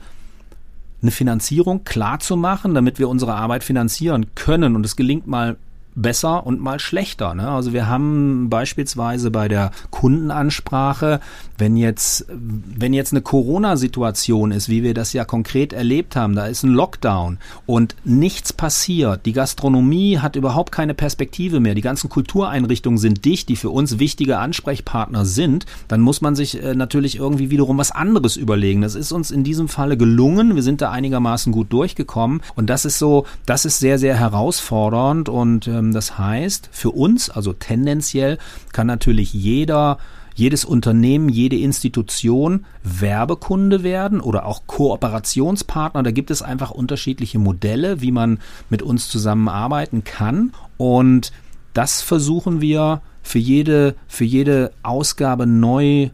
eine 1.02 1.10
Finanzierung 1.10 1.82
klar 1.82 2.20
zu 2.20 2.36
machen, 2.36 2.74
damit 2.74 3.00
wir 3.00 3.08
unsere 3.08 3.34
Arbeit 3.34 3.64
finanzieren 3.64 4.26
können. 4.36 4.76
Und 4.76 4.86
es 4.86 4.94
gelingt 4.94 5.26
mal 5.26 5.56
besser 5.94 6.46
und 6.46 6.60
mal 6.60 6.80
schlechter. 6.80 7.34
Ne? 7.34 7.48
Also 7.48 7.72
wir 7.72 7.86
haben 7.86 8.48
beispielsweise 8.48 9.30
bei 9.30 9.48
der 9.48 9.70
Kundenansprache, 9.90 11.20
wenn 11.58 11.76
jetzt, 11.76 12.26
wenn 12.28 12.92
jetzt 12.92 13.12
eine 13.12 13.20
Corona-Situation 13.20 14.52
ist, 14.52 14.68
wie 14.68 14.82
wir 14.82 14.94
das 14.94 15.12
ja 15.12 15.24
konkret 15.24 15.72
erlebt 15.72 16.16
haben, 16.16 16.34
da 16.34 16.46
ist 16.46 16.62
ein 16.62 16.72
Lockdown 16.72 17.38
und 17.66 17.94
nichts 18.04 18.52
passiert, 18.52 19.26
die 19.26 19.32
Gastronomie 19.32 20.18
hat 20.18 20.36
überhaupt 20.36 20.72
keine 20.72 20.94
Perspektive 20.94 21.60
mehr, 21.60 21.74
die 21.74 21.82
ganzen 21.82 22.08
Kultureinrichtungen 22.08 22.98
sind 22.98 23.24
dicht, 23.24 23.48
die 23.48 23.56
für 23.56 23.70
uns 23.70 23.98
wichtige 23.98 24.38
Ansprechpartner 24.38 25.24
sind, 25.24 25.66
dann 25.88 26.00
muss 26.00 26.20
man 26.20 26.34
sich 26.34 26.62
äh, 26.62 26.74
natürlich 26.74 27.16
irgendwie 27.16 27.50
wiederum 27.50 27.78
was 27.78 27.90
anderes 27.90 28.36
überlegen. 28.36 28.80
Das 28.80 28.94
ist 28.94 29.12
uns 29.12 29.30
in 29.30 29.44
diesem 29.44 29.68
Falle 29.68 29.96
gelungen, 29.96 30.54
wir 30.54 30.62
sind 30.62 30.80
da 30.80 30.90
einigermaßen 30.90 31.52
gut 31.52 31.72
durchgekommen 31.72 32.40
und 32.54 32.70
das 32.70 32.84
ist 32.84 32.98
so, 32.98 33.26
das 33.46 33.64
ist 33.64 33.78
sehr, 33.78 33.98
sehr 33.98 34.16
herausfordernd 34.16 35.28
und 35.28 35.66
äh, 35.66 35.81
das 35.90 36.18
heißt, 36.18 36.68
für 36.70 36.90
uns, 36.90 37.28
also 37.28 37.52
tendenziell, 37.52 38.38
kann 38.72 38.86
natürlich 38.86 39.32
jeder 39.32 39.98
jedes 40.34 40.64
Unternehmen, 40.64 41.28
jede 41.28 41.56
Institution 41.56 42.64
Werbekunde 42.82 43.82
werden 43.82 44.20
oder 44.20 44.46
auch 44.46 44.66
Kooperationspartner. 44.66 46.02
Da 46.02 46.10
gibt 46.10 46.30
es 46.30 46.42
einfach 46.42 46.70
unterschiedliche 46.70 47.38
Modelle, 47.38 48.00
wie 48.00 48.12
man 48.12 48.38
mit 48.70 48.82
uns 48.82 49.08
zusammenarbeiten 49.08 50.04
kann. 50.04 50.52
Und 50.76 51.32
das 51.74 52.00
versuchen 52.00 52.60
wir 52.60 53.02
für 53.22 53.38
jede, 53.38 53.94
für 54.08 54.24
jede 54.24 54.72
Ausgabe 54.82 55.46
neu 55.46 56.10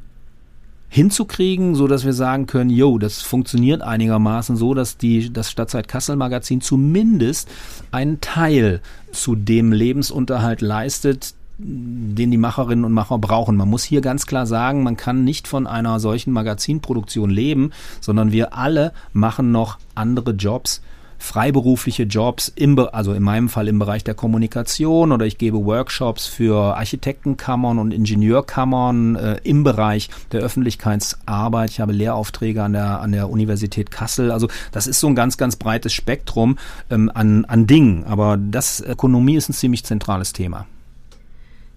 hinzukriegen, 0.88 1.74
so 1.74 1.86
dass 1.86 2.04
wir 2.04 2.12
sagen 2.12 2.46
können, 2.46 2.70
jo, 2.70 2.98
das 2.98 3.20
funktioniert 3.20 3.82
einigermaßen 3.82 4.56
so, 4.56 4.74
dass 4.74 4.96
die 4.96 5.32
das 5.32 5.50
Stadtzeit 5.50 5.86
Kassel 5.86 6.16
Magazin 6.16 6.60
zumindest 6.60 7.48
einen 7.90 8.20
Teil 8.20 8.80
zu 9.12 9.34
dem 9.34 9.72
Lebensunterhalt 9.72 10.60
leistet, 10.60 11.34
den 11.58 12.30
die 12.30 12.36
Macherinnen 12.36 12.84
und 12.84 12.92
Macher 12.92 13.18
brauchen. 13.18 13.56
Man 13.56 13.68
muss 13.68 13.82
hier 13.82 14.00
ganz 14.00 14.26
klar 14.26 14.46
sagen, 14.46 14.82
man 14.82 14.96
kann 14.96 15.24
nicht 15.24 15.48
von 15.48 15.66
einer 15.66 15.98
solchen 15.98 16.32
Magazinproduktion 16.32 17.30
leben, 17.30 17.72
sondern 18.00 18.32
wir 18.32 18.54
alle 18.54 18.92
machen 19.12 19.50
noch 19.50 19.78
andere 19.94 20.30
Jobs 20.30 20.80
freiberufliche 21.18 22.04
Jobs, 22.04 22.50
im, 22.54 22.78
also 22.78 23.12
in 23.12 23.22
meinem 23.22 23.48
Fall 23.48 23.68
im 23.68 23.78
Bereich 23.78 24.04
der 24.04 24.14
Kommunikation 24.14 25.12
oder 25.12 25.26
ich 25.26 25.36
gebe 25.36 25.64
Workshops 25.64 26.26
für 26.26 26.76
Architektenkammern 26.76 27.78
und 27.78 27.92
Ingenieurkammern 27.92 29.16
äh, 29.16 29.40
im 29.42 29.64
Bereich 29.64 30.08
der 30.32 30.40
Öffentlichkeitsarbeit. 30.40 31.70
Ich 31.70 31.80
habe 31.80 31.92
Lehraufträge 31.92 32.62
an 32.62 32.72
der, 32.72 33.00
an 33.00 33.12
der 33.12 33.28
Universität 33.28 33.90
Kassel. 33.90 34.30
Also 34.30 34.48
das 34.72 34.86
ist 34.86 35.00
so 35.00 35.08
ein 35.08 35.14
ganz, 35.14 35.36
ganz 35.36 35.56
breites 35.56 35.92
Spektrum 35.92 36.56
ähm, 36.88 37.10
an, 37.12 37.44
an 37.44 37.66
Dingen. 37.66 38.04
Aber 38.04 38.36
das 38.36 38.80
Ökonomie 38.80 39.36
ist 39.36 39.48
ein 39.48 39.54
ziemlich 39.54 39.84
zentrales 39.84 40.32
Thema. 40.32 40.66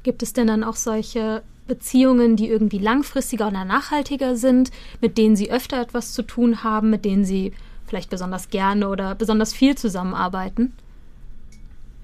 Gibt 0.03 0.23
es 0.23 0.33
denn 0.33 0.47
dann 0.47 0.63
auch 0.63 0.75
solche 0.75 1.41
Beziehungen, 1.67 2.35
die 2.35 2.47
irgendwie 2.47 2.79
langfristiger 2.79 3.47
oder 3.47 3.65
nachhaltiger 3.65 4.35
sind, 4.35 4.71
mit 4.99 5.17
denen 5.17 5.35
Sie 5.35 5.51
öfter 5.51 5.81
etwas 5.81 6.13
zu 6.13 6.23
tun 6.23 6.63
haben, 6.63 6.89
mit 6.89 7.05
denen 7.05 7.23
Sie 7.23 7.53
vielleicht 7.91 8.09
besonders 8.09 8.49
gerne 8.49 8.87
oder 8.87 9.15
besonders 9.15 9.51
viel 9.51 9.75
zusammenarbeiten? 9.75 10.71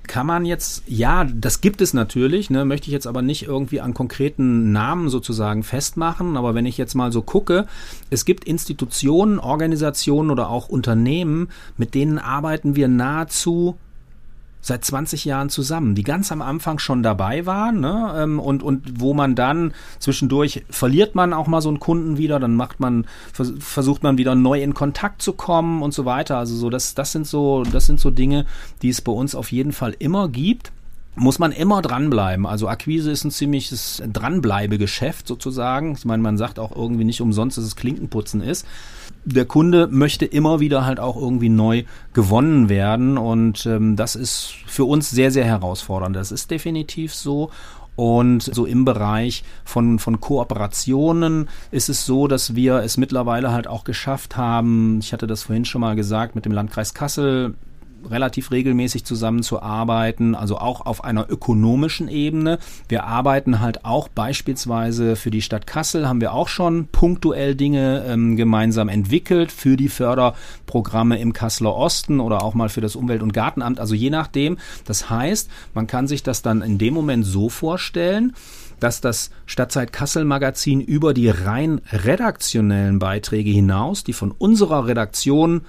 kann 0.07 0.25
man 0.25 0.45
jetzt, 0.45 0.83
ja, 0.87 1.25
das 1.25 1.61
gibt 1.61 1.81
es 1.81 1.93
natürlich, 1.93 2.49
ne, 2.49 2.65
möchte 2.65 2.87
ich 2.87 2.93
jetzt 2.93 3.07
aber 3.07 3.21
nicht 3.21 3.43
irgendwie 3.43 3.81
an 3.81 3.93
konkreten 3.93 4.71
Namen 4.71 5.09
sozusagen 5.09 5.63
festmachen, 5.63 6.37
aber 6.37 6.55
wenn 6.55 6.65
ich 6.65 6.77
jetzt 6.77 6.95
mal 6.95 7.11
so 7.11 7.21
gucke, 7.21 7.67
es 8.09 8.25
gibt 8.25 8.45
Institutionen, 8.45 9.37
Organisationen 9.37 10.31
oder 10.31 10.49
auch 10.49 10.69
Unternehmen, 10.69 11.49
mit 11.75 11.93
denen 11.93 12.19
arbeiten 12.19 12.75
wir 12.75 12.87
nahezu 12.87 13.77
seit 14.61 14.83
20 14.83 15.25
Jahren 15.25 15.49
zusammen, 15.49 15.95
die 15.95 16.03
ganz 16.03 16.31
am 16.31 16.41
Anfang 16.41 16.79
schon 16.79 17.03
dabei 17.03 17.45
waren 17.45 17.79
ne? 17.79 18.13
Ähm, 18.17 18.39
und, 18.39 18.63
und 18.63 18.99
wo 18.99 19.13
man 19.13 19.35
dann 19.35 19.73
zwischendurch 19.99 20.63
verliert 20.69 21.15
man 21.15 21.33
auch 21.33 21.47
mal 21.47 21.61
so 21.61 21.69
einen 21.69 21.79
Kunden 21.79 22.17
wieder, 22.17 22.39
dann 22.39 22.55
macht 22.55 22.79
man, 22.79 23.05
versucht 23.33 24.03
man 24.03 24.17
wieder 24.17 24.35
neu 24.35 24.61
in 24.61 24.73
Kontakt 24.73 25.21
zu 25.21 25.33
kommen 25.33 25.81
und 25.81 25.93
so 25.93 26.05
weiter. 26.05 26.37
Also 26.37 26.55
so, 26.55 26.69
das, 26.69 26.95
das 26.95 27.11
sind 27.11 27.27
so, 27.27 27.63
das 27.63 27.85
sind 27.85 27.99
so 27.99 28.11
Dinge, 28.11 28.45
die 28.81 28.89
es 28.89 29.01
bei 29.01 29.11
uns 29.11 29.35
auf 29.35 29.51
jeden 29.51 29.71
Fall 29.71 29.95
immer 29.99 30.29
gibt 30.29 30.71
muss 31.17 31.39
man 31.39 31.51
immer 31.51 31.81
dranbleiben. 31.81 32.45
Also 32.45 32.67
Akquise 32.67 33.11
ist 33.11 33.23
ein 33.23 33.31
ziemliches 33.31 34.03
Dranbleibegeschäft 34.11 35.27
sozusagen. 35.27 35.93
Ich 35.93 36.05
meine, 36.05 36.21
man 36.21 36.37
sagt 36.37 36.59
auch 36.59 36.75
irgendwie 36.75 37.05
nicht 37.05 37.21
umsonst, 37.21 37.57
dass 37.57 37.65
es 37.65 37.75
Klinkenputzen 37.75 38.41
ist. 38.41 38.65
Der 39.25 39.45
Kunde 39.45 39.87
möchte 39.87 40.25
immer 40.25 40.59
wieder 40.59 40.85
halt 40.85 40.99
auch 40.99 41.17
irgendwie 41.17 41.49
neu 41.49 41.83
gewonnen 42.13 42.69
werden 42.69 43.17
und 43.17 43.65
ähm, 43.65 43.95
das 43.95 44.15
ist 44.15 44.53
für 44.67 44.85
uns 44.85 45.09
sehr, 45.09 45.31
sehr 45.31 45.43
herausfordernd. 45.43 46.15
Das 46.15 46.31
ist 46.31 46.51
definitiv 46.51 47.13
so. 47.13 47.49
Und 47.95 48.43
so 48.43 48.67
im 48.67 48.85
Bereich 48.85 49.43
von, 49.65 49.97
von 49.97 50.21
Kooperationen 50.21 51.49
ist 51.71 51.89
es 51.89 52.05
so, 52.05 52.27
dass 52.27 52.53
wir 52.53 52.75
es 52.83 52.95
mittlerweile 52.97 53.51
halt 53.51 53.67
auch 53.67 53.83
geschafft 53.83 54.37
haben, 54.37 54.99
ich 54.99 55.13
hatte 55.13 55.25
das 55.25 55.43
vorhin 55.43 55.65
schon 55.65 55.81
mal 55.81 55.95
gesagt, 55.95 56.35
mit 56.35 56.45
dem 56.45 56.51
Landkreis 56.51 56.93
Kassel 56.93 57.55
relativ 58.11 58.51
regelmäßig 58.51 59.05
zusammenzuarbeiten, 59.05 60.35
also 60.35 60.57
auch 60.57 60.85
auf 60.85 61.03
einer 61.03 61.29
ökonomischen 61.29 62.07
Ebene. 62.07 62.59
Wir 62.87 63.05
arbeiten 63.05 63.59
halt 63.59 63.85
auch 63.85 64.07
beispielsweise 64.07 65.15
für 65.15 65.31
die 65.31 65.41
Stadt 65.41 65.67
Kassel, 65.67 66.07
haben 66.07 66.21
wir 66.21 66.33
auch 66.33 66.47
schon 66.47 66.87
punktuell 66.87 67.55
Dinge 67.55 68.05
ähm, 68.07 68.35
gemeinsam 68.35 68.89
entwickelt 68.89 69.51
für 69.51 69.77
die 69.77 69.89
Förderprogramme 69.89 71.19
im 71.19 71.33
Kasseler 71.33 71.75
Osten 71.75 72.19
oder 72.19 72.43
auch 72.43 72.53
mal 72.53 72.69
für 72.69 72.81
das 72.81 72.95
Umwelt- 72.95 73.21
und 73.21 73.33
Gartenamt, 73.33 73.79
also 73.79 73.95
je 73.95 74.09
nachdem. 74.09 74.57
Das 74.85 75.09
heißt, 75.09 75.49
man 75.73 75.87
kann 75.87 76.07
sich 76.07 76.23
das 76.23 76.41
dann 76.41 76.61
in 76.61 76.77
dem 76.77 76.93
Moment 76.93 77.25
so 77.25 77.49
vorstellen, 77.49 78.33
dass 78.79 79.01
das 79.01 79.31
Stadtzeit 79.45 79.91
Kassel 79.91 80.25
Magazin 80.25 80.81
über 80.81 81.13
die 81.13 81.29
rein 81.29 81.81
redaktionellen 81.91 82.99
Beiträge 82.99 83.49
hinaus, 83.49 84.03
die 84.03 84.13
von 84.13 84.31
unserer 84.31 84.87
Redaktion 84.87 85.61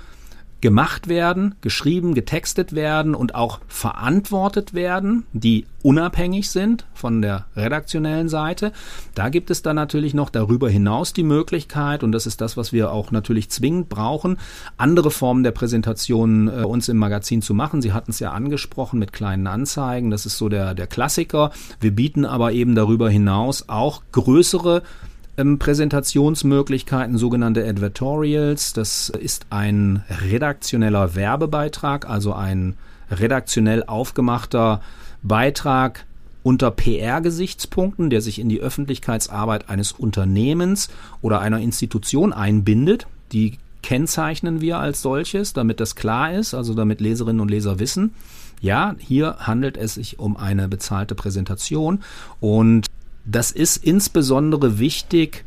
gemacht 0.60 1.08
werden, 1.08 1.54
geschrieben, 1.60 2.14
getextet 2.14 2.74
werden 2.74 3.14
und 3.14 3.34
auch 3.34 3.60
verantwortet 3.68 4.74
werden, 4.74 5.24
die 5.32 5.66
unabhängig 5.82 6.50
sind 6.50 6.84
von 6.94 7.22
der 7.22 7.46
redaktionellen 7.54 8.28
Seite. 8.28 8.72
Da 9.14 9.28
gibt 9.28 9.50
es 9.50 9.62
dann 9.62 9.76
natürlich 9.76 10.14
noch 10.14 10.30
darüber 10.30 10.68
hinaus 10.68 11.12
die 11.12 11.22
Möglichkeit, 11.22 12.02
und 12.02 12.10
das 12.12 12.26
ist 12.26 12.40
das, 12.40 12.56
was 12.56 12.72
wir 12.72 12.92
auch 12.92 13.12
natürlich 13.12 13.50
zwingend 13.50 13.88
brauchen, 13.88 14.38
andere 14.76 15.12
Formen 15.12 15.44
der 15.44 15.52
Präsentation 15.52 16.48
äh, 16.48 16.64
uns 16.64 16.88
im 16.88 16.96
Magazin 16.96 17.40
zu 17.40 17.54
machen. 17.54 17.80
Sie 17.80 17.92
hatten 17.92 18.10
es 18.10 18.18
ja 18.18 18.32
angesprochen 18.32 18.98
mit 18.98 19.12
kleinen 19.12 19.46
Anzeigen, 19.46 20.10
das 20.10 20.26
ist 20.26 20.38
so 20.38 20.48
der, 20.48 20.74
der 20.74 20.88
Klassiker. 20.88 21.52
Wir 21.80 21.92
bieten 21.92 22.24
aber 22.24 22.52
eben 22.52 22.74
darüber 22.74 23.08
hinaus 23.08 23.68
auch 23.68 24.02
größere 24.10 24.82
ähm, 25.38 25.58
Präsentationsmöglichkeiten, 25.58 27.16
sogenannte 27.16 27.66
Advertorials. 27.66 28.72
Das 28.72 29.08
ist 29.08 29.46
ein 29.50 30.02
redaktioneller 30.28 31.14
Werbebeitrag, 31.14 32.08
also 32.08 32.34
ein 32.34 32.76
redaktionell 33.10 33.84
aufgemachter 33.84 34.82
Beitrag 35.22 36.04
unter 36.42 36.70
PR-Gesichtspunkten, 36.70 38.10
der 38.10 38.20
sich 38.20 38.38
in 38.38 38.48
die 38.48 38.60
Öffentlichkeitsarbeit 38.60 39.68
eines 39.68 39.92
Unternehmens 39.92 40.88
oder 41.22 41.40
einer 41.40 41.60
Institution 41.60 42.32
einbindet. 42.32 43.06
Die 43.32 43.58
kennzeichnen 43.82 44.60
wir 44.60 44.78
als 44.78 45.02
solches, 45.02 45.52
damit 45.52 45.80
das 45.80 45.94
klar 45.94 46.32
ist, 46.32 46.54
also 46.54 46.74
damit 46.74 47.00
Leserinnen 47.00 47.40
und 47.40 47.50
Leser 47.50 47.78
wissen, 47.78 48.12
ja, 48.60 48.96
hier 48.98 49.36
handelt 49.38 49.76
es 49.76 49.94
sich 49.94 50.18
um 50.18 50.36
eine 50.36 50.68
bezahlte 50.68 51.14
Präsentation 51.14 52.02
und 52.40 52.86
das 53.30 53.50
ist 53.50 53.76
insbesondere 53.84 54.78
wichtig 54.78 55.44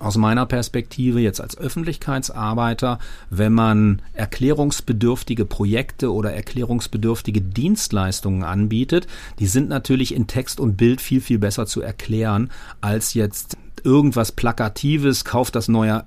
aus 0.00 0.16
meiner 0.16 0.46
Perspektive 0.46 1.20
jetzt 1.20 1.40
als 1.40 1.56
Öffentlichkeitsarbeiter, 1.56 2.98
wenn 3.30 3.52
man 3.52 4.02
erklärungsbedürftige 4.14 5.44
Projekte 5.44 6.12
oder 6.12 6.32
erklärungsbedürftige 6.32 7.40
Dienstleistungen 7.40 8.42
anbietet, 8.42 9.06
die 9.38 9.46
sind 9.46 9.68
natürlich 9.68 10.14
in 10.14 10.26
Text 10.26 10.58
und 10.58 10.76
Bild 10.76 11.00
viel, 11.00 11.20
viel 11.20 11.38
besser 11.38 11.66
zu 11.66 11.82
erklären 11.82 12.50
als 12.80 13.14
jetzt 13.14 13.56
irgendwas 13.84 14.32
Plakatives, 14.32 15.24
kauft 15.24 15.54
das 15.54 15.68
neue 15.68 16.04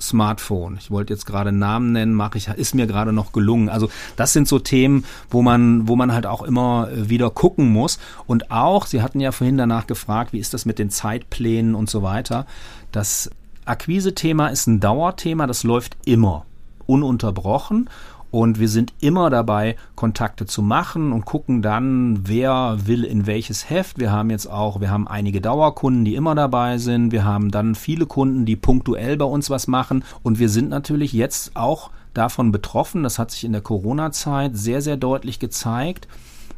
Smartphone. 0.00 0.76
Ich 0.78 0.90
wollte 0.90 1.12
jetzt 1.12 1.26
gerade 1.26 1.52
Namen 1.52 1.92
nennen, 1.92 2.14
mache 2.14 2.38
ich, 2.38 2.48
ist 2.48 2.74
mir 2.74 2.86
gerade 2.86 3.12
noch 3.12 3.32
gelungen. 3.32 3.68
Also 3.68 3.90
das 4.16 4.32
sind 4.32 4.48
so 4.48 4.58
Themen, 4.58 5.04
wo 5.30 5.42
man, 5.42 5.88
wo 5.88 5.96
man 5.96 6.12
halt 6.12 6.26
auch 6.26 6.42
immer 6.42 6.88
äh, 6.90 7.08
wieder 7.08 7.30
gucken 7.30 7.70
muss. 7.70 7.98
Und 8.26 8.50
auch, 8.50 8.86
Sie 8.86 9.02
hatten 9.02 9.20
ja 9.20 9.32
vorhin 9.32 9.58
danach 9.58 9.86
gefragt, 9.86 10.32
wie 10.32 10.38
ist 10.38 10.54
das 10.54 10.66
mit 10.66 10.78
den 10.78 10.90
Zeitplänen 10.90 11.74
und 11.74 11.90
so 11.90 12.02
weiter. 12.02 12.46
Das 12.92 13.30
Akquise-Thema 13.64 14.48
ist 14.48 14.66
ein 14.66 14.80
Dauerthema, 14.80 15.46
das 15.46 15.64
läuft 15.64 15.96
immer 16.04 16.46
ununterbrochen. 16.86 17.88
Und 18.30 18.60
wir 18.60 18.68
sind 18.68 18.92
immer 19.00 19.28
dabei, 19.28 19.76
Kontakte 19.96 20.46
zu 20.46 20.62
machen 20.62 21.12
und 21.12 21.24
gucken 21.24 21.62
dann, 21.62 22.28
wer 22.28 22.78
will 22.84 23.04
in 23.04 23.26
welches 23.26 23.68
Heft. 23.68 23.98
Wir 23.98 24.12
haben 24.12 24.30
jetzt 24.30 24.46
auch, 24.46 24.80
wir 24.80 24.90
haben 24.90 25.08
einige 25.08 25.40
Dauerkunden, 25.40 26.04
die 26.04 26.14
immer 26.14 26.34
dabei 26.34 26.78
sind. 26.78 27.10
Wir 27.10 27.24
haben 27.24 27.50
dann 27.50 27.74
viele 27.74 28.06
Kunden, 28.06 28.46
die 28.46 28.56
punktuell 28.56 29.16
bei 29.16 29.24
uns 29.24 29.50
was 29.50 29.66
machen. 29.66 30.04
Und 30.22 30.38
wir 30.38 30.48
sind 30.48 30.68
natürlich 30.68 31.12
jetzt 31.12 31.56
auch 31.56 31.90
davon 32.14 32.52
betroffen. 32.52 33.02
Das 33.02 33.18
hat 33.18 33.30
sich 33.32 33.44
in 33.44 33.52
der 33.52 33.62
Corona-Zeit 33.62 34.56
sehr, 34.56 34.80
sehr 34.80 34.96
deutlich 34.96 35.38
gezeigt, 35.38 36.06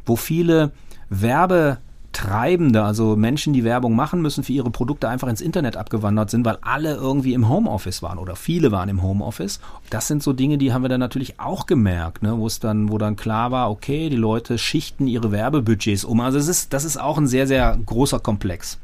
wo 0.05 0.15
viele 0.15 0.71
Werbe 1.09 1.79
Treibende, 2.13 2.83
also 2.83 3.15
Menschen, 3.15 3.51
die 3.53 3.63
Werbung 3.63 3.95
machen 3.95 4.21
müssen 4.21 4.43
für 4.43 4.53
ihre 4.53 4.69
Produkte, 4.69 5.09
einfach 5.09 5.27
ins 5.27 5.41
Internet 5.41 5.75
abgewandert 5.75 6.29
sind, 6.29 6.45
weil 6.45 6.57
alle 6.61 6.95
irgendwie 6.95 7.33
im 7.33 7.49
Homeoffice 7.49 8.01
waren 8.01 8.19
oder 8.19 8.35
viele 8.35 8.71
waren 8.71 8.87
im 8.87 9.01
Homeoffice. 9.01 9.59
Das 9.89 10.07
sind 10.07 10.23
so 10.23 10.31
Dinge, 10.31 10.57
die 10.57 10.71
haben 10.71 10.83
wir 10.83 10.89
dann 10.89 10.99
natürlich 10.99 11.39
auch 11.39 11.65
gemerkt, 11.65 12.23
ne, 12.23 12.37
wo 12.37 12.47
es 12.47 12.59
dann, 12.59 12.89
wo 12.89 12.97
dann 12.97 13.15
klar 13.15 13.51
war, 13.51 13.69
okay, 13.69 14.09
die 14.09 14.15
Leute 14.15 14.57
schichten 14.57 15.07
ihre 15.07 15.31
Werbebudgets 15.31 16.05
um. 16.05 16.21
Also 16.21 16.37
es 16.37 16.47
ist, 16.47 16.71
das 16.71 16.85
ist 16.85 16.97
auch 16.97 17.17
ein 17.17 17.27
sehr, 17.27 17.47
sehr 17.47 17.77
großer 17.85 18.19
Komplex. 18.19 18.79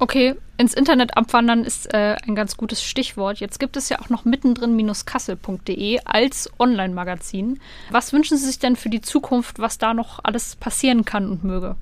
Okay, 0.00 0.34
ins 0.58 0.74
Internet 0.74 1.16
abwandern 1.16 1.62
ist 1.62 1.94
äh, 1.94 2.16
ein 2.26 2.34
ganz 2.34 2.56
gutes 2.56 2.82
Stichwort. 2.82 3.38
Jetzt 3.38 3.60
gibt 3.60 3.76
es 3.76 3.88
ja 3.88 4.00
auch 4.00 4.08
noch 4.08 4.24
mittendrin-kassel.de 4.24 6.00
als 6.04 6.50
Online-Magazin. 6.58 7.60
Was 7.90 8.12
wünschen 8.12 8.36
Sie 8.36 8.46
sich 8.46 8.58
denn 8.58 8.74
für 8.74 8.90
die 8.90 9.00
Zukunft, 9.00 9.60
was 9.60 9.78
da 9.78 9.94
noch 9.94 10.18
alles 10.24 10.56
passieren 10.56 11.04
kann 11.04 11.30
und 11.30 11.44
möge? 11.44 11.76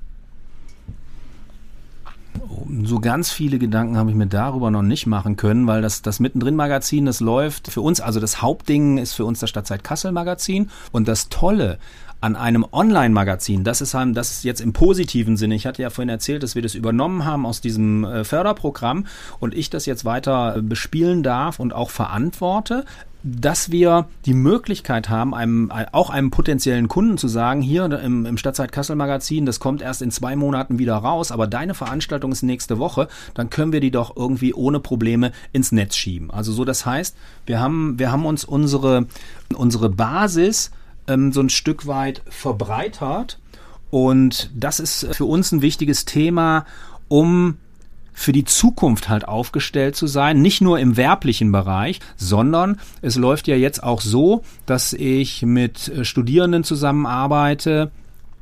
So 2.83 2.99
ganz 2.99 3.31
viele 3.31 3.59
Gedanken 3.59 3.97
habe 3.97 4.09
ich 4.09 4.15
mir 4.15 4.27
darüber 4.27 4.71
noch 4.71 4.81
nicht 4.81 5.05
machen 5.05 5.35
können, 5.35 5.67
weil 5.67 5.81
das, 5.81 6.01
das 6.01 6.19
Mittendrin-Magazin, 6.19 7.05
das 7.05 7.19
läuft 7.19 7.71
für 7.71 7.81
uns, 7.81 8.01
also 8.01 8.19
das 8.19 8.41
Hauptding 8.41 8.97
ist 8.97 9.13
für 9.13 9.25
uns 9.25 9.39
das 9.39 9.49
Stadtzeit 9.49 9.83
Kassel-Magazin. 9.83 10.69
Und 10.91 11.07
das 11.07 11.29
Tolle 11.29 11.77
an 12.23 12.37
einem 12.37 12.65
Online-Magazin, 12.71 13.65
das 13.65 13.81
ist, 13.81 13.93
das 13.93 14.31
ist 14.31 14.43
jetzt 14.45 14.61
im 14.61 14.71
positiven 14.71 15.35
Sinne. 15.35 15.55
Ich 15.55 15.65
hatte 15.65 15.81
ja 15.81 15.89
vorhin 15.89 16.07
erzählt, 16.07 16.41
dass 16.41 16.55
wir 16.55 16.61
das 16.61 16.73
übernommen 16.73 17.25
haben 17.25 17.45
aus 17.45 17.59
diesem 17.59 18.05
äh, 18.05 18.23
Förderprogramm 18.23 19.07
und 19.41 19.53
ich 19.53 19.69
das 19.69 19.85
jetzt 19.85 20.05
weiter 20.05 20.61
bespielen 20.61 21.21
darf 21.21 21.59
und 21.59 21.73
auch 21.73 21.89
verantworte 21.89 22.85
dass 23.25 23.71
wir 23.71 24.09
die 24.25 24.33
Möglichkeit 24.33 25.07
haben, 25.07 25.33
einem, 25.33 25.71
auch 25.93 26.09
einem 26.09 26.29
potenziellen 26.29 26.89
Kunden 26.89 27.17
zu 27.17 27.29
sagen, 27.29 27.61
hier 27.61 27.85
im, 27.85 28.25
im 28.25 28.37
Stadtzeit 28.37 28.73
Kassel 28.73 28.97
Magazin, 28.97 29.45
das 29.45 29.61
kommt 29.61 29.81
erst 29.81 30.01
in 30.01 30.11
zwei 30.11 30.35
Monaten 30.35 30.77
wieder 30.77 30.95
raus, 30.95 31.31
aber 31.31 31.47
deine 31.47 31.73
Veranstaltung 31.73 32.33
ist 32.33 32.43
nächste 32.43 32.79
Woche, 32.79 33.07
dann 33.33 33.49
können 33.49 33.71
wir 33.71 33.79
die 33.79 33.91
doch 33.91 34.17
irgendwie 34.17 34.53
ohne 34.53 34.81
Probleme 34.81 35.31
ins 35.53 35.71
Netz 35.71 35.95
schieben. 35.95 36.31
Also 36.31 36.51
so, 36.51 36.65
das 36.65 36.85
heißt, 36.85 37.15
wir 37.45 37.61
haben, 37.61 37.97
wir 37.97 38.11
haben 38.11 38.25
uns 38.25 38.43
unsere, 38.43 39.07
unsere 39.55 39.89
Basis 39.89 40.71
ähm, 41.07 41.31
so 41.31 41.41
ein 41.41 41.49
Stück 41.49 41.87
weit 41.87 42.21
verbreitert. 42.29 43.39
Und 43.89 44.49
das 44.55 44.79
ist 44.79 45.07
für 45.15 45.25
uns 45.25 45.51
ein 45.51 45.61
wichtiges 45.61 46.05
Thema, 46.05 46.65
um 47.07 47.57
für 48.13 48.31
die 48.31 48.45
Zukunft 48.45 49.09
halt 49.09 49.27
aufgestellt 49.27 49.95
zu 49.95 50.07
sein, 50.07 50.41
nicht 50.41 50.61
nur 50.61 50.79
im 50.79 50.97
werblichen 50.97 51.51
Bereich, 51.51 51.99
sondern 52.15 52.79
es 53.01 53.15
läuft 53.15 53.47
ja 53.47 53.55
jetzt 53.55 53.83
auch 53.83 54.01
so, 54.01 54.43
dass 54.65 54.93
ich 54.93 55.41
mit 55.41 55.89
äh, 55.89 56.05
Studierenden 56.05 56.63
zusammenarbeite, 56.63 57.91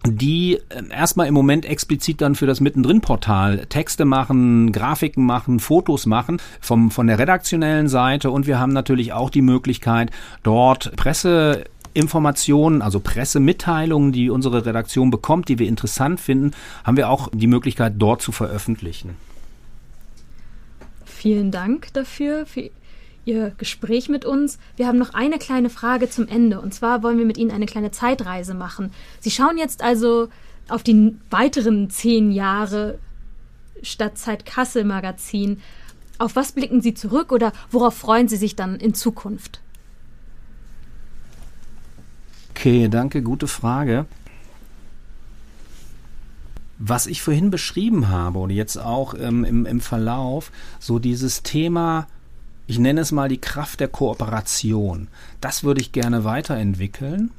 die 0.06 0.60
ähm, 0.70 0.90
erstmal 0.92 1.28
im 1.28 1.34
Moment 1.34 1.66
explizit 1.66 2.22
dann 2.22 2.36
für 2.36 2.48
das 2.48 2.60
Mittendrin-Portal 2.60 3.66
Texte 3.68 4.04
machen, 4.04 4.72
Grafiken 4.72 5.26
machen, 5.26 5.60
Fotos 5.60 6.06
machen 6.06 6.38
vom, 6.60 6.92
von 6.92 7.08
der 7.08 7.20
redaktionellen 7.20 7.88
Seite. 7.88 8.30
Und 8.30 8.48
wir 8.48 8.60
haben 8.60 8.74
natürlich 8.74 9.14
auch 9.14 9.30
die 9.30 9.42
Möglichkeit, 9.42 10.12
dort 10.44 10.96
Presse 10.96 11.64
Informationen, 11.94 12.82
also 12.82 13.00
Pressemitteilungen, 13.00 14.12
die 14.12 14.30
unsere 14.30 14.66
Redaktion 14.66 15.12
bekommt, 15.12 15.50
die 15.50 15.60
wir 15.60 15.68
interessant 15.68 16.20
finden, 16.20 16.52
haben 16.84 16.98
wir 16.98 17.10
auch 17.10 17.30
die 17.34 17.48
Möglichkeit, 17.48 17.94
dort 17.98 18.22
zu 18.22 18.32
veröffentlichen. 18.32 19.16
Vielen 21.06 21.52
Dank 21.52 21.94
dafür, 21.94 22.46
für 22.46 22.70
Ihr 23.26 23.52
Gespräch 23.58 24.10
mit 24.10 24.26
uns. 24.26 24.58
Wir 24.76 24.88
haben 24.88 24.98
noch 24.98 25.14
eine 25.14 25.38
kleine 25.38 25.70
Frage 25.70 26.10
zum 26.10 26.28
Ende. 26.28 26.60
Und 26.60 26.74
zwar 26.74 27.04
wollen 27.04 27.20
wir 27.20 27.26
mit 27.26 27.38
Ihnen 27.38 27.52
eine 27.52 27.68
kleine 27.68 27.92
Zeitreise 27.92 28.56
machen. 28.56 28.92
Sie 29.20 29.30
schauen 29.30 29.60
jetzt 29.60 29.84
also 29.84 30.30
auf 30.68 30.82
die 30.82 31.16
weiteren 31.30 31.90
zehn 31.92 32.32
Jahre 32.32 32.98
Stadtzeit 33.84 34.46
Kassel 34.46 34.84
Magazin. 34.84 35.62
Auf 36.18 36.36
was 36.36 36.52
blicken 36.52 36.82
Sie 36.82 36.94
zurück 36.94 37.32
oder 37.32 37.52
worauf 37.70 37.96
freuen 37.96 38.28
Sie 38.28 38.38
sich 38.38 38.56
dann 38.56 38.78
in 38.78 38.94
Zukunft? 38.94 39.61
Okay, 42.62 42.90
danke, 42.90 43.24
gute 43.24 43.48
Frage. 43.48 44.06
Was 46.78 47.08
ich 47.08 47.24
vorhin 47.24 47.50
beschrieben 47.50 48.10
habe 48.10 48.38
und 48.38 48.52
jetzt 48.52 48.78
auch 48.78 49.16
ähm, 49.16 49.44
im, 49.44 49.66
im 49.66 49.82
Verlauf, 49.82 50.52
so 50.80 51.00
dieses 51.00 51.42
Thema, 51.42 52.06
ich 52.68 52.78
nenne 52.78 53.02
es 53.02 53.12
mal 53.12 53.30
die 53.30 53.42
Kraft 53.42 53.80
der 53.80 53.88
Kooperation, 53.88 55.08
das 55.42 55.64
würde 55.64 55.82
ich 55.82 55.92
gerne 55.92 56.24
weiterentwickeln 56.24 57.32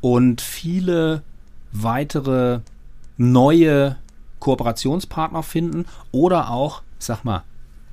und 0.00 0.40
viele 0.40 1.22
weitere 1.70 2.62
neue 3.16 3.94
Kooperationspartner 4.40 5.44
finden 5.44 5.86
oder 6.10 6.50
auch, 6.50 6.82
sag 6.98 7.22
mal, 7.22 7.44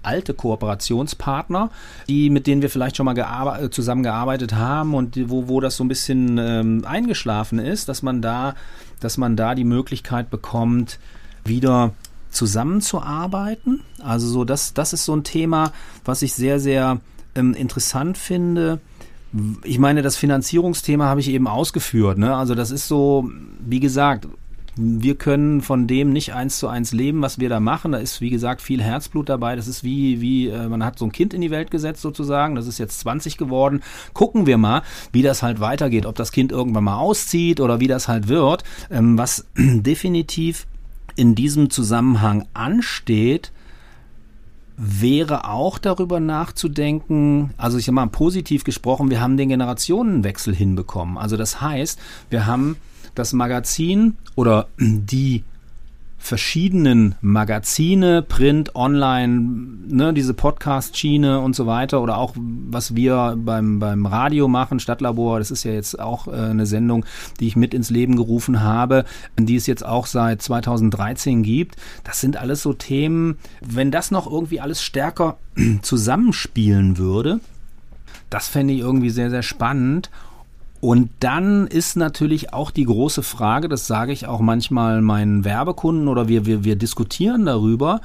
alte 0.07 0.33
Kooperationspartner, 0.33 1.69
die 2.09 2.29
mit 2.29 2.47
denen 2.47 2.61
wir 2.61 2.69
vielleicht 2.69 2.97
schon 2.97 3.05
mal 3.05 3.17
äh, 3.17 3.69
zusammengearbeitet 3.69 4.55
haben 4.55 4.95
und 4.95 5.29
wo, 5.29 5.47
wo 5.47 5.59
das 5.59 5.75
so 5.75 5.83
ein 5.83 5.87
bisschen 5.87 6.37
ähm, 6.37 6.83
eingeschlafen 6.85 7.59
ist, 7.59 7.89
dass 7.89 8.01
man 8.01 8.21
da 8.21 8.55
dass 8.99 9.17
man 9.17 9.35
da 9.35 9.55
die 9.55 9.63
Möglichkeit 9.63 10.29
bekommt, 10.29 10.99
wieder 11.45 11.93
zusammenzuarbeiten. 12.31 13.81
Also 14.03 14.27
so, 14.27 14.43
das, 14.43 14.73
das 14.73 14.93
ist 14.93 15.05
so 15.05 15.15
ein 15.15 15.23
Thema, 15.23 15.71
was 16.05 16.21
ich 16.21 16.33
sehr, 16.33 16.59
sehr 16.59 16.99
ähm, 17.35 17.53
interessant 17.53 18.17
finde. 18.17 18.79
Ich 19.63 19.79
meine, 19.79 20.01
das 20.01 20.17
Finanzierungsthema 20.17 21.05
habe 21.05 21.19
ich 21.19 21.29
eben 21.29 21.47
ausgeführt. 21.47 22.17
Ne? 22.17 22.35
Also 22.35 22.55
das 22.55 22.71
ist 22.71 22.87
so, 22.87 23.29
wie 23.59 23.79
gesagt, 23.79 24.27
wir 24.77 25.15
können 25.15 25.61
von 25.61 25.87
dem 25.87 26.11
nicht 26.11 26.33
eins 26.33 26.59
zu 26.59 26.67
eins 26.67 26.93
leben, 26.93 27.21
was 27.21 27.39
wir 27.39 27.49
da 27.49 27.59
machen. 27.59 27.91
Da 27.91 27.97
ist, 27.97 28.21
wie 28.21 28.29
gesagt, 28.29 28.61
viel 28.61 28.81
Herzblut 28.81 29.29
dabei. 29.29 29.55
Das 29.55 29.67
ist 29.67 29.83
wie, 29.83 30.21
wie, 30.21 30.47
äh, 30.47 30.67
man 30.67 30.83
hat 30.83 30.99
so 30.99 31.05
ein 31.05 31.11
Kind 31.11 31.33
in 31.33 31.41
die 31.41 31.51
Welt 31.51 31.71
gesetzt 31.71 32.01
sozusagen. 32.01 32.55
Das 32.55 32.67
ist 32.67 32.77
jetzt 32.77 32.99
20 32.99 33.37
geworden. 33.37 33.81
Gucken 34.13 34.45
wir 34.45 34.57
mal, 34.57 34.83
wie 35.11 35.21
das 35.21 35.43
halt 35.43 35.59
weitergeht. 35.59 36.05
Ob 36.05 36.15
das 36.15 36.31
Kind 36.31 36.51
irgendwann 36.51 36.83
mal 36.83 36.97
auszieht 36.97 37.59
oder 37.59 37.79
wie 37.79 37.87
das 37.87 38.07
halt 38.07 38.27
wird. 38.27 38.63
Ähm, 38.89 39.17
was 39.17 39.45
definitiv 39.57 40.67
in 41.15 41.35
diesem 41.35 41.69
Zusammenhang 41.69 42.45
ansteht, 42.53 43.51
wäre 44.77 45.49
auch 45.49 45.79
darüber 45.79 46.19
nachzudenken, 46.19 47.49
also 47.57 47.79
ich 47.79 47.87
habe 47.87 47.95
mal 47.95 48.07
positiv 48.07 48.63
gesprochen, 48.63 49.09
wir 49.09 49.19
haben 49.19 49.35
den 49.35 49.49
Generationenwechsel 49.49 50.53
hinbekommen. 50.53 51.17
Also 51.17 51.35
das 51.35 51.59
heißt, 51.61 51.99
wir 52.29 52.45
haben 52.45 52.77
das 53.17 53.33
Magazin 53.33 54.15
oder 54.35 54.67
die 54.79 55.43
verschiedenen 56.19 57.15
Magazine, 57.21 58.21
Print, 58.21 58.75
Online, 58.75 59.39
ne, 59.87 60.13
diese 60.13 60.33
Podcast-Schiene 60.33 61.39
und 61.39 61.55
so 61.55 61.67
weiter 61.67 62.01
oder 62.01 62.17
auch 62.17 62.33
was 62.35 62.95
wir 62.95 63.35
beim, 63.37 63.79
beim 63.79 64.05
Radio 64.05 64.47
machen, 64.47 64.79
Stadtlabor, 64.79 65.39
das 65.39 65.51
ist 65.51 65.63
ja 65.63 65.71
jetzt 65.71 65.99
auch 65.99 66.27
äh, 66.27 66.31
eine 66.31 66.65
Sendung, 66.65 67.05
die 67.39 67.47
ich 67.47 67.55
mit 67.55 67.73
ins 67.73 67.91
Leben 67.91 68.15
gerufen 68.15 68.61
habe, 68.61 69.05
die 69.39 69.55
es 69.55 69.67
jetzt 69.67 69.85
auch 69.85 70.05
seit 70.05 70.41
2013 70.41 71.43
gibt. 71.43 71.75
Das 72.03 72.19
sind 72.19 72.35
alles 72.35 72.61
so 72.61 72.73
Themen, 72.73 73.37
wenn 73.61 73.91
das 73.91 74.11
noch 74.11 74.29
irgendwie 74.29 74.59
alles 74.59 74.81
stärker 74.81 75.37
zusammenspielen 75.81 76.97
würde, 76.97 77.39
das 78.29 78.47
fände 78.47 78.73
ich 78.73 78.79
irgendwie 78.79 79.11
sehr, 79.11 79.29
sehr 79.29 79.43
spannend 79.43 80.09
und 80.79 81.09
dann 81.19 81.67
ist 81.67 81.95
natürlich 81.95 82.53
auch 82.53 82.71
die 82.71 82.85
große 82.85 83.23
Frage, 83.23 83.67
das 83.67 83.87
sage 83.87 84.11
ich 84.11 84.27
auch 84.27 84.39
manchmal 84.39 85.01
meinen 85.01 85.43
Werbekunden 85.43 86.07
oder 86.07 86.27
wir, 86.27 86.45
wir, 86.45 86.63
wir 86.63 86.75
diskutieren 86.75 87.45
darüber. 87.45 88.01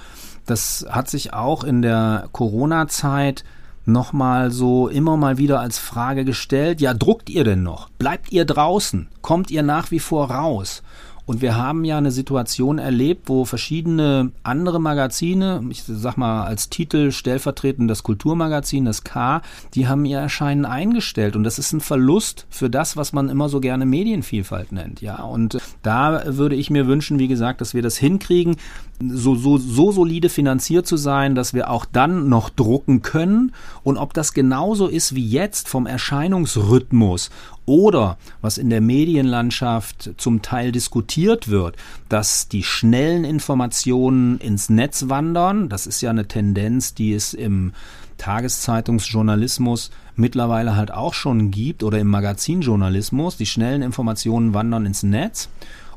Das 0.47 0.87
hat 0.89 1.09
sich 1.09 1.35
auch 1.35 1.64
in 1.64 1.83
der 1.83 2.29
Corona-Zeit 2.33 3.45
nochmal 3.85 4.51
so 4.51 4.89
immer 4.89 5.16
mal 5.16 5.39
wieder 5.39 5.61
als 5.61 5.79
Frage 5.79 6.25
gestellt. 6.25 6.81
Ja, 6.81 6.95
druckt 6.95 7.29
ihr 7.29 7.45
denn 7.45 7.62
noch? 7.62 7.91
Bleibt 7.91 8.33
ihr 8.33 8.45
draußen? 8.45 9.09
Kommt 9.20 9.51
ihr 9.51 9.62
nach 9.62 9.91
wie 9.91 10.01
vor 10.01 10.31
raus? 10.31 10.83
Und 11.25 11.41
wir 11.41 11.57
haben 11.57 11.85
ja 11.85 11.99
eine 11.99 12.11
Situation 12.11 12.79
erlebt, 12.79 13.29
wo 13.29 13.45
verschiedene 13.45 14.33
andere 14.43 14.81
Magazine, 14.81 15.64
ich 15.70 15.85
sag 15.85 16.16
mal 16.16 16.45
als 16.45 16.68
Titel 16.68 17.12
stellvertretend 17.12 17.89
das 17.89 18.03
Kulturmagazin, 18.03 18.85
das 18.85 19.05
K, 19.05 19.41
die 19.75 19.87
haben 19.87 20.05
ihr 20.05 20.18
Erscheinen 20.18 20.64
eingestellt. 20.64 21.37
Und 21.37 21.45
das 21.45 21.59
ist 21.59 21.73
ein 21.73 21.81
Verlust 21.81 22.47
für 22.51 22.68
das, 22.68 22.97
was 22.97 23.12
man 23.12 23.29
immer 23.29 23.49
so 23.49 23.61
gerne 23.61 23.87
Medienvielfalt 23.87 24.73
nennt. 24.73 25.01
Ja, 25.01 25.23
und 25.23 25.59
da 25.83 26.23
würde 26.27 26.57
ich 26.57 26.70
mir 26.70 26.89
wünschen, 26.89 27.20
wie 27.20 27.29
gesagt, 27.29 27.61
dass 27.61 27.73
wir 27.73 27.83
das 27.83 27.97
hinkriegen, 27.97 28.57
so, 29.01 29.35
so, 29.35 29.59
so 29.59 29.91
solide 29.93 30.29
finanziert 30.29 30.87
zu 30.87 30.97
sein, 30.97 31.35
dass 31.35 31.55
wir 31.55 31.70
auch 31.70 31.85
dann 31.85 32.29
noch 32.29 32.51
drucken 32.51 33.03
können. 33.03 33.53
Und 33.85 33.97
ob 33.97 34.12
das 34.12 34.33
genauso 34.33 34.87
ist 34.87 35.14
wie 35.14 35.27
jetzt 35.27 35.68
vom 35.68 35.87
Erscheinungsrhythmus 35.87 37.31
oder 37.64 38.16
was 38.41 38.59
in 38.59 38.70
der 38.70 38.81
Medienlandschaft 38.81 40.11
zum 40.16 40.43
Teil 40.43 40.73
diskutiert 40.73 41.12
wird, 41.49 41.77
dass 42.09 42.49
die 42.49 42.63
schnellen 42.63 43.25
Informationen 43.25 44.39
ins 44.39 44.69
Netz 44.69 45.09
wandern. 45.09 45.69
Das 45.69 45.87
ist 45.87 46.01
ja 46.01 46.11
eine 46.11 46.29
Tendenz, 46.29 46.95
die 46.95 47.13
es 47.13 47.35
im 47.35 47.73
Tageszeitungsjournalismus 48.19 49.91
mittlerweile 50.15 50.77
halt 50.77 50.93
auch 50.93 51.15
schon 51.15 51.51
gibt 51.51 51.83
oder 51.83 51.99
im 51.99 52.09
Magazinjournalismus. 52.09 53.37
Die 53.37 53.47
schnellen 53.47 53.83
Informationen 53.83 54.55
wandern 54.55 54.87
ins 54.87 55.03
Netz 55.03 55.49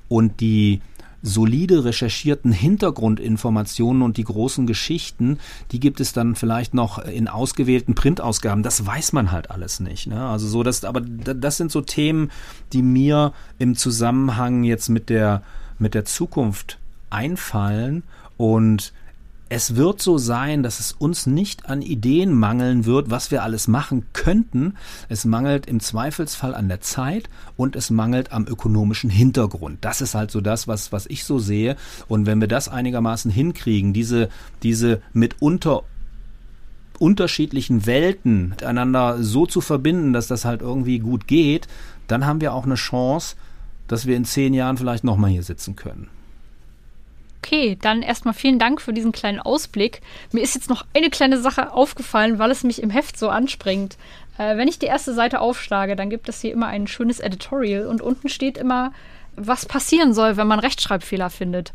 und 0.07 0.39
die 0.39 0.81
solide 1.21 1.85
recherchierten 1.85 2.51
Hintergrundinformationen 2.51 4.01
und 4.01 4.17
die 4.17 4.23
großen 4.23 4.67
Geschichten, 4.67 5.39
die 5.71 5.79
gibt 5.79 5.99
es 5.99 6.13
dann 6.13 6.35
vielleicht 6.35 6.73
noch 6.73 6.99
in 6.99 7.27
ausgewählten 7.27 7.95
Printausgaben. 7.95 8.63
Das 8.63 8.85
weiß 8.85 9.13
man 9.13 9.31
halt 9.31 9.51
alles 9.51 9.79
nicht. 9.79 10.07
Ne? 10.07 10.27
Also 10.27 10.47
so, 10.47 10.63
das, 10.63 10.83
aber 10.83 11.01
das 11.01 11.57
sind 11.57 11.71
so 11.71 11.81
Themen, 11.81 12.31
die 12.73 12.81
mir 12.81 13.33
im 13.57 13.75
Zusammenhang 13.75 14.63
jetzt 14.63 14.89
mit 14.89 15.09
der 15.09 15.41
mit 15.77 15.93
der 15.93 16.05
Zukunft 16.05 16.79
einfallen 17.09 18.03
und 18.37 18.93
es 19.55 19.77
wird 19.77 20.01
so 20.01 20.17
sein, 20.17 20.63
dass 20.63 20.81
es 20.81 20.91
uns 20.91 21.27
nicht 21.27 21.69
an 21.69 21.81
Ideen 21.81 22.33
mangeln 22.33 22.83
wird, 22.83 23.09
was 23.09 23.31
wir 23.31 23.41
alles 23.41 23.69
machen 23.69 24.05
könnten. 24.11 24.73
Es 25.07 25.23
mangelt 25.23 25.65
im 25.65 25.79
Zweifelsfall 25.79 26.53
an 26.53 26.67
der 26.67 26.81
Zeit 26.81 27.29
und 27.55 27.77
es 27.77 27.89
mangelt 27.89 28.33
am 28.33 28.47
ökonomischen 28.47 29.09
Hintergrund. 29.09 29.77
Das 29.79 30.01
ist 30.01 30.13
halt 30.13 30.29
so 30.29 30.41
das, 30.41 30.67
was, 30.67 30.91
was 30.91 31.05
ich 31.05 31.23
so 31.23 31.39
sehe. 31.39 31.77
Und 32.09 32.25
wenn 32.25 32.41
wir 32.41 32.49
das 32.49 32.67
einigermaßen 32.67 33.31
hinkriegen, 33.31 33.93
diese, 33.93 34.27
diese 34.61 35.01
mitunter 35.13 35.83
unterschiedlichen 36.99 37.85
Welten 37.85 38.49
miteinander 38.49 39.23
so 39.23 39.45
zu 39.45 39.61
verbinden, 39.61 40.11
dass 40.11 40.27
das 40.27 40.43
halt 40.43 40.63
irgendwie 40.63 40.99
gut 40.99 41.27
geht, 41.27 41.69
dann 42.07 42.25
haben 42.25 42.41
wir 42.41 42.53
auch 42.53 42.65
eine 42.65 42.75
Chance, 42.75 43.37
dass 43.87 44.05
wir 44.05 44.17
in 44.17 44.25
zehn 44.25 44.53
Jahren 44.53 44.75
vielleicht 44.75 45.05
nochmal 45.05 45.31
hier 45.31 45.43
sitzen 45.43 45.77
können. 45.77 46.09
Okay, 47.45 47.77
dann 47.79 48.01
erstmal 48.01 48.33
vielen 48.33 48.57
Dank 48.57 48.81
für 48.81 48.91
diesen 48.91 49.11
kleinen 49.11 49.39
Ausblick. 49.39 50.01
Mir 50.31 50.41
ist 50.41 50.55
jetzt 50.55 50.67
noch 50.67 50.83
eine 50.95 51.11
kleine 51.11 51.39
Sache 51.39 51.73
aufgefallen, 51.73 52.39
weil 52.39 52.49
es 52.49 52.63
mich 52.63 52.81
im 52.81 52.89
Heft 52.89 53.19
so 53.19 53.29
anspringt. 53.29 53.97
Äh, 54.39 54.57
wenn 54.57 54.67
ich 54.67 54.79
die 54.79 54.87
erste 54.87 55.13
Seite 55.13 55.39
aufschlage, 55.41 55.95
dann 55.95 56.09
gibt 56.09 56.27
es 56.27 56.41
hier 56.41 56.51
immer 56.51 56.65
ein 56.65 56.87
schönes 56.87 57.19
Editorial 57.19 57.85
und 57.85 58.01
unten 58.01 58.29
steht 58.29 58.57
immer, 58.57 58.93
was 59.35 59.67
passieren 59.67 60.15
soll, 60.15 60.37
wenn 60.37 60.47
man 60.47 60.57
Rechtschreibfehler 60.57 61.29
findet. 61.29 61.71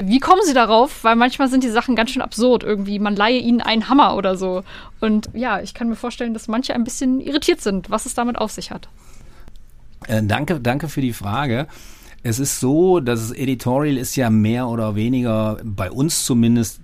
Wie 0.00 0.18
kommen 0.18 0.42
Sie 0.44 0.54
darauf? 0.54 1.04
Weil 1.04 1.14
manchmal 1.14 1.48
sind 1.48 1.62
die 1.62 1.70
Sachen 1.70 1.94
ganz 1.94 2.10
schön 2.10 2.22
absurd. 2.22 2.64
Irgendwie, 2.64 2.98
man 2.98 3.14
leihe 3.14 3.38
ihnen 3.38 3.60
einen 3.60 3.88
Hammer 3.88 4.16
oder 4.16 4.36
so. 4.36 4.64
Und 4.98 5.28
ja, 5.34 5.60
ich 5.60 5.72
kann 5.72 5.88
mir 5.88 5.96
vorstellen, 5.96 6.34
dass 6.34 6.48
manche 6.48 6.74
ein 6.74 6.82
bisschen 6.82 7.20
irritiert 7.20 7.60
sind, 7.60 7.90
was 7.90 8.06
es 8.06 8.14
damit 8.14 8.38
auf 8.38 8.50
sich 8.50 8.72
hat. 8.72 8.88
Äh, 10.08 10.22
danke, 10.24 10.58
danke 10.58 10.88
für 10.88 11.00
die 11.00 11.12
Frage. 11.12 11.68
Es 12.22 12.38
ist 12.38 12.60
so, 12.60 13.00
das 13.00 13.32
Editorial 13.32 13.96
ist 13.96 14.14
ja 14.14 14.30
mehr 14.30 14.68
oder 14.68 14.94
weniger 14.94 15.58
bei 15.64 15.90
uns 15.90 16.24
zumindest 16.24 16.80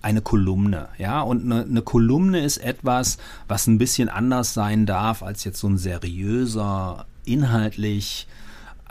eine 0.00 0.20
Kolumne, 0.20 0.88
ja, 0.98 1.22
und 1.22 1.44
eine, 1.44 1.64
eine, 1.64 1.82
Kolumne 1.82 2.40
ist 2.40 2.58
etwas, 2.58 3.16
was 3.48 3.66
ein 3.66 3.78
bisschen 3.78 4.10
anders 4.10 4.52
sein 4.52 4.84
darf 4.84 5.22
als 5.22 5.44
jetzt 5.44 5.58
so 5.58 5.66
ein 5.66 5.78
seriöser, 5.78 7.06
inhaltlich 7.24 8.26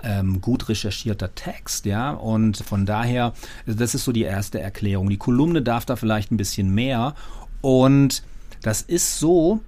ähm, 0.03 0.41
gut 0.41 0.67
recherchierter 0.69 1.33
Text, 1.35 1.85
ja, 1.85 2.11
und 2.11 2.57
von 2.57 2.85
daher, 2.85 3.33
das 3.65 3.95
ist 3.95 4.03
so 4.03 4.11
die 4.11 4.23
erste 4.23 4.59
Erklärung. 4.59 5.09
Die 5.09 5.17
Kolumne 5.17 5.61
darf 5.61 5.85
da 5.85 5.95
vielleicht 5.95 6.31
ein 6.31 6.37
bisschen 6.37 6.73
mehr. 6.73 7.15
Und 7.61 8.23
das 8.61 8.81
ist 8.81 9.19
so, 9.19 9.61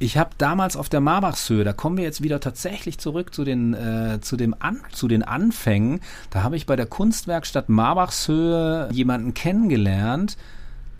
ich 0.00 0.16
habe 0.16 0.30
damals 0.38 0.76
auf 0.76 0.88
der 0.88 1.00
Marbachshöhe, 1.00 1.62
da 1.62 1.74
kommen 1.74 1.98
wir 1.98 2.04
jetzt 2.04 2.22
wieder 2.22 2.40
tatsächlich 2.40 2.98
zurück 2.98 3.34
zu 3.34 3.44
den, 3.44 3.74
äh, 3.74 4.18
zu, 4.22 4.36
dem 4.36 4.56
An 4.58 4.80
zu 4.92 5.08
den 5.08 5.22
Anfängen, 5.22 6.00
da 6.30 6.42
habe 6.42 6.56
ich 6.56 6.64
bei 6.64 6.74
der 6.74 6.86
Kunstwerkstatt 6.86 7.68
Marbachshöhe 7.68 8.88
jemanden 8.92 9.34
kennengelernt, 9.34 10.38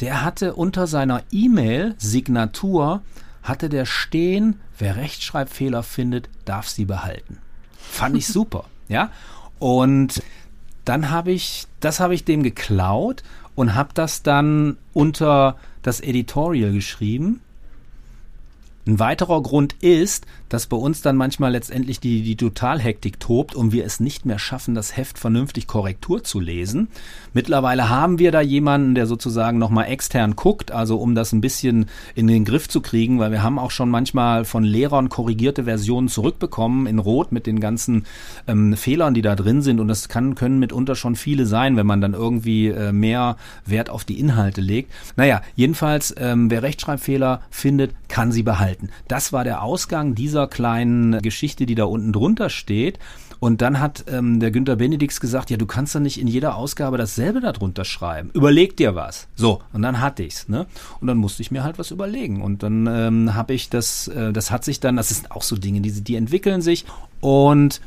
der 0.00 0.22
hatte 0.22 0.54
unter 0.54 0.86
seiner 0.86 1.22
E-Mail-Signatur, 1.32 3.02
hatte 3.42 3.70
der 3.70 3.86
stehen, 3.86 4.60
wer 4.78 4.96
Rechtschreibfehler 4.96 5.82
findet, 5.82 6.28
darf 6.44 6.68
sie 6.68 6.84
behalten. 6.84 7.38
Fand 7.78 8.18
ich 8.18 8.26
super, 8.28 8.66
ja. 8.88 9.10
Und 9.58 10.22
dann 10.84 11.10
habe 11.10 11.32
ich, 11.32 11.66
das 11.80 12.00
habe 12.00 12.14
ich 12.14 12.24
dem 12.24 12.42
geklaut 12.42 13.22
und 13.54 13.74
habe 13.74 13.90
das 13.94 14.22
dann 14.22 14.76
unter 14.92 15.56
das 15.80 16.00
Editorial 16.00 16.72
geschrieben 16.72 17.40
ein 18.90 18.98
weiterer 18.98 19.42
Grund 19.42 19.74
ist, 19.80 20.26
dass 20.48 20.66
bei 20.66 20.76
uns 20.76 21.00
dann 21.00 21.16
manchmal 21.16 21.52
letztendlich 21.52 22.00
die, 22.00 22.22
die 22.22 22.36
Totalhektik 22.36 23.20
tobt 23.20 23.54
und 23.54 23.72
wir 23.72 23.84
es 23.84 24.00
nicht 24.00 24.26
mehr 24.26 24.38
schaffen, 24.38 24.74
das 24.74 24.96
Heft 24.96 25.16
vernünftig 25.16 25.68
Korrektur 25.68 26.24
zu 26.24 26.40
lesen. 26.40 26.88
Mittlerweile 27.32 27.88
haben 27.88 28.18
wir 28.18 28.32
da 28.32 28.40
jemanden, 28.40 28.96
der 28.96 29.06
sozusagen 29.06 29.58
nochmal 29.58 29.86
extern 29.86 30.34
guckt, 30.34 30.72
also 30.72 30.96
um 30.96 31.14
das 31.14 31.32
ein 31.32 31.40
bisschen 31.40 31.86
in 32.16 32.26
den 32.26 32.44
Griff 32.44 32.68
zu 32.68 32.80
kriegen, 32.80 33.20
weil 33.20 33.30
wir 33.30 33.44
haben 33.44 33.60
auch 33.60 33.70
schon 33.70 33.90
manchmal 33.90 34.44
von 34.44 34.64
Lehrern 34.64 35.08
korrigierte 35.08 35.64
Versionen 35.64 36.08
zurückbekommen 36.08 36.86
in 36.86 36.98
Rot 36.98 37.30
mit 37.30 37.46
den 37.46 37.60
ganzen 37.60 38.06
ähm, 38.48 38.76
Fehlern, 38.76 39.14
die 39.14 39.22
da 39.22 39.36
drin 39.36 39.62
sind 39.62 39.78
und 39.78 39.86
das 39.86 40.08
kann, 40.08 40.34
können 40.34 40.58
mitunter 40.58 40.96
schon 40.96 41.14
viele 41.14 41.46
sein, 41.46 41.76
wenn 41.76 41.86
man 41.86 42.00
dann 42.00 42.14
irgendwie 42.14 42.68
äh, 42.68 42.90
mehr 42.90 43.36
Wert 43.64 43.88
auf 43.88 44.04
die 44.04 44.18
Inhalte 44.18 44.60
legt. 44.60 44.92
Naja, 45.16 45.42
jedenfalls, 45.54 46.12
ähm, 46.18 46.50
wer 46.50 46.64
Rechtschreibfehler 46.64 47.42
findet, 47.50 47.92
kann 48.10 48.32
sie 48.32 48.42
behalten 48.42 48.60
halten. 48.60 48.90
Das 49.08 49.32
war 49.32 49.44
der 49.44 49.62
Ausgang 49.62 50.14
dieser 50.14 50.46
kleinen 50.46 51.20
Geschichte, 51.20 51.66
die 51.66 51.74
da 51.74 51.84
unten 51.84 52.12
drunter 52.12 52.50
steht. 52.50 52.98
Und 53.40 53.62
dann 53.62 53.80
hat 53.80 54.04
ähm, 54.08 54.38
der 54.38 54.50
Günter 54.50 54.76
Benedix 54.76 55.18
gesagt, 55.18 55.48
ja, 55.48 55.56
du 55.56 55.64
kannst 55.64 55.94
doch 55.94 56.00
nicht 56.00 56.20
in 56.20 56.26
jeder 56.26 56.56
Ausgabe 56.56 56.98
dasselbe 56.98 57.40
darunter 57.40 57.86
schreiben. 57.86 58.30
Überleg 58.34 58.76
dir 58.76 58.94
was. 58.94 59.28
So, 59.34 59.62
und 59.72 59.80
dann 59.80 60.00
hatte 60.00 60.22
ich's, 60.22 60.48
ne? 60.48 60.66
Und 61.00 61.06
dann 61.06 61.16
musste 61.16 61.40
ich 61.40 61.50
mir 61.50 61.64
halt 61.64 61.78
was 61.78 61.90
überlegen. 61.90 62.42
Und 62.42 62.62
dann 62.62 62.86
ähm, 62.86 63.34
habe 63.34 63.54
ich 63.54 63.70
das, 63.70 64.08
äh, 64.08 64.34
das 64.34 64.50
hat 64.50 64.64
sich 64.66 64.78
dann, 64.80 64.96
das 64.96 65.08
sind 65.08 65.30
auch 65.30 65.42
so 65.42 65.56
Dinge, 65.56 65.80
die, 65.80 65.90
die 66.02 66.16
entwickeln 66.16 66.60
sich. 66.60 66.84
Und 67.20 67.80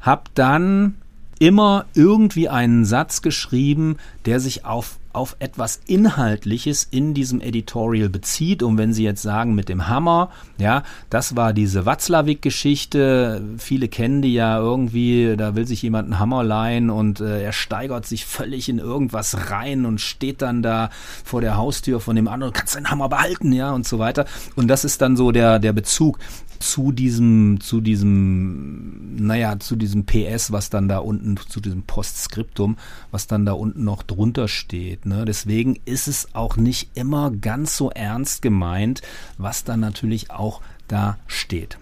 habe 0.00 0.24
dann 0.34 0.96
immer 1.38 1.84
irgendwie 1.94 2.48
einen 2.48 2.84
Satz 2.84 3.22
geschrieben, 3.22 3.96
der 4.24 4.40
sich 4.40 4.64
auf 4.64 4.98
auf 5.12 5.36
etwas 5.40 5.80
Inhaltliches 5.86 6.86
in 6.90 7.14
diesem 7.14 7.40
Editorial 7.40 8.08
bezieht. 8.08 8.62
Und 8.62 8.78
wenn 8.78 8.92
Sie 8.92 9.04
jetzt 9.04 9.22
sagen 9.22 9.54
mit 9.54 9.68
dem 9.68 9.88
Hammer, 9.88 10.30
ja, 10.58 10.82
das 11.08 11.36
war 11.36 11.52
diese 11.52 11.86
Watzlawick-Geschichte. 11.86 13.42
Viele 13.58 13.88
kennen 13.88 14.22
die 14.22 14.34
ja 14.34 14.58
irgendwie, 14.58 15.34
da 15.36 15.54
will 15.54 15.66
sich 15.66 15.82
jemand 15.82 16.06
einen 16.06 16.18
Hammer 16.18 16.44
leihen 16.44 16.90
und 16.90 17.20
äh, 17.20 17.42
er 17.42 17.52
steigert 17.52 18.06
sich 18.06 18.24
völlig 18.24 18.68
in 18.68 18.78
irgendwas 18.78 19.50
rein 19.50 19.86
und 19.86 20.00
steht 20.00 20.42
dann 20.42 20.62
da 20.62 20.90
vor 21.24 21.40
der 21.40 21.56
Haustür 21.56 22.00
von 22.00 22.16
dem 22.16 22.28
anderen, 22.28 22.52
kannst 22.52 22.76
deinen 22.76 22.90
Hammer 22.90 23.08
behalten, 23.08 23.52
ja, 23.52 23.72
und 23.72 23.86
so 23.86 23.98
weiter. 23.98 24.26
Und 24.56 24.68
das 24.68 24.84
ist 24.84 25.02
dann 25.02 25.16
so 25.16 25.32
der, 25.32 25.58
der 25.58 25.72
Bezug 25.72 26.18
zu 26.60 26.92
diesem, 26.92 27.58
zu 27.60 27.80
diesem, 27.80 29.16
naja, 29.16 29.58
zu 29.58 29.76
diesem 29.76 30.04
PS, 30.04 30.52
was 30.52 30.70
dann 30.70 30.88
da 30.88 30.98
unten, 30.98 31.36
zu 31.36 31.60
diesem 31.60 31.82
Postskriptum, 31.82 32.76
was 33.10 33.26
dann 33.26 33.46
da 33.46 33.52
unten 33.52 33.82
noch 33.82 34.02
drunter 34.02 34.46
steht. 34.46 35.06
Ne? 35.06 35.24
Deswegen 35.24 35.80
ist 35.86 36.06
es 36.06 36.34
auch 36.34 36.56
nicht 36.56 36.90
immer 36.94 37.30
ganz 37.30 37.76
so 37.76 37.90
ernst 37.90 38.42
gemeint, 38.42 39.00
was 39.38 39.64
dann 39.64 39.80
natürlich 39.80 40.30
auch 40.30 40.60
da 40.86 41.18
steht. 41.26 41.78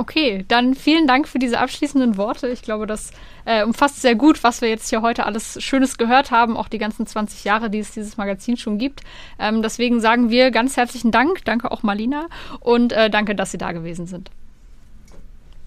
Okay, 0.00 0.44
dann 0.46 0.74
vielen 0.74 1.08
Dank 1.08 1.26
für 1.26 1.40
diese 1.40 1.58
abschließenden 1.58 2.16
Worte. 2.16 2.46
Ich 2.46 2.62
glaube, 2.62 2.86
das 2.86 3.10
äh, 3.44 3.64
umfasst 3.64 4.00
sehr 4.00 4.14
gut, 4.14 4.44
was 4.44 4.60
wir 4.60 4.68
jetzt 4.68 4.88
hier 4.90 5.02
heute 5.02 5.26
alles 5.26 5.60
Schönes 5.60 5.98
gehört 5.98 6.30
haben, 6.30 6.56
auch 6.56 6.68
die 6.68 6.78
ganzen 6.78 7.04
20 7.04 7.42
Jahre, 7.42 7.68
die 7.68 7.80
es 7.80 7.90
dieses 7.90 8.16
Magazin 8.16 8.56
schon 8.56 8.78
gibt. 8.78 9.00
Ähm, 9.40 9.60
deswegen 9.60 10.00
sagen 10.00 10.30
wir 10.30 10.52
ganz 10.52 10.76
herzlichen 10.76 11.10
Dank. 11.10 11.44
Danke 11.44 11.72
auch 11.72 11.82
Marlina 11.82 12.28
und 12.60 12.92
äh, 12.92 13.10
danke, 13.10 13.34
dass 13.34 13.50
Sie 13.50 13.58
da 13.58 13.72
gewesen 13.72 14.06
sind. 14.06 14.30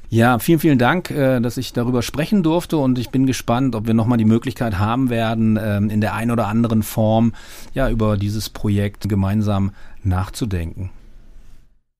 Ja, 0.09 0.39
vielen, 0.39 0.59
vielen 0.59 0.79
Dank, 0.79 1.11
äh, 1.11 1.41
dass 1.41 1.57
ich 1.57 1.73
darüber 1.73 2.01
sprechen 2.01 2.41
durfte 2.41 2.77
und 2.77 2.99
ich 2.99 3.09
bin 3.09 3.25
gespannt, 3.25 3.75
ob 3.75 3.86
wir 3.86 3.93
nochmal 3.93 4.17
die 4.17 4.25
Möglichkeit 4.25 4.79
haben 4.79 5.09
werden, 5.09 5.59
ähm, 5.61 5.89
in 5.89 5.99
der 5.99 6.13
einen 6.13 6.32
oder 6.32 6.47
anderen 6.47 6.84
Form 6.84 7.34
ja 7.73 7.89
über 7.89 8.15
dieses 8.15 8.49
Projekt 8.49 9.09
gemeinsam 9.09 9.71
nachzudenken. 10.03 10.89